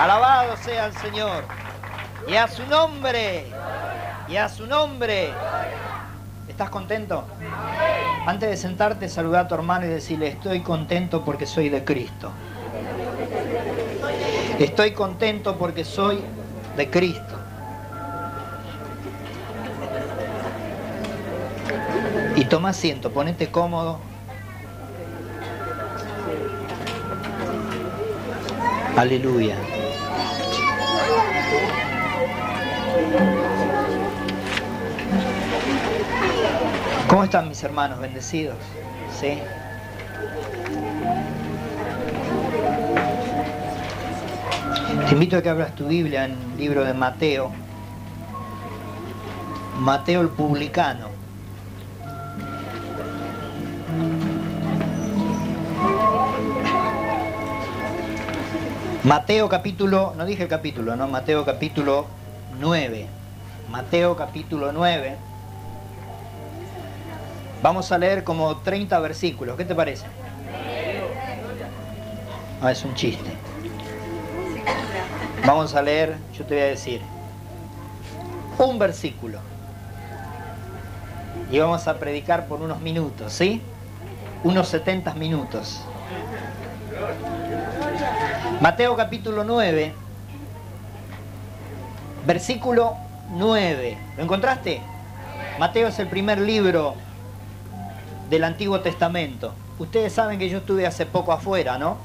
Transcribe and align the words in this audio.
Alabado 0.00 0.56
sea 0.56 0.86
el 0.86 0.96
Señor. 0.96 1.44
Y 2.26 2.34
a 2.34 2.48
su 2.48 2.64
nombre. 2.64 3.44
Y 4.28 4.36
a 4.36 4.48
su 4.48 4.66
nombre. 4.66 5.28
¿Estás 6.48 6.70
contento? 6.70 7.26
Antes 8.24 8.48
de 8.48 8.56
sentarte, 8.56 9.10
saluda 9.10 9.40
a 9.40 9.48
tu 9.48 9.54
hermano 9.54 9.84
y 9.84 9.90
decirle, 9.90 10.28
estoy 10.28 10.60
contento 10.60 11.22
porque 11.22 11.44
soy 11.44 11.68
de 11.68 11.84
Cristo. 11.84 12.32
Estoy 14.58 14.92
contento 14.92 15.58
porque 15.58 15.84
soy 15.84 16.22
de 16.78 16.88
Cristo. 16.88 17.34
Y 22.36 22.44
toma 22.46 22.70
asiento, 22.70 23.10
ponete 23.12 23.50
cómodo. 23.50 23.98
Aleluya. 28.96 29.56
¿Cómo 37.20 37.26
están 37.26 37.48
mis 37.50 37.62
hermanos? 37.62 38.00
Bendecidos. 38.00 38.56
¿Sí? 39.20 39.38
Te 45.06 45.12
invito 45.12 45.36
a 45.36 45.42
que 45.42 45.50
abras 45.50 45.74
tu 45.74 45.86
Biblia 45.86 46.24
en 46.24 46.30
el 46.30 46.56
libro 46.56 46.82
de 46.82 46.94
Mateo. 46.94 47.52
Mateo 49.80 50.22
el 50.22 50.30
publicano. 50.30 51.08
Mateo 59.04 59.50
capítulo, 59.50 60.14
no 60.16 60.24
dije 60.24 60.44
el 60.44 60.48
capítulo, 60.48 60.96
no, 60.96 61.06
Mateo 61.06 61.44
capítulo 61.44 62.06
9. 62.58 63.06
Mateo 63.68 64.16
capítulo 64.16 64.72
9. 64.72 65.29
Vamos 67.62 67.92
a 67.92 67.98
leer 67.98 68.24
como 68.24 68.56
30 68.56 68.98
versículos, 69.00 69.56
¿qué 69.56 69.66
te 69.66 69.74
parece? 69.74 70.06
Ah, 72.62 72.72
es 72.72 72.82
un 72.84 72.94
chiste. 72.94 73.30
Vamos 75.46 75.74
a 75.74 75.82
leer, 75.82 76.16
yo 76.32 76.44
te 76.44 76.54
voy 76.54 76.62
a 76.62 76.66
decir, 76.68 77.02
un 78.58 78.78
versículo. 78.78 79.40
Y 81.50 81.58
vamos 81.58 81.86
a 81.86 81.98
predicar 81.98 82.46
por 82.46 82.62
unos 82.62 82.80
minutos, 82.80 83.32
¿sí? 83.32 83.60
Unos 84.42 84.68
70 84.68 85.14
minutos. 85.14 85.82
Mateo 88.60 88.96
capítulo 88.96 89.44
9, 89.44 89.92
versículo 92.26 92.96
9. 93.32 93.98
¿Lo 94.16 94.22
encontraste? 94.22 94.80
Mateo 95.58 95.88
es 95.88 95.98
el 95.98 96.08
primer 96.08 96.38
libro 96.38 96.94
del 98.30 98.44
Antiguo 98.44 98.80
Testamento. 98.80 99.52
Ustedes 99.78 100.12
saben 100.12 100.38
que 100.38 100.48
yo 100.48 100.58
estuve 100.58 100.86
hace 100.86 101.04
poco 101.04 101.32
afuera, 101.32 101.76
¿no? 101.76 101.96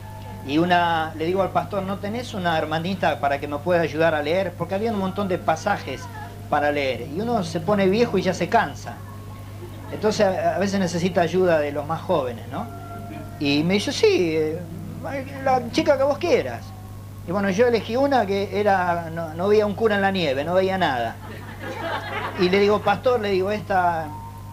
Y 0.48 0.58
una, 0.58 1.14
le 1.16 1.26
digo 1.26 1.42
al 1.42 1.52
pastor, 1.52 1.84
¿no 1.84 1.98
tenés 1.98 2.34
una 2.34 2.58
hermanita 2.58 3.20
para 3.20 3.40
que 3.40 3.48
me 3.48 3.58
pueda 3.60 3.82
ayudar 3.82 4.14
a 4.16 4.22
leer? 4.22 4.54
Porque 4.58 4.76
había 4.76 4.92
un 4.92 5.00
montón 5.00 5.28
de 5.28 5.38
pasajes 5.38 6.02
para 6.50 6.72
leer. 6.72 7.08
Y 7.16 7.22
uno 7.22 7.44
se 7.44 7.60
pone 7.60 7.88
viejo 7.88 8.18
y 8.18 8.22
ya 8.22 8.34
se 8.34 8.50
cansa. 8.50 8.96
Entonces 9.92 10.26
a 10.26 10.58
veces 10.60 10.80
necesita 10.80 11.22
ayuda 11.22 11.60
de 11.60 11.72
los 11.72 11.86
más 11.86 12.02
jóvenes, 12.02 12.48
¿no? 12.52 12.68
Y 13.40 13.64
me 13.64 13.76
dice, 13.76 13.92
sí, 13.92 14.36
eh, 14.36 14.60
la 15.44 15.62
chica 15.72 15.98
que 15.98 16.04
vos 16.04 16.18
quieras. 16.18 16.64
Y 17.28 17.32
bueno, 17.32 17.50
yo 17.50 17.68
elegí 17.68 17.96
una 17.96 18.26
que 18.26 18.60
era, 18.60 19.10
no, 19.12 19.34
no 19.34 19.48
veía 19.48 19.66
un 19.66 19.74
cura 19.74 19.96
en 19.96 20.02
la 20.02 20.12
nieve, 20.12 20.44
no 20.44 20.54
veía 20.54 20.78
nada. 20.78 21.16
Y 22.40 22.50
le 22.50 22.60
digo, 22.60 22.82
pastor, 22.82 23.20
le 23.20 23.30
digo, 23.30 23.52
esta, 23.52 24.08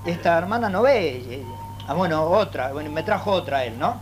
esta 0.07 0.39
hermana 0.39 0.69
no 0.69 0.83
ve. 0.83 1.45
Ah, 1.93 1.95
bueno, 1.95 2.25
otra, 2.25 2.73
bueno, 2.73 2.89
me 2.91 3.03
trajo 3.03 3.33
otra 3.33 3.67
él, 3.67 3.79
¿no? 3.79 3.97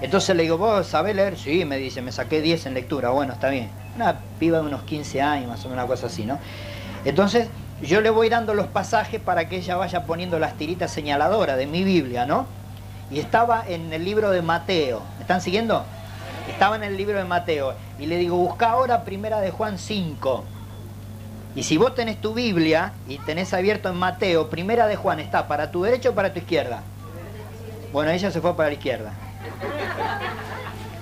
Entonces 0.00 0.36
le 0.36 0.44
digo, 0.44 0.56
¿vos 0.56 0.86
sabés 0.86 1.16
leer? 1.16 1.36
Sí, 1.36 1.64
me 1.64 1.78
dice, 1.78 2.00
me 2.00 2.12
saqué 2.12 2.40
10 2.40 2.66
en 2.66 2.74
lectura, 2.74 3.08
bueno, 3.08 3.32
está 3.32 3.48
bien. 3.48 3.70
Una 3.96 4.20
piba 4.38 4.60
de 4.60 4.66
unos 4.66 4.84
15 4.84 5.20
años, 5.20 5.48
más 5.48 5.64
o 5.64 5.68
menos 5.68 5.82
una 5.82 5.88
cosa 5.88 6.06
así, 6.06 6.24
¿no? 6.24 6.38
Entonces, 7.04 7.48
yo 7.82 8.00
le 8.00 8.10
voy 8.10 8.28
dando 8.28 8.54
los 8.54 8.68
pasajes 8.68 9.20
para 9.20 9.48
que 9.48 9.56
ella 9.56 9.74
vaya 9.74 10.04
poniendo 10.04 10.38
las 10.38 10.54
tiritas 10.54 10.92
señaladoras 10.92 11.58
de 11.58 11.66
mi 11.66 11.82
Biblia, 11.82 12.24
¿no? 12.24 12.46
Y 13.10 13.18
estaba 13.18 13.64
en 13.66 13.92
el 13.92 14.04
libro 14.04 14.30
de 14.30 14.42
Mateo. 14.42 15.02
¿Me 15.16 15.22
están 15.22 15.40
siguiendo? 15.40 15.82
Estaba 16.48 16.76
en 16.76 16.84
el 16.84 16.96
libro 16.96 17.18
de 17.18 17.24
Mateo. 17.24 17.74
Y 17.98 18.06
le 18.06 18.16
digo, 18.16 18.36
busca 18.36 18.70
ahora 18.70 19.02
primera 19.02 19.40
de 19.40 19.50
Juan 19.50 19.76
5. 19.76 20.44
Y 21.56 21.62
si 21.62 21.78
vos 21.78 21.94
tenés 21.94 22.20
tu 22.20 22.34
Biblia 22.34 22.92
y 23.08 23.16
tenés 23.16 23.54
abierto 23.54 23.88
en 23.88 23.96
Mateo, 23.96 24.50
primera 24.50 24.86
de 24.86 24.96
Juan 24.96 25.20
está 25.20 25.48
para 25.48 25.70
tu 25.70 25.82
derecha 25.84 26.10
o 26.10 26.14
para 26.14 26.34
tu 26.34 26.38
izquierda. 26.38 26.82
Bueno, 27.94 28.10
ella 28.10 28.30
se 28.30 28.42
fue 28.42 28.54
para 28.54 28.68
la 28.68 28.74
izquierda. 28.74 29.14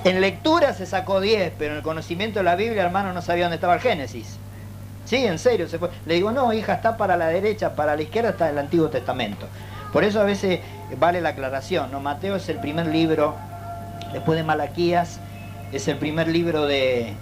En 0.04 0.20
lectura 0.20 0.72
se 0.72 0.86
sacó 0.86 1.20
10, 1.20 1.54
pero 1.58 1.72
en 1.72 1.78
el 1.78 1.82
conocimiento 1.82 2.38
de 2.38 2.44
la 2.44 2.54
Biblia, 2.54 2.84
hermano, 2.84 3.12
no 3.12 3.20
sabía 3.20 3.46
dónde 3.46 3.56
estaba 3.56 3.74
el 3.74 3.80
Génesis. 3.80 4.38
Sí, 5.04 5.26
en 5.26 5.40
serio, 5.40 5.68
se 5.68 5.80
fue. 5.80 5.90
Le 6.06 6.14
digo, 6.14 6.30
no, 6.30 6.52
hija, 6.52 6.74
está 6.74 6.96
para 6.96 7.16
la 7.16 7.26
derecha, 7.26 7.74
para 7.74 7.96
la 7.96 8.02
izquierda 8.02 8.30
está 8.30 8.48
el 8.48 8.58
Antiguo 8.58 8.88
Testamento. 8.90 9.48
Por 9.92 10.04
eso 10.04 10.20
a 10.20 10.24
veces 10.24 10.60
vale 11.00 11.20
la 11.20 11.30
aclaración, 11.30 11.90
¿no? 11.90 11.98
Mateo 11.98 12.36
es 12.36 12.48
el 12.48 12.60
primer 12.60 12.86
libro, 12.86 13.34
después 14.12 14.38
de 14.38 14.44
Malaquías, 14.44 15.18
es 15.72 15.88
el 15.88 15.96
primer 15.98 16.28
libro 16.28 16.66
de, 16.66 17.14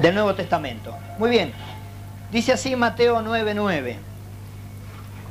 del 0.00 0.14
Nuevo 0.14 0.34
Testamento. 0.34 0.94
Muy 1.18 1.30
bien, 1.30 1.52
dice 2.30 2.52
así 2.52 2.76
Mateo 2.76 3.20
9:9. 3.22 3.96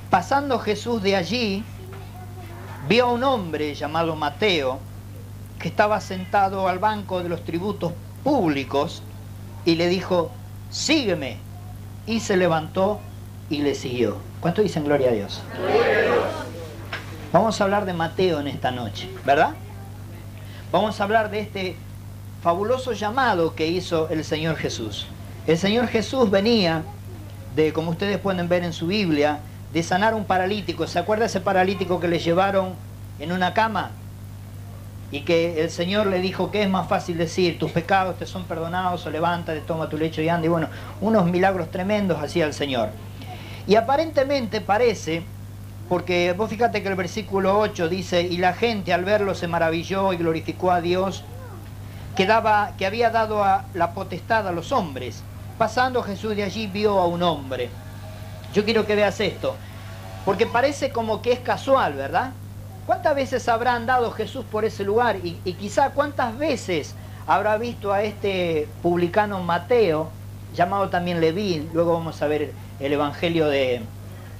Pasando 0.10 0.60
Jesús 0.60 1.02
de 1.04 1.16
allí, 1.16 1.64
vio 2.88 3.06
a 3.06 3.12
un 3.12 3.24
hombre 3.24 3.76
llamado 3.76 4.16
Mateo, 4.16 4.80
que 5.60 5.68
estaba 5.68 6.02
sentado 6.02 6.68
al 6.68 6.80
banco 6.80 7.22
de 7.22 7.30
los 7.30 7.44
tributos 7.44 7.94
públicos, 8.24 9.04
y 9.66 9.76
le 9.76 9.88
dijo, 9.88 10.32
sígueme. 10.70 11.38
Y 12.06 12.22
se 12.22 12.38
levantó 12.38 13.00
y 13.52 13.62
le 13.62 13.76
siguió. 13.76 14.18
¿Cuánto 14.40 14.64
dicen 14.64 14.84
gloria 14.84 15.10
a 15.10 15.14
Dios? 15.14 15.44
Vamos 17.32 17.62
a 17.62 17.64
hablar 17.64 17.86
de 17.86 17.94
Mateo 17.94 18.40
en 18.40 18.48
esta 18.48 18.72
noche, 18.72 19.12
¿verdad? 19.24 19.52
Vamos 20.72 21.00
a 21.00 21.04
hablar 21.04 21.30
de 21.30 21.42
este 21.42 21.76
fabuloso 22.42 22.94
llamado 22.94 23.56
que 23.56 23.68
hizo 23.68 24.10
el 24.10 24.24
Señor 24.24 24.56
Jesús. 24.56 25.08
El 25.48 25.58
Señor 25.58 25.88
Jesús 25.88 26.30
venía 26.30 26.84
de, 27.56 27.74
como 27.74 27.92
ustedes 27.92 28.18
pueden 28.18 28.48
ver 28.48 28.64
en 28.64 28.74
su 28.74 28.88
Biblia, 28.88 29.40
de 29.74 29.84
sanar 29.84 30.14
un 30.14 30.26
paralítico. 30.26 30.88
¿Se 30.88 31.00
acuerda 31.00 31.26
ese 31.26 31.42
paralítico 31.42 32.00
que 32.00 32.08
le 32.08 32.20
llevaron 32.20 32.74
en 33.20 33.32
una 33.32 33.54
cama? 33.54 33.92
Y 35.12 35.22
que 35.22 35.64
el 35.64 35.72
Señor 35.72 36.08
le 36.08 36.20
dijo 36.20 36.52
que 36.52 36.62
es 36.62 36.70
más 36.70 36.88
fácil 36.88 37.18
decir, 37.18 37.58
tus 37.58 37.72
pecados 37.72 38.18
te 38.18 38.26
son 38.26 38.44
perdonados, 38.46 39.06
o 39.06 39.10
levántate, 39.10 39.60
toma 39.62 39.90
tu 39.90 39.98
lecho 39.98 40.22
y 40.22 40.30
anda. 40.30 40.46
Y 40.46 40.50
bueno, 40.50 40.68
unos 41.02 41.26
milagros 41.26 41.72
tremendos 41.72 42.22
hacía 42.22 42.46
el 42.46 42.54
Señor. 42.54 42.90
Y 43.68 43.76
aparentemente 43.76 44.62
parece, 44.62 45.24
porque 45.90 46.34
vos 46.38 46.50
fíjate 46.50 46.84
que 46.84 46.90
el 46.90 46.96
versículo 46.96 47.60
8 47.60 47.90
dice, 47.90 48.22
y 48.22 48.38
la 48.38 48.54
gente 48.54 48.94
al 48.94 49.04
verlo 49.04 49.34
se 49.34 49.48
maravilló 49.48 50.14
y 50.14 50.18
glorificó 50.18 50.72
a 50.72 50.82
Dios, 50.82 51.24
que, 52.20 52.26
daba, 52.26 52.74
que 52.78 52.86
había 52.86 53.12
dado 53.12 53.46
a 53.46 53.64
la 53.74 53.94
potestad 53.94 54.46
a 54.46 54.52
los 54.52 54.74
hombres. 54.74 55.24
Pasando 55.58 56.04
Jesús 56.04 56.36
de 56.36 56.44
allí 56.44 56.68
vio 56.68 57.00
a 57.00 57.08
un 57.08 57.24
hombre. 57.24 57.70
Yo 58.54 58.66
quiero 58.66 58.86
que 58.86 58.94
veas 58.94 59.22
esto, 59.22 59.56
porque 60.26 60.46
parece 60.46 60.90
como 60.90 61.22
que 61.22 61.32
es 61.32 61.40
casual, 61.40 61.94
¿verdad? 61.94 62.32
¿Cuántas 62.86 63.16
veces 63.16 63.48
habrá 63.48 63.74
andado 63.74 64.12
Jesús 64.12 64.44
por 64.52 64.66
ese 64.66 64.84
lugar? 64.84 65.16
Y, 65.24 65.36
quizá 65.54 65.92
cuántas 65.92 66.38
veces 66.38 66.94
habrá 67.26 67.58
visto 67.58 67.94
a 67.94 68.04
este 68.04 68.68
publicano 68.84 69.42
Mateo, 69.42 70.10
llamado 70.54 70.90
también 70.90 71.22
Leví, 71.22 71.70
luego 71.72 71.94
vamos 71.94 72.22
a 72.22 72.28
ver 72.28 72.52
el 72.82 72.92
Evangelio 72.92 73.48
de, 73.48 73.80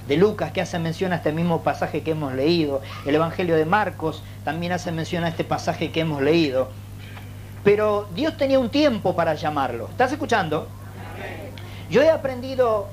de 0.06 0.16
Lucas 0.18 0.52
que 0.52 0.60
hace 0.60 0.78
mención 0.78 1.14
a 1.14 1.16
este 1.16 1.32
mismo 1.32 1.62
pasaje 1.62 2.02
que 2.02 2.10
hemos 2.10 2.34
leído, 2.34 2.82
el 3.06 3.14
Evangelio 3.14 3.56
de 3.56 3.64
Marcos 3.64 4.22
también 4.44 4.72
hace 4.72 4.92
mención 4.92 5.24
a 5.24 5.28
este 5.28 5.44
pasaje 5.44 5.90
que 5.92 6.00
hemos 6.00 6.20
leído. 6.20 6.68
Pero 7.62 8.08
Dios 8.14 8.36
tenía 8.36 8.58
un 8.58 8.70
tiempo 8.70 9.14
para 9.14 9.34
llamarlo. 9.34 9.88
¿Estás 9.90 10.12
escuchando? 10.12 10.68
Yo 11.90 12.02
he 12.02 12.10
aprendido 12.10 12.88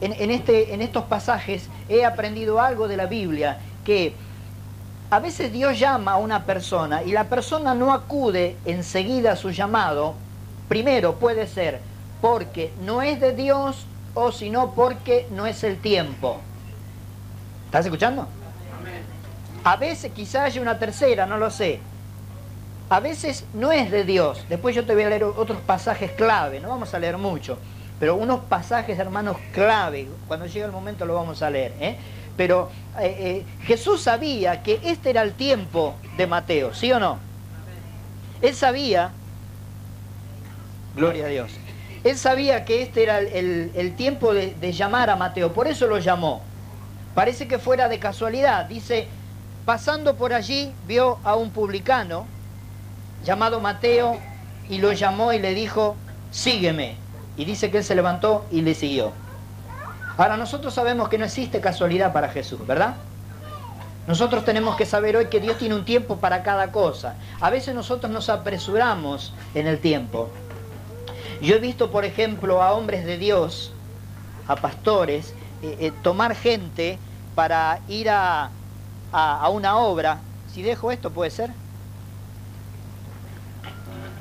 en, 0.00 0.12
en, 0.12 0.30
este, 0.30 0.74
en 0.74 0.82
estos 0.82 1.04
pasajes, 1.04 1.68
he 1.88 2.04
aprendido 2.04 2.60
algo 2.60 2.88
de 2.88 2.96
la 2.96 3.06
Biblia, 3.06 3.58
que 3.84 4.14
a 5.10 5.18
veces 5.18 5.52
Dios 5.52 5.78
llama 5.78 6.12
a 6.12 6.16
una 6.16 6.44
persona 6.44 7.02
y 7.02 7.12
la 7.12 7.24
persona 7.24 7.74
no 7.74 7.92
acude 7.92 8.56
enseguida 8.64 9.32
a 9.32 9.36
su 9.36 9.50
llamado, 9.50 10.14
primero 10.68 11.16
puede 11.16 11.46
ser 11.46 11.80
porque 12.20 12.72
no 12.84 13.02
es 13.02 13.20
de 13.20 13.34
Dios 13.34 13.86
o 14.14 14.30
sino 14.32 14.72
porque 14.72 15.26
no 15.32 15.46
es 15.46 15.64
el 15.64 15.78
tiempo. 15.78 16.40
¿Estás 17.66 17.86
escuchando? 17.86 18.26
A 19.64 19.76
veces 19.76 20.12
quizá 20.12 20.44
haya 20.44 20.60
una 20.60 20.78
tercera, 20.78 21.26
no 21.26 21.38
lo 21.38 21.50
sé. 21.50 21.80
A 22.90 22.98
veces 22.98 23.44
no 23.54 23.70
es 23.70 23.90
de 23.90 24.04
Dios. 24.04 24.44
Después 24.48 24.74
yo 24.74 24.84
te 24.84 24.94
voy 24.94 25.04
a 25.04 25.08
leer 25.08 25.22
otros 25.22 25.60
pasajes 25.60 26.10
clave, 26.10 26.58
no 26.58 26.68
vamos 26.68 26.92
a 26.92 26.98
leer 26.98 27.16
mucho, 27.16 27.56
pero 28.00 28.16
unos 28.16 28.40
pasajes, 28.40 28.98
hermanos, 28.98 29.36
clave. 29.52 30.08
Cuando 30.26 30.46
llegue 30.46 30.64
el 30.64 30.72
momento 30.72 31.06
lo 31.06 31.14
vamos 31.14 31.40
a 31.40 31.50
leer. 31.50 31.72
¿eh? 31.80 31.96
Pero 32.36 32.68
eh, 32.98 33.16
eh, 33.18 33.44
Jesús 33.62 34.02
sabía 34.02 34.62
que 34.64 34.80
este 34.82 35.10
era 35.10 35.22
el 35.22 35.34
tiempo 35.34 35.94
de 36.16 36.26
Mateo, 36.26 36.74
¿sí 36.74 36.90
o 36.90 36.98
no? 36.98 37.18
Él 38.42 38.54
sabía, 38.56 39.12
gloria 40.96 41.26
a 41.26 41.28
Dios, 41.28 41.52
él 42.02 42.16
sabía 42.16 42.64
que 42.64 42.82
este 42.82 43.04
era 43.04 43.20
el, 43.20 43.94
tiempo 43.96 44.34
de, 44.34 44.54
de 44.54 44.72
llamar 44.72 45.10
a 45.10 45.16
Mateo, 45.16 45.52
por 45.52 45.68
eso 45.68 45.86
lo 45.86 45.98
llamó. 45.98 46.42
Parece 47.14 47.46
que 47.46 47.58
fuera 47.58 47.88
de 47.88 47.98
casualidad. 47.98 48.64
Dice, 48.64 49.06
pasando 49.66 50.16
por 50.16 50.32
allí, 50.32 50.72
vio 50.88 51.18
a 51.22 51.36
un 51.36 51.50
publicano 51.50 52.26
llamado 53.24 53.60
Mateo 53.60 54.18
y 54.68 54.78
lo 54.78 54.92
llamó 54.92 55.32
y 55.32 55.38
le 55.38 55.54
dijo, 55.54 55.96
sígueme. 56.30 56.96
Y 57.36 57.44
dice 57.44 57.70
que 57.70 57.78
él 57.78 57.84
se 57.84 57.94
levantó 57.94 58.44
y 58.50 58.62
le 58.62 58.74
siguió. 58.74 59.12
Ahora 60.16 60.36
nosotros 60.36 60.74
sabemos 60.74 61.08
que 61.08 61.18
no 61.18 61.24
existe 61.24 61.60
casualidad 61.60 62.12
para 62.12 62.28
Jesús, 62.28 62.66
¿verdad? 62.66 62.96
Nosotros 64.06 64.44
tenemos 64.44 64.76
que 64.76 64.86
saber 64.86 65.16
hoy 65.16 65.26
que 65.26 65.40
Dios 65.40 65.56
tiene 65.58 65.74
un 65.74 65.84
tiempo 65.84 66.16
para 66.16 66.42
cada 66.42 66.72
cosa. 66.72 67.14
A 67.40 67.50
veces 67.50 67.74
nosotros 67.74 68.10
nos 68.10 68.28
apresuramos 68.28 69.32
en 69.54 69.66
el 69.66 69.78
tiempo. 69.78 70.28
Yo 71.40 71.54
he 71.54 71.58
visto, 71.58 71.90
por 71.90 72.04
ejemplo, 72.04 72.62
a 72.62 72.72
hombres 72.72 73.06
de 73.06 73.16
Dios, 73.16 73.72
a 74.46 74.56
pastores, 74.56 75.32
eh, 75.62 75.76
eh, 75.80 75.92
tomar 76.02 76.34
gente 76.34 76.98
para 77.34 77.80
ir 77.88 78.10
a, 78.10 78.50
a, 79.12 79.48
una 79.48 79.78
obra. 79.78 80.18
Si 80.52 80.62
dejo 80.62 80.90
esto, 80.90 81.10
puede 81.10 81.30
ser. 81.30 81.50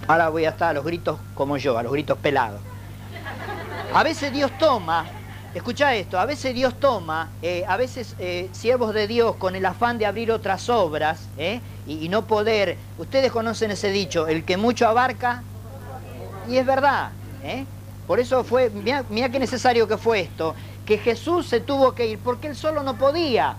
Ahora 0.10 0.30
voy 0.30 0.46
a 0.46 0.50
estar 0.50 0.72
a 0.72 0.74
los 0.74 0.84
gritos 0.84 1.20
como 1.36 1.58
yo, 1.58 1.78
a 1.78 1.84
los 1.84 1.92
gritos 1.92 2.18
pelados. 2.18 2.60
A 3.94 4.02
veces 4.02 4.34
Dios 4.34 4.52
toma, 4.58 5.06
escucha 5.54 5.94
esto, 5.94 6.20
a 6.20 6.26
veces 6.26 6.56
Dios 6.56 6.80
toma, 6.80 7.30
eh, 7.44 7.64
a 7.68 7.78
veces 7.78 8.16
siervos 8.52 8.96
de 8.96 9.06
Dios 9.06 9.36
con 9.36 9.56
el 9.56 9.64
afán 9.68 10.00
de 10.00 10.08
abrir 10.08 10.32
otras 10.32 10.68
obras 10.68 11.28
y, 11.38 11.62
y, 11.86 12.10
no 12.10 12.26
poder. 12.26 12.76
Ustedes 12.98 13.32
conocen 13.32 13.70
ese 13.70 13.92
dicho, 13.92 14.28
el 14.28 14.46
que 14.46 14.58
mucho 14.58 14.88
abarca, 14.88 15.44
y 16.50 16.58
es 16.58 16.66
verdad. 16.66 17.12
Por 18.08 18.20
eso 18.20 18.44
fue, 18.44 18.72
mira 18.72 19.30
qué 19.30 19.38
necesario 19.38 19.88
que 19.88 19.98
fue 19.98 20.22
esto 20.22 20.56
que 20.88 20.98
Jesús 20.98 21.46
se 21.46 21.60
tuvo 21.60 21.94
que 21.94 22.08
ir 22.08 22.18
porque 22.18 22.48
él 22.48 22.56
solo 22.56 22.82
no 22.82 22.98
podía. 22.98 23.58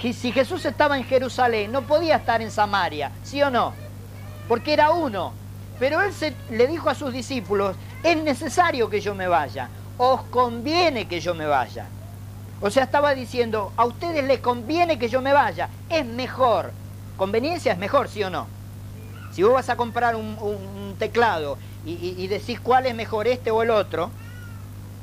Si 0.00 0.32
Jesús 0.32 0.64
estaba 0.64 0.96
en 0.96 1.04
Jerusalén, 1.04 1.70
no 1.70 1.82
podía 1.82 2.16
estar 2.16 2.40
en 2.40 2.50
Samaria, 2.50 3.12
¿sí 3.22 3.42
o 3.42 3.50
no? 3.50 3.74
Porque 4.48 4.72
era 4.72 4.90
uno. 4.92 5.44
Pero 5.78 6.00
él 6.00 6.12
se, 6.12 6.34
le 6.50 6.66
dijo 6.66 6.88
a 6.88 6.94
sus 6.94 7.12
discípulos, 7.12 7.76
es 8.02 8.16
necesario 8.16 8.88
que 8.88 9.00
yo 9.00 9.14
me 9.14 9.28
vaya, 9.28 9.68
os 9.98 10.22
conviene 10.22 11.06
que 11.06 11.20
yo 11.20 11.34
me 11.34 11.46
vaya. 11.46 11.86
O 12.60 12.70
sea, 12.70 12.84
estaba 12.84 13.14
diciendo, 13.14 13.72
a 13.76 13.84
ustedes 13.84 14.24
les 14.24 14.40
conviene 14.40 14.98
que 14.98 15.08
yo 15.08 15.20
me 15.20 15.32
vaya, 15.32 15.68
es 15.90 16.06
mejor. 16.06 16.72
Conveniencia 17.16 17.72
es 17.72 17.78
mejor, 17.78 18.08
¿sí 18.08 18.22
o 18.22 18.30
no? 18.30 18.46
Si 19.32 19.42
vos 19.42 19.52
vas 19.52 19.68
a 19.68 19.76
comprar 19.76 20.16
un, 20.16 20.94
teclado 20.98 21.58
y, 21.84 22.14
y 22.16 22.26
decís 22.26 22.58
cuál 22.58 22.86
es 22.86 22.94
mejor, 22.94 23.28
este 23.28 23.50
o 23.50 23.62
el 23.62 23.68
otro, 23.68 24.10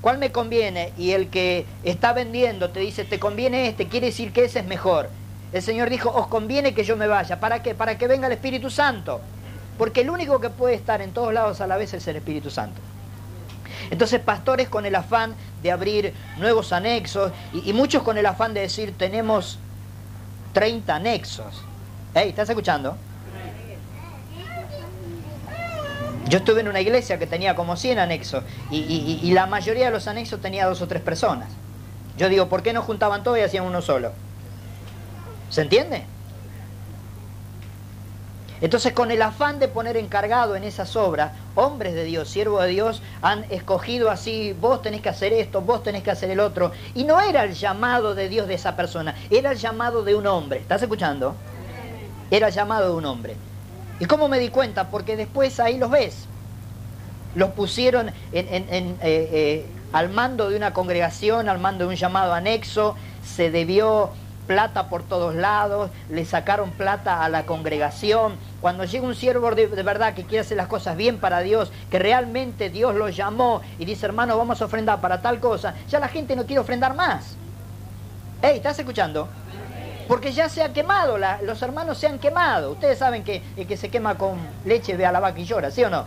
¿Cuál 0.03 0.17
me 0.17 0.33
conviene? 0.33 0.91
Y 0.97 1.11
el 1.11 1.29
que 1.29 1.65
está 1.85 2.11
vendiendo 2.11 2.71
te 2.71 2.81
dice, 2.81 3.05
te 3.05 3.19
conviene 3.19 3.69
este, 3.69 3.87
quiere 3.87 4.07
decir 4.07 4.33
que 4.33 4.43
ese 4.43 4.59
es 4.59 4.65
mejor. 4.65 5.09
El 5.53 5.61
Señor 5.61 5.89
dijo, 5.89 6.09
os 6.09 6.27
conviene 6.27 6.73
que 6.73 6.83
yo 6.83 6.97
me 6.97 7.07
vaya. 7.07 7.39
¿Para 7.39 7.63
qué? 7.63 7.73
Para 7.73 7.97
que 7.97 8.07
venga 8.07 8.27
el 8.27 8.33
Espíritu 8.33 8.69
Santo. 8.69 9.21
Porque 9.77 10.01
el 10.01 10.09
único 10.09 10.39
que 10.39 10.49
puede 10.49 10.75
estar 10.75 11.01
en 11.01 11.11
todos 11.11 11.33
lados 11.33 11.61
a 11.61 11.67
la 11.67 11.77
vez 11.77 11.93
es 11.93 12.07
el 12.07 12.15
Espíritu 12.15 12.49
Santo. 12.49 12.79
Entonces, 13.89 14.19
pastores 14.19 14.69
con 14.69 14.85
el 14.85 14.95
afán 14.95 15.35
de 15.61 15.71
abrir 15.71 16.13
nuevos 16.37 16.73
anexos 16.73 17.31
y, 17.53 17.73
muchos 17.73 18.03
con 18.03 18.17
el 18.17 18.25
afán 18.25 18.53
de 18.53 18.61
decir, 18.61 18.93
tenemos 18.97 19.59
30 20.53 20.95
anexos. 20.95 21.63
Hey, 22.13 22.29
¿estás 22.29 22.49
escuchando? 22.49 22.97
Yo 26.29 26.37
estuve 26.37 26.61
en 26.61 26.67
una 26.67 26.79
iglesia 26.79 27.19
que 27.19 27.27
tenía 27.27 27.55
como 27.55 27.75
100 27.75 27.99
anexos 27.99 28.43
y, 28.71 29.31
la 29.33 29.45
mayoría 29.45 29.85
de 29.85 29.91
los 29.91 30.07
anexos 30.07 30.41
tenía 30.41 30.65
dos 30.65 30.81
o 30.81 30.87
tres 30.87 31.01
personas. 31.01 31.49
Yo 32.17 32.29
digo, 32.29 32.47
¿por 32.47 32.63
qué 32.63 32.73
no 32.73 32.81
juntaban 32.81 33.23
todo 33.23 33.37
y 33.37 33.41
hacían 33.41 33.65
uno 33.65 33.81
solo? 33.81 34.11
¿Se 35.49 35.61
entiende? 35.61 36.05
Entonces, 38.63 38.93
con 38.93 39.11
el 39.11 39.21
afán 39.21 39.59
de 39.59 39.67
poner 39.67 39.97
encargado 39.97 40.55
en 40.55 40.63
esas 40.63 40.95
obras, 40.95 41.33
hombres 41.53 41.93
de 41.95 42.05
Dios, 42.05 42.29
siervos 42.29 42.63
de 42.63 42.69
Dios, 42.69 43.01
han 43.21 43.43
escogido 43.49 44.09
así, 44.09 44.55
vos 44.57 44.81
tenés 44.81 45.01
que 45.01 45.09
hacer 45.09 45.33
esto, 45.33 45.59
vos 45.59 45.83
tenés 45.83 46.01
que 46.01 46.11
hacer 46.11 46.31
el 46.31 46.39
otro. 46.39 46.71
Y 46.95 47.03
no 47.03 47.19
era 47.19 47.43
el 47.43 47.55
llamado 47.55 48.15
de 48.15 48.29
Dios 48.29 48.47
de 48.47 48.53
esa 48.53 48.77
persona, 48.77 49.15
era 49.29 49.51
el 49.51 49.57
llamado 49.57 50.05
de 50.05 50.15
un 50.15 50.27
hombre. 50.27 50.59
¿Estás 50.59 50.81
escuchando? 50.81 51.35
Era 52.31 52.47
el 52.47 52.53
llamado 52.53 52.87
de 52.87 52.95
un 52.95 53.03
hombre. 53.03 53.35
¿Y 53.99 54.05
cómo 54.05 54.29
me 54.29 54.39
di 54.39 54.47
cuenta? 54.47 54.89
Porque 54.89 55.17
después 55.17 55.59
ahí 55.59 55.77
los 55.77 55.91
ves. 55.91 56.25
Los 57.35 57.49
pusieron 57.49 58.07
eh, 58.07 58.13
eh, 58.31 59.65
al 59.91 60.09
mando 60.09 60.49
de 60.49 60.55
una 60.55 60.71
congregación, 60.71 61.49
al 61.49 61.59
mando 61.59 61.83
de 61.83 61.89
un 61.89 61.95
llamado 61.97 62.33
anexo, 62.33 62.95
se 63.25 63.51
debió 63.51 64.11
plata 64.47 64.89
por 64.89 65.03
todos 65.03 65.35
lados, 65.35 65.91
le 66.09 66.25
sacaron 66.25 66.71
plata 66.71 67.23
a 67.23 67.29
la 67.29 67.45
congregación. 67.45 68.35
Cuando 68.61 68.83
llega 68.85 69.05
un 69.05 69.15
siervo 69.15 69.53
de, 69.53 69.67
verdad 69.67 70.13
que 70.13 70.23
quiere 70.23 70.41
hacer 70.41 70.57
las 70.57 70.67
cosas 70.67 70.95
bien 70.97 71.17
para 71.17 71.39
Dios, 71.39 71.71
que 71.89 71.99
realmente 71.99 72.69
Dios 72.69 72.95
lo 72.95 73.09
llamó 73.09 73.61
y 73.79 73.85
dice, 73.85 74.05
hermano, 74.05 74.37
vamos 74.37 74.61
a 74.61 74.65
ofrendar 74.65 75.01
para 75.01 75.21
tal 75.21 75.39
cosa, 75.39 75.73
ya 75.89 75.99
la 75.99 76.07
gente 76.07 76.35
no 76.35 76.45
quiere 76.45 76.59
ofrendar 76.59 76.95
más. 76.95 77.35
Hey, 78.41 78.57
¿estás 78.57 78.77
escuchando? 78.79 79.27
porque 80.07 80.33
ya 80.33 80.49
se 80.49 80.61
ha 80.61 80.73
quemado, 80.73 81.17
los 81.43 81.61
hermanos 81.61 81.97
se 81.97 82.07
han 82.07 82.19
quemado. 82.19 82.71
Ustedes 82.71 82.99
saben 82.99 83.23
que 83.23 83.41
el 83.55 83.65
que 83.65 83.77
se 83.77 83.89
quema 83.89 84.15
con 84.15 84.37
leche 84.65 84.97
ve 84.97 85.05
a 85.05 85.11
la 85.11 85.19
vaca 85.19 85.39
y 85.39 85.45
llora, 85.45 85.71
¿sí 85.71 85.83
o 85.83 85.89
no? 85.89 86.05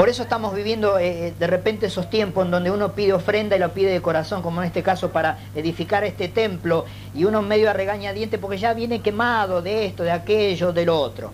Por 0.00 0.08
eso 0.08 0.22
estamos 0.22 0.54
viviendo 0.54 0.98
eh, 0.98 1.34
de 1.38 1.46
repente 1.46 1.84
esos 1.84 2.08
tiempos 2.08 2.46
en 2.46 2.50
donde 2.50 2.70
uno 2.70 2.92
pide 2.92 3.12
ofrenda 3.12 3.54
y 3.54 3.58
lo 3.58 3.74
pide 3.74 3.92
de 3.92 4.00
corazón, 4.00 4.40
como 4.40 4.62
en 4.62 4.68
este 4.68 4.82
caso 4.82 5.10
para 5.10 5.36
edificar 5.54 6.04
este 6.04 6.28
templo, 6.28 6.86
y 7.14 7.26
uno 7.26 7.42
medio 7.42 7.68
a 7.68 7.74
regañadiente 7.74 8.38
porque 8.38 8.56
ya 8.56 8.72
viene 8.72 9.02
quemado 9.02 9.60
de 9.60 9.84
esto, 9.84 10.02
de 10.02 10.10
aquello, 10.10 10.72
de 10.72 10.86
lo 10.86 10.98
otro. 10.98 11.32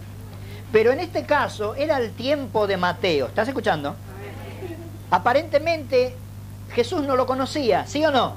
Pero 0.72 0.90
en 0.90 0.98
este 0.98 1.24
caso 1.24 1.76
era 1.76 1.98
el 1.98 2.10
tiempo 2.10 2.66
de 2.66 2.76
Mateo. 2.76 3.26
¿Estás 3.26 3.46
escuchando? 3.46 3.94
Aparentemente 5.12 6.16
Jesús 6.72 7.02
no 7.04 7.14
lo 7.14 7.24
conocía, 7.24 7.86
¿sí 7.86 8.04
o 8.04 8.10
no? 8.10 8.34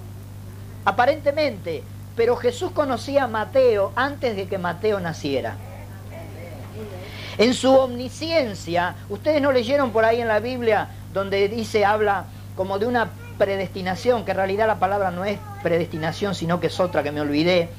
Aparentemente, 0.86 1.82
pero 2.16 2.36
Jesús 2.36 2.70
conocía 2.70 3.24
a 3.24 3.28
Mateo 3.28 3.94
antes 3.96 4.36
de 4.36 4.48
que 4.48 4.60
Mateo 4.60 5.00
naciera. 5.00 5.58
En 7.40 7.54
su 7.54 7.74
omnisciencia, 7.74 8.96
ustedes 9.08 9.42
no 9.42 9.54
leyeron 9.54 9.92
por 9.92 10.04
ahí 10.04 10.20
en 10.20 10.28
la 10.28 10.42
Biblia 10.42 10.90
donde 11.14 11.48
dice, 11.48 11.86
habla 11.86 12.26
como 12.58 12.80
de 12.80 12.86
una 12.86 13.12
predestinación, 13.38 14.26
que 14.26 14.32
en 14.32 14.38
realidad 14.38 14.68
la 14.68 14.78
palabra 14.78 15.10
no 15.10 15.24
es 15.24 15.40
predestinación, 15.64 16.36
sino 16.36 16.60
que 16.60 16.68
es 16.68 16.78
otra 16.82 17.02
que 17.02 17.14
me 17.14 17.22
olvidé. 17.22 17.70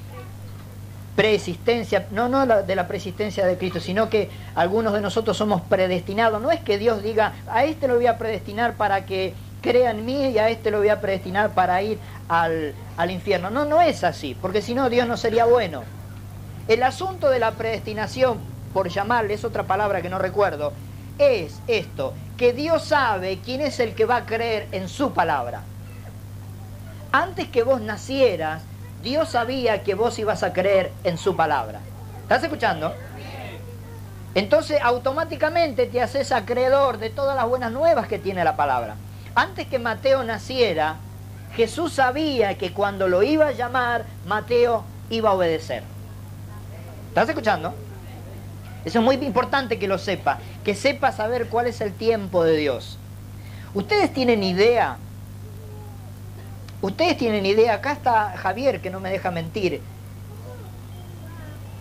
Preexistencia, 1.14 2.06
no, 2.10 2.30
no 2.30 2.46
de 2.46 2.74
la 2.74 2.88
preexistencia 2.88 3.44
de 3.44 3.58
Cristo, 3.58 3.80
sino 3.80 4.08
que 4.08 4.30
algunos 4.54 4.94
de 4.94 5.02
nosotros 5.02 5.36
somos 5.36 5.60
predestinados. 5.60 6.40
No 6.40 6.50
es 6.50 6.60
que 6.60 6.78
Dios 6.78 7.02
diga, 7.02 7.34
a 7.46 7.64
este 7.64 7.86
lo 7.86 7.96
voy 7.96 8.06
a 8.06 8.16
predestinar 8.16 8.76
para 8.76 9.04
que 9.04 9.34
crea 9.60 9.90
en 9.90 10.06
mí 10.06 10.30
y 10.30 10.38
a 10.38 10.48
este 10.48 10.70
lo 10.70 10.78
voy 10.78 10.88
a 10.88 11.02
predestinar 11.02 11.50
para 11.50 11.82
ir 11.82 11.98
al, 12.30 12.72
al 12.96 13.10
infierno. 13.10 13.50
No, 13.50 13.66
no 13.66 13.82
es 13.82 14.04
así, 14.04 14.34
porque 14.40 14.62
si 14.62 14.72
no 14.72 14.88
Dios 14.88 15.06
no 15.06 15.18
sería 15.18 15.44
bueno. 15.44 15.82
El 16.66 16.82
asunto 16.82 17.28
de 17.28 17.40
la 17.40 17.50
predestinación, 17.50 18.38
por 18.72 18.88
llamarle, 18.88 19.34
es 19.34 19.44
otra 19.44 19.64
palabra 19.64 20.02
que 20.02 20.10
no 20.10 20.18
recuerdo, 20.18 20.72
es 21.18 21.60
esto, 21.66 22.14
que 22.36 22.52
Dios 22.52 22.84
sabe 22.84 23.40
quién 23.44 23.60
es 23.60 23.80
el 23.80 23.94
que 23.94 24.06
va 24.06 24.16
a 24.16 24.26
creer 24.26 24.68
en 24.72 24.88
su 24.88 25.12
palabra. 25.12 25.62
Antes 27.12 27.48
que 27.48 27.62
vos 27.62 27.80
nacieras, 27.80 28.62
Dios 29.02 29.30
sabía 29.30 29.82
que 29.82 29.94
vos 29.94 30.18
ibas 30.18 30.42
a 30.42 30.52
creer 30.52 30.92
en 31.04 31.18
su 31.18 31.36
palabra. 31.36 31.80
¿Estás 32.22 32.42
escuchando? 32.44 32.94
Entonces 34.34 34.80
automáticamente 34.82 35.86
te 35.86 36.00
haces 36.00 36.30
acreedor 36.30 36.98
de 36.98 37.10
todas 37.10 37.34
las 37.34 37.48
buenas 37.48 37.72
nuevas 37.72 38.06
que 38.06 38.18
tiene 38.18 38.44
la 38.44 38.56
palabra. 38.56 38.94
Antes 39.34 39.66
que 39.66 39.78
Mateo 39.78 40.22
naciera, 40.22 40.96
Jesús 41.56 41.94
sabía 41.94 42.56
que 42.56 42.72
cuando 42.72 43.08
lo 43.08 43.22
iba 43.22 43.48
a 43.48 43.52
llamar, 43.52 44.04
Mateo 44.26 44.84
iba 45.10 45.30
a 45.30 45.34
obedecer. 45.34 45.82
¿Estás 47.08 47.28
escuchando? 47.28 47.74
Eso 48.84 48.98
es 49.00 49.04
muy 49.04 49.16
importante 49.16 49.78
que 49.78 49.88
lo 49.88 49.98
sepa, 49.98 50.38
que 50.64 50.74
sepa 50.74 51.12
saber 51.12 51.48
cuál 51.48 51.66
es 51.66 51.80
el 51.80 51.92
tiempo 51.92 52.44
de 52.44 52.56
Dios. 52.56 52.98
Ustedes 53.74 54.12
tienen 54.12 54.42
idea, 54.42 54.96
ustedes 56.80 57.16
tienen 57.16 57.46
idea, 57.46 57.74
acá 57.74 57.92
está 57.92 58.36
Javier 58.36 58.80
que 58.80 58.90
no 58.90 59.00
me 59.00 59.10
deja 59.10 59.30
mentir. 59.30 59.80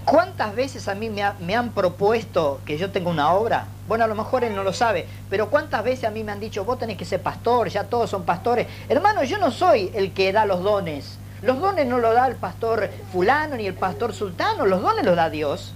¿Cuántas 0.05 0.55
veces 0.55 0.87
a 0.87 0.95
mí 0.95 1.09
me, 1.09 1.55
han 1.55 1.69
propuesto 1.69 2.61
que 2.65 2.77
yo 2.77 2.89
tenga 2.89 3.11
una 3.11 3.31
obra? 3.31 3.67
Bueno, 3.87 4.05
a 4.05 4.07
lo 4.07 4.15
mejor 4.15 4.43
él 4.43 4.55
no 4.55 4.63
lo 4.63 4.73
sabe, 4.73 5.05
pero 5.29 5.49
¿cuántas 5.49 5.83
veces 5.83 6.05
a 6.05 6.09
mí 6.09 6.23
me 6.23 6.31
han 6.31 6.39
dicho, 6.39 6.65
vos 6.65 6.79
tenés 6.79 6.97
que 6.97 7.05
ser 7.05 7.21
pastor, 7.21 7.69
ya 7.69 7.83
todos 7.83 8.09
son 8.09 8.23
pastores? 8.23 8.67
Hermano, 8.89 9.23
yo 9.23 9.37
no 9.37 9.51
soy 9.51 9.91
el 9.93 10.11
que 10.11 10.31
da 10.33 10.45
los 10.45 10.63
dones. 10.63 11.19
Los 11.43 11.59
dones 11.59 11.85
no 11.85 11.99
los 11.99 12.15
da 12.15 12.27
el 12.27 12.35
pastor 12.35 12.89
fulano 13.13 13.55
ni 13.55 13.67
el 13.67 13.75
pastor 13.75 14.13
sultano, 14.13 14.65
los 14.65 14.81
dones 14.81 15.05
los 15.05 15.15
da 15.15 15.29
Dios. 15.29 15.73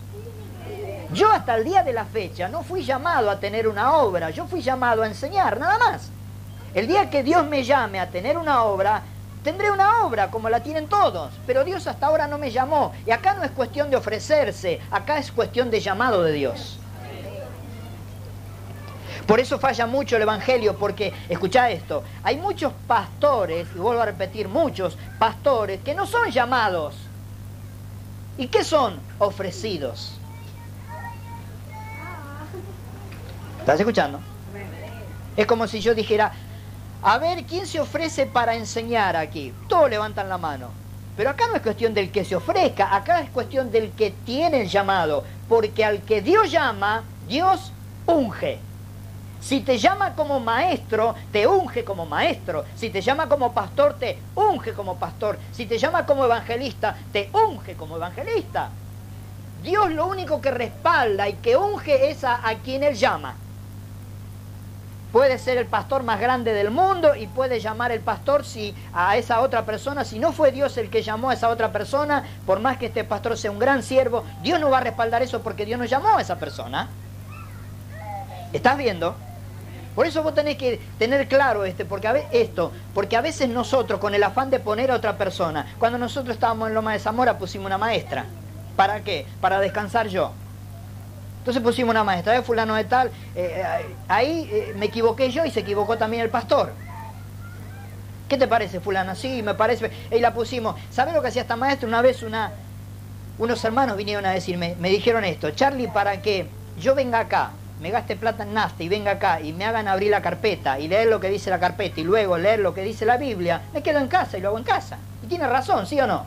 Yo 1.12 1.32
hasta 1.32 1.56
el 1.56 1.64
día 1.64 1.84
de 1.84 1.94
la 1.94 2.06
fecha 2.06 2.48
no 2.48 2.64
fui 2.64 2.84
llamado 2.84 3.30
a 3.30 3.40
tener 3.40 3.68
una 3.68 3.98
obra, 3.98 4.30
yo 4.30 4.48
fui 4.48 4.62
llamado 4.62 5.04
a 5.04 5.08
enseñar, 5.08 5.60
nada 5.60 5.78
más. 5.78 6.10
El 6.74 6.88
día 6.88 7.10
que 7.10 7.24
Dios 7.24 7.46
me 7.46 7.64
llame 7.64 8.00
a 8.00 8.10
tener 8.10 8.38
una 8.38 8.64
obra, 8.64 9.04
tendré 9.44 9.70
una 9.70 10.06
obra 10.06 10.32
como 10.32 10.50
la 10.50 10.62
tienen 10.62 10.88
todos, 10.88 11.32
pero 11.46 11.64
Dios 11.64 11.86
hasta 11.86 12.08
ahora 12.08 12.28
no 12.28 12.38
me 12.38 12.52
llamó. 12.52 12.94
Y 13.06 13.12
acá 13.12 13.34
no 13.36 13.44
es 13.44 13.52
cuestión 13.52 13.90
de 13.90 13.98
ofrecerse, 13.98 14.80
acá 14.90 15.18
es 15.18 15.32
cuestión 15.32 15.70
de 15.70 15.82
llamado 15.82 16.24
de 16.24 16.32
Dios. 16.32 16.80
Por 19.28 19.40
eso 19.40 19.60
falla 19.60 19.86
mucho 19.86 20.16
el 20.16 20.24
Evangelio, 20.24 20.76
porque, 20.78 21.14
escucha 21.30 21.70
esto, 21.70 22.04
hay 22.24 22.38
muchos 22.38 22.74
pastores, 22.88 23.68
y 23.74 23.78
vuelvo 23.78 24.02
a 24.02 24.06
repetir, 24.06 24.50
muchos 24.50 24.98
pastores 25.20 25.80
que 25.82 25.94
no 25.94 26.06
son 26.06 26.30
llamados. 26.30 26.96
¿Y 28.38 28.48
qué 28.48 28.64
son? 28.64 29.00
Ofrecidos. 29.20 30.18
¿Estás 33.63 33.79
escuchando? 33.79 34.20
Es 35.38 35.48
como 35.48 35.67
si 35.67 35.79
yo 35.79 35.96
dijera, 35.96 36.34
a 37.01 37.17
ver, 37.17 37.46
¿quién 37.46 37.65
se 37.65 37.79
ofrece 37.79 38.25
para 38.25 38.55
enseñar 38.55 39.15
aquí? 39.15 39.53
Todos 39.70 39.89
levantan 39.89 40.27
la 40.27 40.38
mano. 40.38 40.67
Pero 41.15 41.29
acá 41.29 41.48
no 41.48 41.55
es 41.55 41.62
cuestión 41.62 41.93
del 41.93 42.12
que 42.12 42.25
se 42.25 42.36
ofrezca, 42.36 42.93
acá 42.93 43.22
es 43.22 43.29
cuestión 43.29 43.72
del 43.72 43.91
que 43.91 44.12
tiene 44.25 44.63
el 44.63 44.67
llamado. 44.67 45.24
Porque 45.48 45.86
al 45.86 46.01
que 46.01 46.22
Dios 46.22 46.51
llama, 46.51 47.05
Dios 47.29 47.72
unge. 48.05 48.60
Si 49.39 49.62
te 49.62 49.77
llama 49.77 50.13
como 50.13 50.41
maestro, 50.41 51.15
te 51.32 51.48
unge 51.48 51.86
como 51.86 52.05
maestro. 52.05 52.65
Si 52.75 52.89
te 52.89 53.00
llama 53.00 53.29
como 53.29 53.53
pastor, 53.53 53.93
te 53.98 54.17
unge 54.36 54.74
como 54.74 54.98
pastor. 54.98 55.39
Si 55.53 55.67
te 55.67 55.77
llama 55.77 56.05
como 56.05 56.25
evangelista, 56.25 56.98
te 57.13 57.29
unge 57.32 57.75
como 57.75 57.96
evangelista. 57.96 58.72
Dios 59.63 59.89
lo 59.93 60.08
único 60.08 60.41
que 60.41 60.51
respalda 60.51 61.29
y 61.29 61.36
que 61.36 61.55
unge 61.55 62.12
es 62.12 62.25
a, 62.25 62.46
a 62.46 62.55
quien 62.55 62.84
Él 62.84 62.96
llama. 62.96 63.38
Puede 65.13 65.38
ser 65.38 65.60
el 65.60 65.67
pastor 65.67 66.01
más 66.01 66.20
grande 66.20 66.53
del 66.53 66.72
mundo 66.72 67.13
y 67.15 67.27
puede 67.27 67.60
llamar 67.60 67.91
el 67.91 68.00
pastor 68.00 68.43
si 68.43 68.74
a 68.93 69.15
esa 69.15 69.41
otra 69.41 69.63
persona, 69.63 70.03
si 70.03 70.17
no 70.17 70.32
fue 70.32 70.51
Dios 70.51 70.75
el 70.77 70.89
que 70.89 71.03
llamó 71.03 71.29
a 71.29 71.36
esa 71.36 71.50
otra 71.50 71.72
persona, 71.72 72.24
por 72.48 72.60
más 72.60 72.77
que 72.77 72.88
este 72.88 73.03
pastor 73.03 73.38
sea 73.38 73.51
un 73.51 73.60
gran 73.60 73.84
siervo, 73.84 74.24
Dios 74.41 74.60
no 74.60 74.72
va 74.72 74.79
a 74.79 74.82
respaldar 74.82 75.22
eso 75.22 75.43
porque 75.43 75.67
Dios 75.67 75.77
no 75.77 75.86
llamó 75.86 76.17
a 76.17 76.22
esa 76.22 76.39
persona. 76.39 76.89
¿Estás 78.53 78.75
viendo? 78.75 79.15
Por 79.93 80.08
eso 80.08 80.24
vos 80.24 80.34
tenés 80.34 80.58
que 80.58 80.82
tener 80.98 81.27
claro 81.27 81.63
este, 81.63 81.86
porque 81.86 82.08
a 82.08 82.13
veces, 82.13 82.29
esto, 82.32 82.72
porque 82.96 83.15
a 83.15 83.22
veces 83.22 83.50
nosotros, 83.50 84.00
con 84.00 84.15
el 84.15 84.24
afán 84.24 84.50
de 84.50 84.60
poner 84.60 84.89
a 84.89 84.96
otra 84.96 85.15
persona, 85.15 85.75
cuando 85.77 86.00
nosotros 86.00 86.34
estábamos 86.34 86.70
en 86.70 86.74
Loma 86.74 86.93
de 86.93 86.98
Zamora 86.98 87.38
pusimos 87.38 87.67
una 87.67 87.77
maestra. 87.77 88.25
¿Para 88.75 89.03
qué? 89.03 89.27
Para 89.39 89.60
descansar 89.60 90.08
yo. 90.08 90.32
Entonces 91.44 91.62
pusimos 91.62 91.92
una 91.92 92.06
maestra 92.06 92.32
de 92.32 92.42
fulano 92.42 92.74
de 92.74 92.86
tal, 92.86 93.10
eh, 93.36 93.62
eh, 93.62 93.96
ahí 94.08 94.50
eh, 94.50 94.74
me 94.78 94.86
equivoqué 94.86 95.30
yo 95.30 95.44
y 95.44 95.52
se 95.52 95.60
equivocó 95.60 95.98
también 95.98 96.24
el 96.24 96.30
pastor. 96.30 96.72
¿Qué 98.30 98.38
te 98.38 98.48
parece, 98.48 98.80
fulana? 98.80 99.14
Sí, 99.14 99.44
me 99.44 99.54
parece. 99.54 99.92
Y 100.10 100.22
la 100.22 100.34
pusimos. 100.34 100.80
¿Sabes 100.90 101.14
lo 101.14 101.22
que 101.22 101.28
hacía 101.28 101.42
esta 101.42 101.58
maestra? 101.58 101.86
Una 101.86 102.02
vez 102.02 102.24
una, 102.24 102.54
unos 103.38 103.62
hermanos 103.66 103.98
vinieron 103.98 104.26
a 104.26 104.32
decirme, 104.32 104.78
me 104.80 104.88
dijeron 104.88 105.26
esto, 105.26 105.52
Charlie, 105.52 105.90
para 105.90 106.22
que 106.22 106.48
yo 106.80 106.96
venga 106.96 107.20
acá, 107.20 107.52
me 107.82 107.92
gaste 107.92 108.16
plata 108.16 108.44
en 108.44 108.54
nafta 108.54 108.82
y 108.82 108.88
venga 108.88 109.12
acá 109.12 109.42
y 109.42 109.52
me 109.52 109.66
hagan 109.66 109.90
abrir 109.90 110.12
la 110.12 110.22
carpeta 110.22 110.80
y 110.80 110.88
leer 110.88 111.10
lo 111.10 111.20
que 111.20 111.28
dice 111.28 111.50
la 111.50 111.60
carpeta 111.60 112.00
y 112.00 112.06
luego 112.06 112.38
leer 112.38 112.60
lo 112.60 112.74
que 112.74 112.84
dice 112.84 113.06
la 113.06 113.18
Biblia, 113.18 113.64
me 113.74 113.84
quedo 113.84 114.00
en 114.00 114.08
casa 114.08 114.38
y 114.38 114.42
lo 114.42 114.48
hago 114.48 114.60
en 114.60 114.64
casa. 114.64 114.98
Y 115.22 115.28
tiene 115.28 115.46
razón, 115.46 115.88
¿sí 115.88 116.00
o 116.00 116.08
no? 116.08 116.26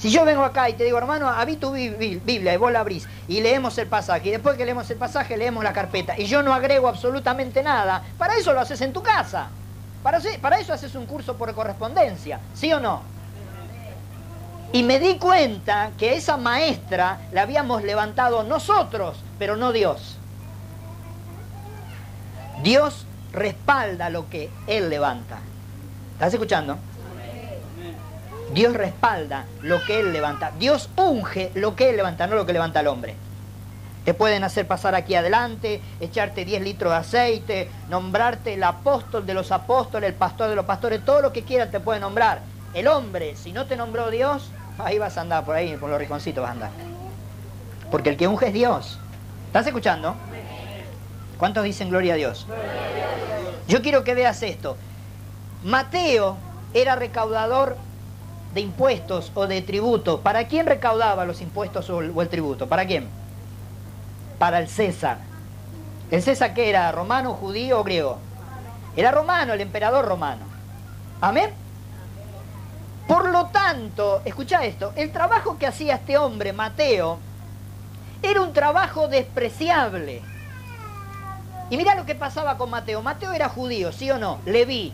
Si 0.00 0.10
yo 0.10 0.24
vengo 0.24 0.42
acá 0.42 0.70
y 0.70 0.72
te 0.72 0.84
digo, 0.84 0.96
hermano, 0.96 1.28
abrí 1.28 1.56
tu 1.56 1.72
Biblia 1.72 2.54
y 2.54 2.56
vos 2.56 2.72
la 2.72 2.80
abrís 2.80 3.06
y 3.28 3.42
leemos 3.42 3.76
el 3.76 3.86
pasaje, 3.86 4.28
y 4.28 4.30
después 4.30 4.56
que 4.56 4.64
leemos 4.64 4.90
el 4.90 4.96
pasaje 4.96 5.36
leemos 5.36 5.62
la 5.62 5.74
carpeta, 5.74 6.18
y 6.18 6.24
yo 6.24 6.42
no 6.42 6.54
agrego 6.54 6.88
absolutamente 6.88 7.62
nada, 7.62 8.02
para 8.16 8.34
eso 8.36 8.54
lo 8.54 8.60
haces 8.60 8.80
en 8.80 8.94
tu 8.94 9.02
casa. 9.02 9.48
Para, 10.02 10.18
para 10.40 10.58
eso 10.58 10.72
haces 10.72 10.94
un 10.94 11.04
curso 11.04 11.36
por 11.36 11.54
correspondencia, 11.54 12.40
¿sí 12.54 12.72
o 12.72 12.80
no? 12.80 13.02
Y 14.72 14.82
me 14.84 14.98
di 14.98 15.18
cuenta 15.18 15.90
que 15.98 16.14
esa 16.14 16.38
maestra 16.38 17.18
la 17.32 17.42
habíamos 17.42 17.82
levantado 17.82 18.42
nosotros, 18.42 19.18
pero 19.38 19.56
no 19.56 19.70
Dios. 19.70 20.16
Dios 22.62 23.04
respalda 23.32 24.08
lo 24.08 24.30
que 24.30 24.48
Él 24.66 24.88
levanta. 24.88 25.40
¿Estás 26.14 26.32
escuchando? 26.32 26.78
Dios 28.52 28.74
respalda 28.74 29.44
lo 29.62 29.84
que 29.84 30.00
Él 30.00 30.12
levanta. 30.12 30.52
Dios 30.58 30.90
unge 30.96 31.52
lo 31.54 31.76
que 31.76 31.90
Él 31.90 31.96
levanta, 31.96 32.26
no 32.26 32.34
lo 32.34 32.46
que 32.46 32.52
levanta 32.52 32.80
el 32.80 32.88
hombre. 32.88 33.14
Te 34.04 34.14
pueden 34.14 34.44
hacer 34.44 34.66
pasar 34.66 34.94
aquí 34.94 35.14
adelante, 35.14 35.80
echarte 36.00 36.44
10 36.44 36.62
litros 36.62 36.92
de 36.92 36.98
aceite, 36.98 37.70
nombrarte 37.88 38.54
el 38.54 38.64
apóstol 38.64 39.26
de 39.26 39.34
los 39.34 39.52
apóstoles, 39.52 40.08
el 40.08 40.14
pastor 40.14 40.48
de 40.48 40.56
los 40.56 40.64
pastores, 40.64 41.04
todo 41.04 41.20
lo 41.20 41.32
que 41.32 41.42
quieras 41.42 41.70
te 41.70 41.80
puede 41.80 42.00
nombrar. 42.00 42.40
El 42.74 42.88
hombre, 42.88 43.36
si 43.36 43.52
no 43.52 43.66
te 43.66 43.76
nombró 43.76 44.10
Dios, 44.10 44.50
ahí 44.78 44.98
vas 44.98 45.18
a 45.18 45.20
andar 45.20 45.44
por 45.44 45.54
ahí, 45.54 45.76
por 45.76 45.90
los 45.90 45.98
rinconcitos 45.98 46.42
vas 46.42 46.50
a 46.50 46.52
andar. 46.54 46.70
Porque 47.90 48.10
el 48.10 48.16
que 48.16 48.26
unge 48.26 48.48
es 48.48 48.52
Dios. 48.54 48.98
¿Estás 49.46 49.66
escuchando? 49.66 50.14
¿Cuántos 51.38 51.64
dicen 51.64 51.90
gloria 51.90 52.14
a 52.14 52.16
Dios? 52.16 52.46
Yo 53.68 53.82
quiero 53.82 54.02
que 54.02 54.14
veas 54.14 54.42
esto. 54.42 54.76
Mateo 55.62 56.36
era 56.72 56.96
recaudador 56.96 57.76
de 58.54 58.60
impuestos 58.60 59.30
o 59.34 59.46
de 59.46 59.62
tributo, 59.62 60.20
¿para 60.20 60.46
quién 60.48 60.66
recaudaba 60.66 61.24
los 61.24 61.40
impuestos 61.40 61.88
o 61.90 62.00
el, 62.00 62.28
tributo? 62.28 62.68
¿Para 62.68 62.86
quién? 62.86 63.08
Para 64.38 64.58
el 64.58 64.68
César. 64.68 65.18
¿El 66.10 66.22
César 66.22 66.54
qué 66.54 66.68
era? 66.68 66.90
¿Romano, 66.90 67.34
judío 67.34 67.80
o 67.80 67.84
griego? 67.84 68.18
Era 68.96 69.12
romano, 69.12 69.52
el 69.52 69.60
emperador 69.60 70.04
romano. 70.04 70.44
Amén. 71.20 71.50
Por 73.06 73.30
lo 73.30 73.46
tanto, 73.46 74.22
escucha 74.24 74.64
esto, 74.64 74.92
el 74.96 75.12
trabajo 75.12 75.58
que 75.58 75.66
hacía 75.66 75.96
este 75.96 76.18
hombre, 76.18 76.52
Mateo, 76.52 77.18
era 78.22 78.42
un 78.42 78.52
trabajo 78.52 79.08
despreciable. 79.08 80.22
Y 81.70 81.76
mira 81.76 81.94
lo 81.94 82.04
que 82.04 82.16
pasaba 82.16 82.58
con 82.58 82.70
Mateo. 82.70 83.00
Mateo 83.00 83.32
era 83.32 83.48
judío, 83.48 83.92
¿sí 83.92 84.10
o 84.10 84.18
no? 84.18 84.38
Leví. 84.44 84.92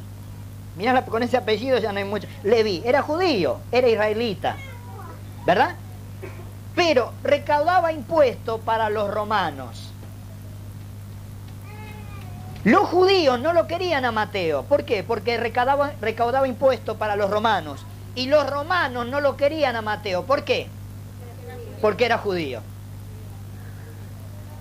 Mirá, 0.77 1.05
con 1.07 1.23
ese 1.23 1.39
apellido 1.39 1.79
ya 1.79 1.93
no 1.93 1.99
hay 1.99 2.05
mucho. 2.05 2.29
Leví, 2.43 2.83
era 2.85 3.03
judío, 3.03 3.61
era 3.73 3.89
israelita, 3.89 4.57
¿verdad? 5.47 5.75
Pero 6.75 7.13
recaudaba 7.25 7.93
impuestos 7.93 8.61
para 8.61 8.91
los 8.91 9.13
romanos. 9.13 9.93
Los 12.65 12.89
judíos 12.89 13.41
no 13.41 13.53
lo 13.53 13.67
querían 13.67 14.05
a 14.05 14.13
Mateo. 14.13 14.65
¿Por 14.65 14.85
qué? 14.85 15.03
Porque 15.03 15.39
recaudaba, 15.39 15.93
recaudaba 16.01 16.49
impuestos 16.49 16.97
para 16.97 17.17
los 17.17 17.31
romanos. 17.31 17.87
Y 18.15 18.27
los 18.27 18.49
romanos 18.51 19.07
no 19.07 19.21
lo 19.21 19.37
querían 19.37 19.77
a 19.77 19.83
Mateo. 19.83 20.25
¿Por 20.25 20.45
qué? 20.45 20.69
Porque 21.81 22.05
era 22.05 22.19
judío. 22.19 22.61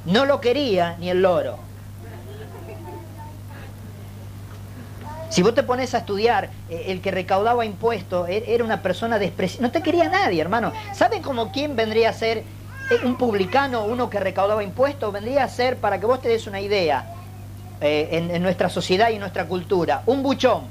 No 0.05 0.25
lo 0.25 0.39
quería 0.39 0.95
ni 1.00 1.10
el 1.10 1.22
loro. 1.24 1.64
Si 5.36 5.42
vos 5.42 5.54
te 5.54 5.63
pones 5.63 5.94
a 5.94 5.98
estudiar, 5.98 6.50
eh, 6.70 6.86
el 6.88 7.01
que 7.01 7.12
recaudaba 7.12 7.65
impuestos 7.65 8.30
e-, 8.30 8.46
era 8.56 8.63
una 8.63 8.82
persona 8.82 9.20
despreciable. 9.20 9.68
No 9.68 9.72
te 9.74 9.84
quería 9.84 10.08
nadie, 10.08 10.39
hermano. 10.39 10.72
¿Saben 10.94 11.22
como 11.22 11.51
quién 11.51 11.75
vendría 11.75 12.12
a 12.12 12.13
ser 12.13 12.38
eh, 12.38 12.44
un 13.04 13.18
publicano, 13.18 13.84
uno 13.84 14.10
que 14.10 14.18
recaudaba 14.18 14.63
impuestos? 14.63 15.12
Vendría 15.12 15.44
a 15.44 15.50
ser, 15.50 15.75
para 15.75 16.00
que 16.00 16.06
vos 16.06 16.22
te 16.22 16.30
des 16.30 16.48
una 16.48 16.62
idea, 16.62 17.13
eh, 17.82 18.30
en, 18.32 18.42
nuestra 18.42 18.70
sociedad 18.70 19.10
y 19.10 19.20
nuestra 19.20 19.46
cultura, 19.46 20.04
un 20.06 20.24
buchón. 20.24 20.62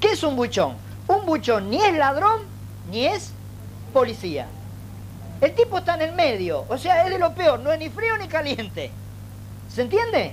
¿Qué 0.00 0.10
es 0.10 0.22
un 0.24 0.34
buchón? 0.34 0.74
Un 1.06 1.24
buchón 1.24 1.70
ni 1.70 1.80
es 1.80 1.96
ladrón 1.96 2.40
ni 2.90 3.06
es 3.06 3.30
policía. 3.92 4.48
El 5.40 5.54
tipo 5.54 5.78
está 5.78 5.94
en 5.94 6.02
el 6.02 6.14
medio, 6.16 6.64
o 6.68 6.76
sea, 6.76 7.04
es 7.04 7.10
de 7.10 7.18
lo 7.20 7.32
peor, 7.32 7.60
no 7.60 7.70
es 7.70 7.78
ni 7.78 7.90
frío 7.90 8.16
ni 8.16 8.26
caliente. 8.26 8.90
¿Se 9.72 9.82
entiende? 9.82 10.32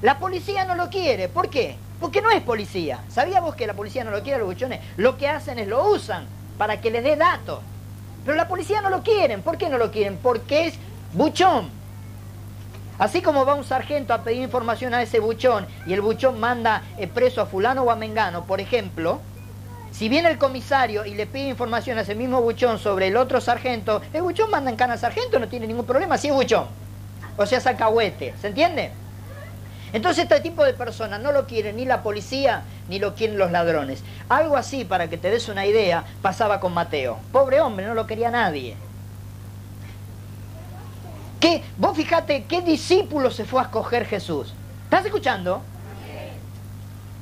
La 0.00 0.18
policía 0.18 0.64
no 0.64 0.74
lo 0.74 0.88
quiere, 0.88 1.28
¿por 1.28 1.50
qué? 1.50 1.76
Porque 2.00 2.22
no 2.22 2.30
es 2.30 2.42
policía. 2.42 3.00
¿Sabíamos 3.08 3.54
que 3.56 3.66
la 3.66 3.74
policía 3.74 4.04
no 4.04 4.10
lo 4.10 4.22
quiere 4.22 4.38
los 4.38 4.48
buchones? 4.48 4.80
Lo 4.96 5.16
que 5.16 5.28
hacen 5.28 5.58
es 5.58 5.66
lo 5.66 5.88
usan 5.88 6.26
para 6.56 6.80
que 6.80 6.90
les 6.90 7.02
dé 7.02 7.16
datos. 7.16 7.60
Pero 8.24 8.36
la 8.36 8.48
policía 8.48 8.80
no 8.80 8.90
lo 8.90 9.02
quieren. 9.02 9.42
¿Por 9.42 9.58
qué 9.58 9.68
no 9.68 9.78
lo 9.78 9.90
quieren? 9.90 10.16
Porque 10.16 10.66
es 10.66 10.74
buchón. 11.12 11.70
Así 12.98 13.22
como 13.22 13.46
va 13.46 13.54
un 13.54 13.64
sargento 13.64 14.12
a 14.12 14.22
pedir 14.22 14.42
información 14.42 14.92
a 14.92 15.02
ese 15.02 15.20
buchón 15.20 15.66
y 15.86 15.92
el 15.92 16.00
buchón 16.00 16.40
manda 16.40 16.82
eh, 16.98 17.06
preso 17.06 17.40
a 17.40 17.46
fulano 17.46 17.82
o 17.82 17.90
a 17.90 17.96
mengano, 17.96 18.44
por 18.44 18.60
ejemplo, 18.60 19.20
Si 19.90 20.08
viene 20.08 20.28
el 20.28 20.38
comisario 20.38 21.06
y 21.06 21.14
le 21.14 21.26
pide 21.26 21.48
información 21.48 21.98
a 21.98 22.02
ese 22.02 22.14
mismo 22.14 22.40
buchón 22.42 22.78
sobre 22.78 23.08
el 23.08 23.16
otro 23.16 23.40
sargento, 23.40 24.02
el 24.12 24.22
buchón 24.22 24.50
manda 24.50 24.70
en 24.70 24.76
cana 24.76 24.92
al 24.92 24.98
sargento, 24.98 25.38
no 25.38 25.48
tiene 25.48 25.66
ningún 25.66 25.86
problema, 25.86 26.16
es 26.16 26.30
buchón. 26.30 26.66
O 27.36 27.46
sea, 27.46 27.60
sacahuete, 27.60 28.34
¿se 28.40 28.48
entiende? 28.48 28.92
Entonces 29.92 30.24
este 30.24 30.40
tipo 30.40 30.64
de 30.64 30.74
personas 30.74 31.20
no 31.20 31.32
lo 31.32 31.46
quiere 31.46 31.72
ni 31.72 31.84
la 31.84 32.02
policía 32.02 32.62
ni 32.88 32.98
lo 32.98 33.14
quieren 33.14 33.38
los 33.38 33.50
ladrones. 33.50 34.02
Algo 34.28 34.56
así, 34.56 34.84
para 34.84 35.08
que 35.08 35.18
te 35.18 35.30
des 35.30 35.48
una 35.48 35.66
idea, 35.66 36.04
pasaba 36.22 36.60
con 36.60 36.74
Mateo. 36.74 37.18
Pobre 37.32 37.60
hombre, 37.60 37.86
no 37.86 37.94
lo 37.94 38.06
quería 38.06 38.30
nadie. 38.30 38.76
¿Qué? 41.40 41.62
Vos 41.76 41.96
fíjate 41.96 42.44
qué 42.44 42.62
discípulo 42.62 43.30
se 43.30 43.44
fue 43.44 43.60
a 43.60 43.64
escoger 43.64 44.06
Jesús. 44.06 44.54
¿Estás 44.84 45.04
escuchando? 45.04 45.62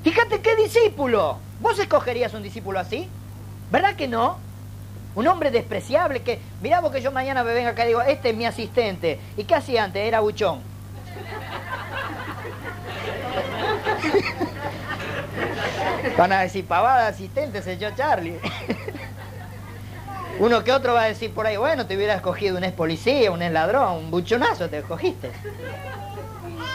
Fíjate 0.02 0.40
qué 0.40 0.56
discípulo. 0.56 1.38
¿Vos 1.60 1.78
escogerías 1.78 2.32
un 2.32 2.42
discípulo 2.42 2.78
así? 2.78 3.08
¿Verdad 3.70 3.96
que 3.96 4.08
no? 4.08 4.38
Un 5.14 5.26
hombre 5.26 5.50
despreciable 5.50 6.22
que, 6.22 6.38
mirá 6.62 6.80
vos 6.80 6.92
que 6.92 7.00
yo 7.00 7.10
mañana 7.10 7.42
me 7.42 7.52
venga 7.52 7.70
acá 7.70 7.84
y 7.84 7.88
digo, 7.88 8.02
este 8.02 8.30
es 8.30 8.36
mi 8.36 8.46
asistente. 8.46 9.18
¿Y 9.36 9.44
qué 9.44 9.54
hacía 9.54 9.84
antes? 9.84 10.06
Era 10.06 10.20
buchón. 10.20 10.60
Van 16.16 16.32
a 16.32 16.40
decir, 16.40 16.66
pavada 16.66 17.08
asistente, 17.08 17.62
se 17.62 17.74
echó 17.74 17.90
Charlie. 17.96 18.40
Uno 20.38 20.64
que 20.64 20.72
otro 20.72 20.94
va 20.94 21.04
a 21.04 21.06
decir 21.06 21.32
por 21.32 21.46
ahí, 21.46 21.56
bueno, 21.56 21.86
te 21.86 21.96
hubiera 21.96 22.14
escogido 22.14 22.58
un 22.58 22.64
ex 22.64 22.74
policía, 22.74 23.30
un 23.30 23.40
ex 23.42 23.52
ladrón, 23.52 23.96
un 23.96 24.10
buchonazo 24.10 24.68
te 24.68 24.78
escogiste. 24.78 25.30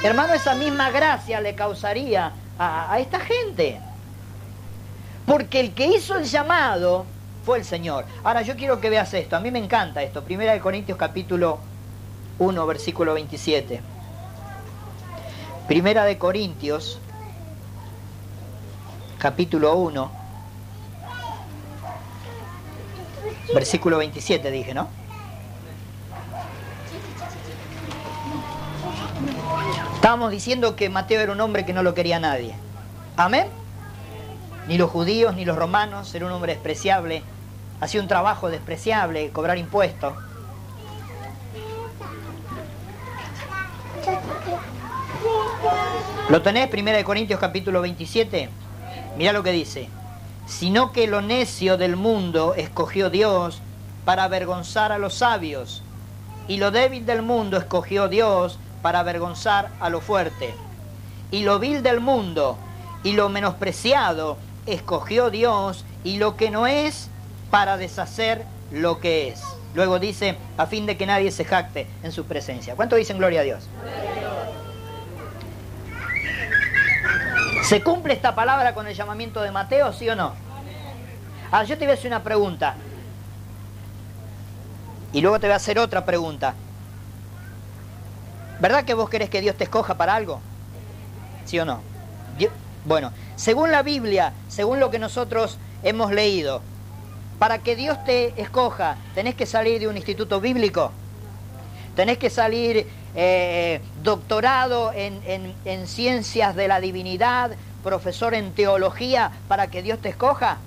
Hermano, 0.04 0.34
esa 0.34 0.56
misma 0.56 0.90
gracia 0.90 1.40
le 1.42 1.54
causaría 1.54 2.32
a, 2.58 2.92
a 2.92 3.00
esta 3.00 3.20
gente. 3.20 3.80
Porque 5.28 5.60
el 5.60 5.74
que 5.74 5.86
hizo 5.86 6.18
el 6.18 6.26
llamado 6.26 7.06
fue 7.46 7.60
el 7.60 7.66
Señor. 7.66 8.06
Ahora 8.24 8.42
yo 8.42 8.56
quiero 8.56 8.82
que 8.82 8.90
veas 8.90 9.14
esto, 9.14 9.36
a 9.36 9.40
mí 9.40 9.52
me 9.52 9.60
encanta 9.60 10.02
esto. 10.02 10.24
Primera 10.24 10.54
de 10.54 10.60
Corintios 10.60 10.98
capítulo 10.98 11.60
1, 12.40 12.66
versículo 12.66 13.14
27. 13.14 13.80
Primera 15.68 16.04
de 16.06 16.18
Corintios 16.18 17.00
capítulo 19.22 19.76
1, 19.76 20.12
versículo 23.54 24.00
27 24.00 24.50
dije, 24.50 24.74
¿no? 24.74 24.88
Estábamos 29.94 30.32
diciendo 30.32 30.76
que 30.76 30.90
Mateo 30.90 31.22
era 31.22 31.32
un 31.34 31.40
hombre 31.40 31.66
que 31.66 31.72
no 31.72 31.84
lo 31.84 31.94
quería 31.94 32.20
nadie. 32.20 32.56
Amén. 33.16 33.46
Ni 34.68 34.80
los 34.80 34.90
judíos 34.90 35.36
ni 35.36 35.46
los 35.46 35.56
romanos, 35.56 36.16
era 36.16 36.26
un 36.26 36.32
hombre 36.32 36.54
despreciable, 36.54 37.22
hacía 37.80 38.02
un 38.02 38.08
trabajo 38.08 38.50
despreciable, 38.50 39.30
cobrar 39.30 39.60
impuestos. 39.60 40.16
¿Lo 46.28 46.42
tenés? 46.42 46.74
1 46.74 47.04
Corintios 47.04 47.40
capítulo 47.40 47.82
27. 47.82 48.61
Mira 49.22 49.34
lo 49.34 49.44
que 49.44 49.52
dice. 49.52 49.88
Sino 50.48 50.92
que 50.92 51.06
lo 51.06 51.22
necio 51.22 51.78
del 51.78 51.96
mundo 51.96 52.56
escogió 52.56 53.12
Dios 53.12 53.62
para 54.04 54.24
avergonzar 54.24 54.92
a 54.92 54.98
los 54.98 55.14
sabios. 55.14 55.84
Y 56.48 56.58
lo 56.58 56.72
débil 56.72 57.06
del 57.06 57.22
mundo 57.22 57.58
escogió 57.58 58.08
Dios 58.08 58.58
para 58.82 59.02
avergonzar 59.02 59.70
a 59.80 59.92
lo 59.92 60.02
fuerte. 60.02 60.56
Y 61.30 61.44
lo 61.44 61.60
vil 61.60 61.84
del 61.84 62.00
mundo 62.00 62.58
y 63.04 63.14
lo 63.14 63.30
menospreciado 63.30 64.40
escogió 64.66 65.30
Dios 65.30 65.86
y 66.04 66.18
lo 66.18 66.36
que 66.36 66.50
no 66.50 66.66
es 66.66 67.08
para 67.52 67.78
deshacer 67.78 68.44
lo 68.72 69.00
que 69.00 69.28
es. 69.28 69.44
Luego 69.76 70.00
dice, 70.00 70.36
a 70.58 70.66
fin 70.66 70.88
de 70.88 70.98
que 70.98 71.06
nadie 71.06 71.30
se 71.30 71.46
jacte 71.46 71.86
en 72.02 72.12
su 72.12 72.26
presencia. 72.26 72.76
¿Cuánto 72.76 72.96
dicen 72.96 73.20
gloria 73.20 73.42
a 73.42 73.44
Dios? 73.44 73.70
¿Se 77.64 77.82
cumple 77.82 78.14
esta 78.14 78.36
palabra 78.36 78.74
con 78.74 78.88
el 78.88 78.96
llamamiento 78.96 79.42
de 79.42 79.52
Mateo, 79.52 79.94
sí 79.94 80.10
o 80.10 80.16
no? 80.16 80.34
Ahora 81.52 81.66
yo 81.66 81.78
te 81.78 81.86
voy 81.86 81.92
a 81.92 81.94
hacer 81.94 82.08
una 82.08 82.24
pregunta. 82.24 82.76
Y 85.14 85.22
luego 85.22 85.40
te 85.40 85.48
voy 85.48 85.54
a 85.54 85.58
hacer 85.58 85.78
otra 85.78 86.06
pregunta. 86.06 86.56
¿Verdad 88.60 88.84
que 88.84 88.94
vos 88.94 89.10
querés 89.10 89.30
que 89.30 89.42
Dios 89.42 89.56
te 89.56 89.66
escoja 89.66 89.96
para 89.96 90.16
algo? 90.16 90.42
¿Sí 91.46 91.60
o 91.60 91.66
no? 91.66 91.82
Bueno, 92.84 93.12
según 93.36 93.72
la 93.72 93.84
Biblia, 93.84 94.34
según 94.48 94.80
lo 94.80 94.90
que 94.90 94.98
nosotros 94.98 95.60
hemos 95.84 96.12
leído, 96.12 96.62
para 97.38 97.60
que 97.60 97.76
Dios 97.76 98.04
te 98.06 98.40
escoja, 98.42 98.98
tenés 99.14 99.36
que 99.36 99.46
salir 99.46 99.80
de 99.80 99.88
un 99.88 99.98
instituto 99.98 100.42
bíblico, 100.42 100.92
tenés 101.96 102.18
que 102.18 102.32
salir 102.32 102.88
eh, 103.16 103.82
doctorado 104.04 104.92
en, 104.94 105.56
en 105.66 105.88
ciencias 105.88 106.56
de 106.56 106.68
la 106.68 106.80
divinidad, 106.80 107.52
profesor 107.84 108.34
en 108.34 108.54
teología 108.54 109.32
para 109.48 109.68
que 109.68 109.82
Dios 109.82 110.00
te 110.00 110.10
escoja. 110.10 110.58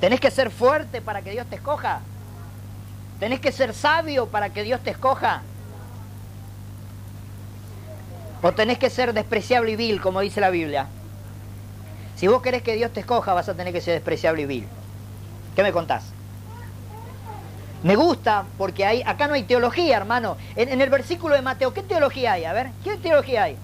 Tenés 0.00 0.20
que 0.20 0.30
ser 0.30 0.50
fuerte 0.50 1.00
para 1.00 1.22
que 1.22 1.30
Dios 1.30 1.46
te 1.46 1.56
escoja. 1.56 2.00
Tenés 3.18 3.40
que 3.40 3.50
ser 3.50 3.72
sabio 3.72 4.26
para 4.26 4.50
que 4.50 4.62
Dios 4.62 4.80
te 4.80 4.90
escoja. 4.90 5.42
O 8.42 8.52
tenés 8.52 8.78
que 8.78 8.90
ser 8.90 9.14
despreciable 9.14 9.72
y 9.72 9.76
vil, 9.76 10.00
como 10.00 10.20
dice 10.20 10.40
la 10.40 10.50
Biblia. 10.50 10.86
Si 12.16 12.26
vos 12.26 12.42
querés 12.42 12.62
que 12.62 12.76
Dios 12.76 12.92
te 12.92 13.00
escoja, 13.00 13.34
vas 13.34 13.48
a 13.48 13.54
tener 13.54 13.72
que 13.72 13.80
ser 13.80 13.94
despreciable 13.94 14.42
y 14.42 14.46
vil. 14.46 14.66
¿Qué 15.54 15.62
me 15.62 15.72
contás? 15.72 16.15
Me 17.86 17.94
gusta 17.94 18.44
porque 18.58 18.84
hay, 18.84 19.02
acá 19.02 19.28
no 19.28 19.34
hay 19.34 19.44
teología, 19.44 19.96
hermano. 19.96 20.36
En, 20.56 20.80
el 20.80 20.90
versículo 20.90 21.36
de 21.36 21.42
Mateo, 21.42 21.72
¿qué 21.72 21.84
teología 21.84 22.32
hay? 22.32 22.44
A 22.44 22.52
ver, 22.52 22.70
¿qué 22.82 22.96
teología 22.96 23.44
hay? 23.44 23.56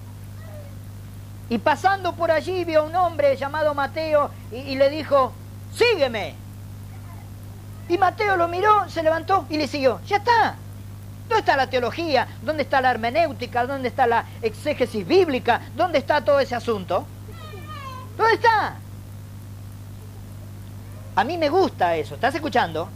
Y 1.49 1.57
pasando 1.57 2.13
por 2.13 2.31
allí 2.31 2.63
vio 2.63 2.79
a 2.79 2.83
un 2.83 2.95
hombre 2.95 3.35
llamado 3.35 3.73
Mateo 3.73 4.31
y, 4.49 4.75
le 4.75 4.89
dijo, 4.89 5.33
sígueme. 5.73 6.35
Y 7.89 7.97
Mateo 7.97 8.37
lo 8.37 8.47
miró, 8.47 8.89
se 8.89 9.03
levantó 9.03 9.45
y 9.49 9.57
le 9.57 9.67
siguió. 9.67 9.99
Ya 10.07 10.15
está. 10.15 10.55
¿Dónde 11.27 11.39
está 11.39 11.57
la 11.57 11.69
teología? 11.69 12.25
¿Dónde 12.43 12.63
está 12.63 12.79
la 12.79 12.91
hermenéutica? 12.91 13.65
¿Dónde 13.65 13.89
está 13.89 14.07
la 14.07 14.23
exégesis 14.41 15.05
bíblica? 15.05 15.59
¿Dónde 15.75 15.97
está 15.97 16.23
todo 16.23 16.39
ese 16.39 16.55
asunto? 16.55 17.05
¿Dónde 18.15 18.35
está? 18.35 18.77
A 21.13 21.23
mí 21.25 21.37
me 21.37 21.49
gusta 21.49 21.97
eso. 21.97 22.15
¿Estás 22.15 22.33
escuchando? 22.35 22.87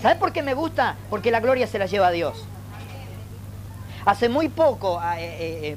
¿Sabes 0.00 0.18
por 0.18 0.32
qué 0.32 0.42
me 0.42 0.54
gusta? 0.54 0.96
Porque 1.10 1.30
la 1.30 1.40
gloria 1.40 1.66
se 1.66 1.78
la 1.78 1.86
lleva 1.86 2.08
a 2.08 2.10
Dios. 2.10 2.44
Hace 4.04 4.28
muy 4.28 4.48
poco 4.48 5.02
eh, 5.02 5.16
eh, 5.18 5.76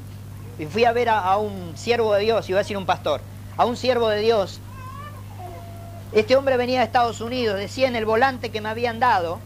eh, 0.59 0.67
fui 0.67 0.85
a 0.85 0.91
ver 0.91 1.09
a, 1.09 1.35
un 1.37 1.75
siervo 1.75 2.13
de 2.13 2.21
Dios, 2.21 2.47
iba 2.47 2.59
a 2.59 2.61
decir 2.61 2.77
un 2.77 2.85
pastor, 2.85 3.21
a 3.57 3.65
un 3.65 3.75
siervo 3.75 4.07
de 4.09 4.19
Dios. 4.19 4.61
Este 6.11 6.35
hombre 6.35 6.55
venía 6.55 6.79
de 6.79 6.85
Estados 6.85 7.21
Unidos, 7.21 7.57
decía 7.57 7.87
en 7.87 7.95
el 7.95 8.05
volante 8.05 8.51
que 8.51 8.61
me 8.61 8.69
habían 8.69 8.99
dado, 8.99 9.39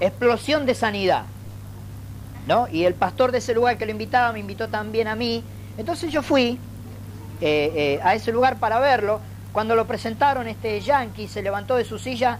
explosión 0.00 0.66
de 0.66 0.74
sanidad. 0.74 1.24
¿No? 2.48 2.66
Y 2.66 2.84
el 2.84 2.94
pastor 2.94 3.30
de 3.30 3.38
ese 3.38 3.54
lugar 3.54 3.78
que 3.78 3.86
lo 3.86 3.92
invitaba 3.92 4.32
me 4.32 4.40
invitó 4.40 4.68
también 4.68 5.06
a 5.06 5.14
mí. 5.14 5.44
Entonces 5.78 6.10
yo 6.10 6.22
fui 6.22 6.58
a 7.40 8.14
ese 8.14 8.32
lugar 8.32 8.58
para 8.58 8.80
verlo. 8.80 9.20
Cuando 9.52 9.76
lo 9.76 9.86
presentaron, 9.86 10.48
este 10.48 10.80
yankee 10.80 11.28
se 11.28 11.42
levantó 11.42 11.76
de 11.76 11.84
su 11.84 11.98
silla 11.98 12.38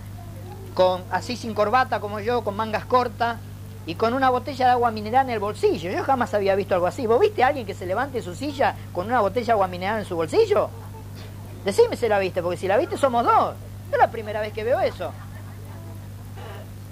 con 0.75 1.03
así 1.11 1.37
sin 1.37 1.55
corbata 1.55 2.01
como 2.01 2.21
yo, 2.21 2.43
con 2.43 2.57
mangas 2.57 2.85
cortas 2.85 3.39
y 3.87 3.95
con 3.95 4.15
una 4.15 4.31
botella 4.31 4.67
de 4.67 4.73
agua 4.73 4.91
mineral 4.91 5.27
en 5.27 5.33
el 5.33 5.41
bolsillo. 5.41 5.91
Yo 5.91 6.05
jamás 6.05 6.33
había 6.35 6.55
visto 6.55 6.75
algo 6.75 6.87
así. 6.87 7.07
¿Vos 7.07 7.21
viste 7.21 7.43
a 7.43 7.49
alguien 7.49 7.67
que 7.67 7.75
se 7.75 7.87
levante 7.87 8.19
de 8.19 8.25
su 8.25 8.35
silla 8.35 8.75
con 8.93 9.07
una 9.07 9.21
botella 9.21 9.47
de 9.47 9.53
agua 9.53 9.69
mineral 9.69 10.01
en 10.01 10.05
su 10.05 10.17
bolsillo? 10.17 10.71
Decime 11.65 11.97
si 11.97 12.09
la 12.09 12.19
viste, 12.19 12.43
porque 12.43 12.57
si 12.57 12.69
la 12.69 12.77
viste 12.77 12.97
somos 12.97 13.25
dos. 13.25 13.55
Es 13.91 13.99
la 13.99 14.11
primera 14.11 14.41
vez 14.41 14.53
que 14.53 14.65
veo 14.65 14.81
eso. 14.81 15.13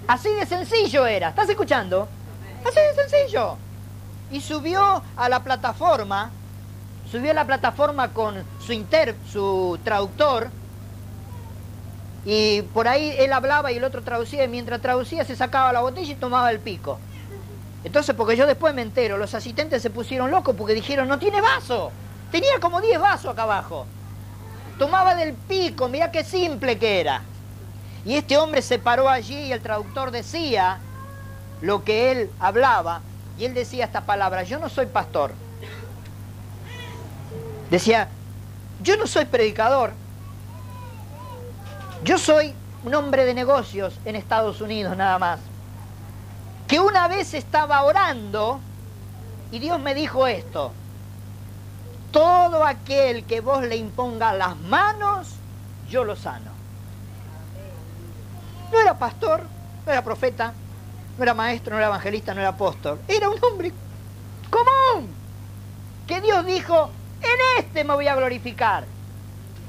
Así 0.07 0.29
de 0.33 0.45
sencillo 0.45 1.05
era. 1.05 1.29
¿Estás 1.29 1.49
escuchando? 1.49 2.07
Así 2.65 2.79
de 2.79 3.07
sencillo. 3.07 3.57
Y 4.31 4.41
subió 4.41 5.01
a 5.15 5.29
la 5.29 5.43
plataforma, 5.43 6.31
subió 7.09 7.31
a 7.31 7.33
la 7.33 7.45
plataforma 7.45 8.09
con 8.09 8.43
su 8.59 8.73
inter, 8.73 9.15
su 9.31 9.79
traductor, 9.83 10.49
y 12.25 12.61
por 12.73 12.87
ahí 12.87 13.15
él 13.17 13.33
hablaba 13.33 13.71
y 13.71 13.77
el 13.77 13.83
otro 13.83 14.01
traducía, 14.01 14.43
y 14.43 14.47
mientras 14.47 14.81
traducía 14.81 15.23
se 15.23 15.35
sacaba 15.35 15.71
la 15.73 15.81
botella 15.81 16.11
y 16.11 16.15
tomaba 16.15 16.51
el 16.51 16.59
pico. 16.59 16.99
Entonces, 17.83 18.15
porque 18.15 18.35
yo 18.35 18.45
después 18.45 18.73
me 18.73 18.81
entero, 18.81 19.17
los 19.17 19.33
asistentes 19.33 19.81
se 19.81 19.89
pusieron 19.89 20.31
locos 20.31 20.55
porque 20.57 20.73
dijeron, 20.73 21.07
no 21.07 21.17
tiene 21.17 21.39
vaso. 21.39 21.91
Tenía 22.31 22.59
como 22.59 22.81
10 22.81 22.99
vasos 22.99 23.31
acá 23.31 23.43
abajo. 23.43 23.85
Tomaba 24.77 25.15
del 25.15 25.33
pico, 25.33 25.87
mira 25.87 26.11
qué 26.11 26.23
simple 26.23 26.77
que 26.77 26.99
era. 26.99 27.21
Y 28.05 28.15
este 28.15 28.37
hombre 28.37 28.61
se 28.61 28.79
paró 28.79 29.09
allí 29.09 29.37
y 29.37 29.51
el 29.51 29.61
traductor 29.61 30.11
decía 30.11 30.79
lo 31.61 31.83
que 31.83 32.11
él 32.11 32.29
hablaba. 32.39 33.01
Y 33.37 33.45
él 33.45 33.53
decía 33.53 33.85
esta 33.85 34.01
palabra, 34.01 34.43
yo 34.43 34.59
no 34.59 34.67
soy 34.67 34.85
pastor. 34.85 35.31
Decía, 37.69 38.09
yo 38.81 38.97
no 38.97 39.07
soy 39.07 39.25
predicador, 39.25 39.93
yo 42.03 42.17
soy 42.17 42.53
un 42.83 42.95
hombre 42.95 43.25
de 43.25 43.33
negocios 43.33 43.99
en 44.05 44.15
Estados 44.15 44.61
Unidos 44.61 44.95
nada 44.95 45.19
más, 45.19 45.39
que 46.67 46.79
una 46.79 47.07
vez 47.07 47.33
estaba 47.33 47.83
orando 47.83 48.59
y 49.51 49.59
Dios 49.59 49.79
me 49.79 49.95
dijo 49.95 50.27
esto, 50.27 50.71
todo 52.11 52.63
aquel 52.65 53.25
que 53.25 53.41
vos 53.41 53.63
le 53.63 53.75
imponga 53.75 54.33
las 54.33 54.55
manos, 54.57 55.35
yo 55.89 56.03
lo 56.03 56.15
sano. 56.15 56.51
No 58.71 58.79
era 58.79 58.97
pastor, 58.97 59.43
no 59.85 59.91
era 59.91 60.03
profeta, 60.03 60.53
no 61.17 61.23
era 61.23 61.33
maestro, 61.33 61.71
no 61.71 61.77
era 61.77 61.87
evangelista, 61.87 62.33
no 62.33 62.41
era 62.41 62.49
apóstol. 62.49 62.99
Era 63.07 63.29
un 63.29 63.43
hombre 63.43 63.73
común. 64.49 65.09
Que 66.07 66.21
Dios 66.21 66.45
dijo, 66.45 66.89
en 67.21 67.63
este 67.63 67.83
me 67.83 67.93
voy 67.95 68.07
a 68.07 68.15
glorificar. 68.15 68.85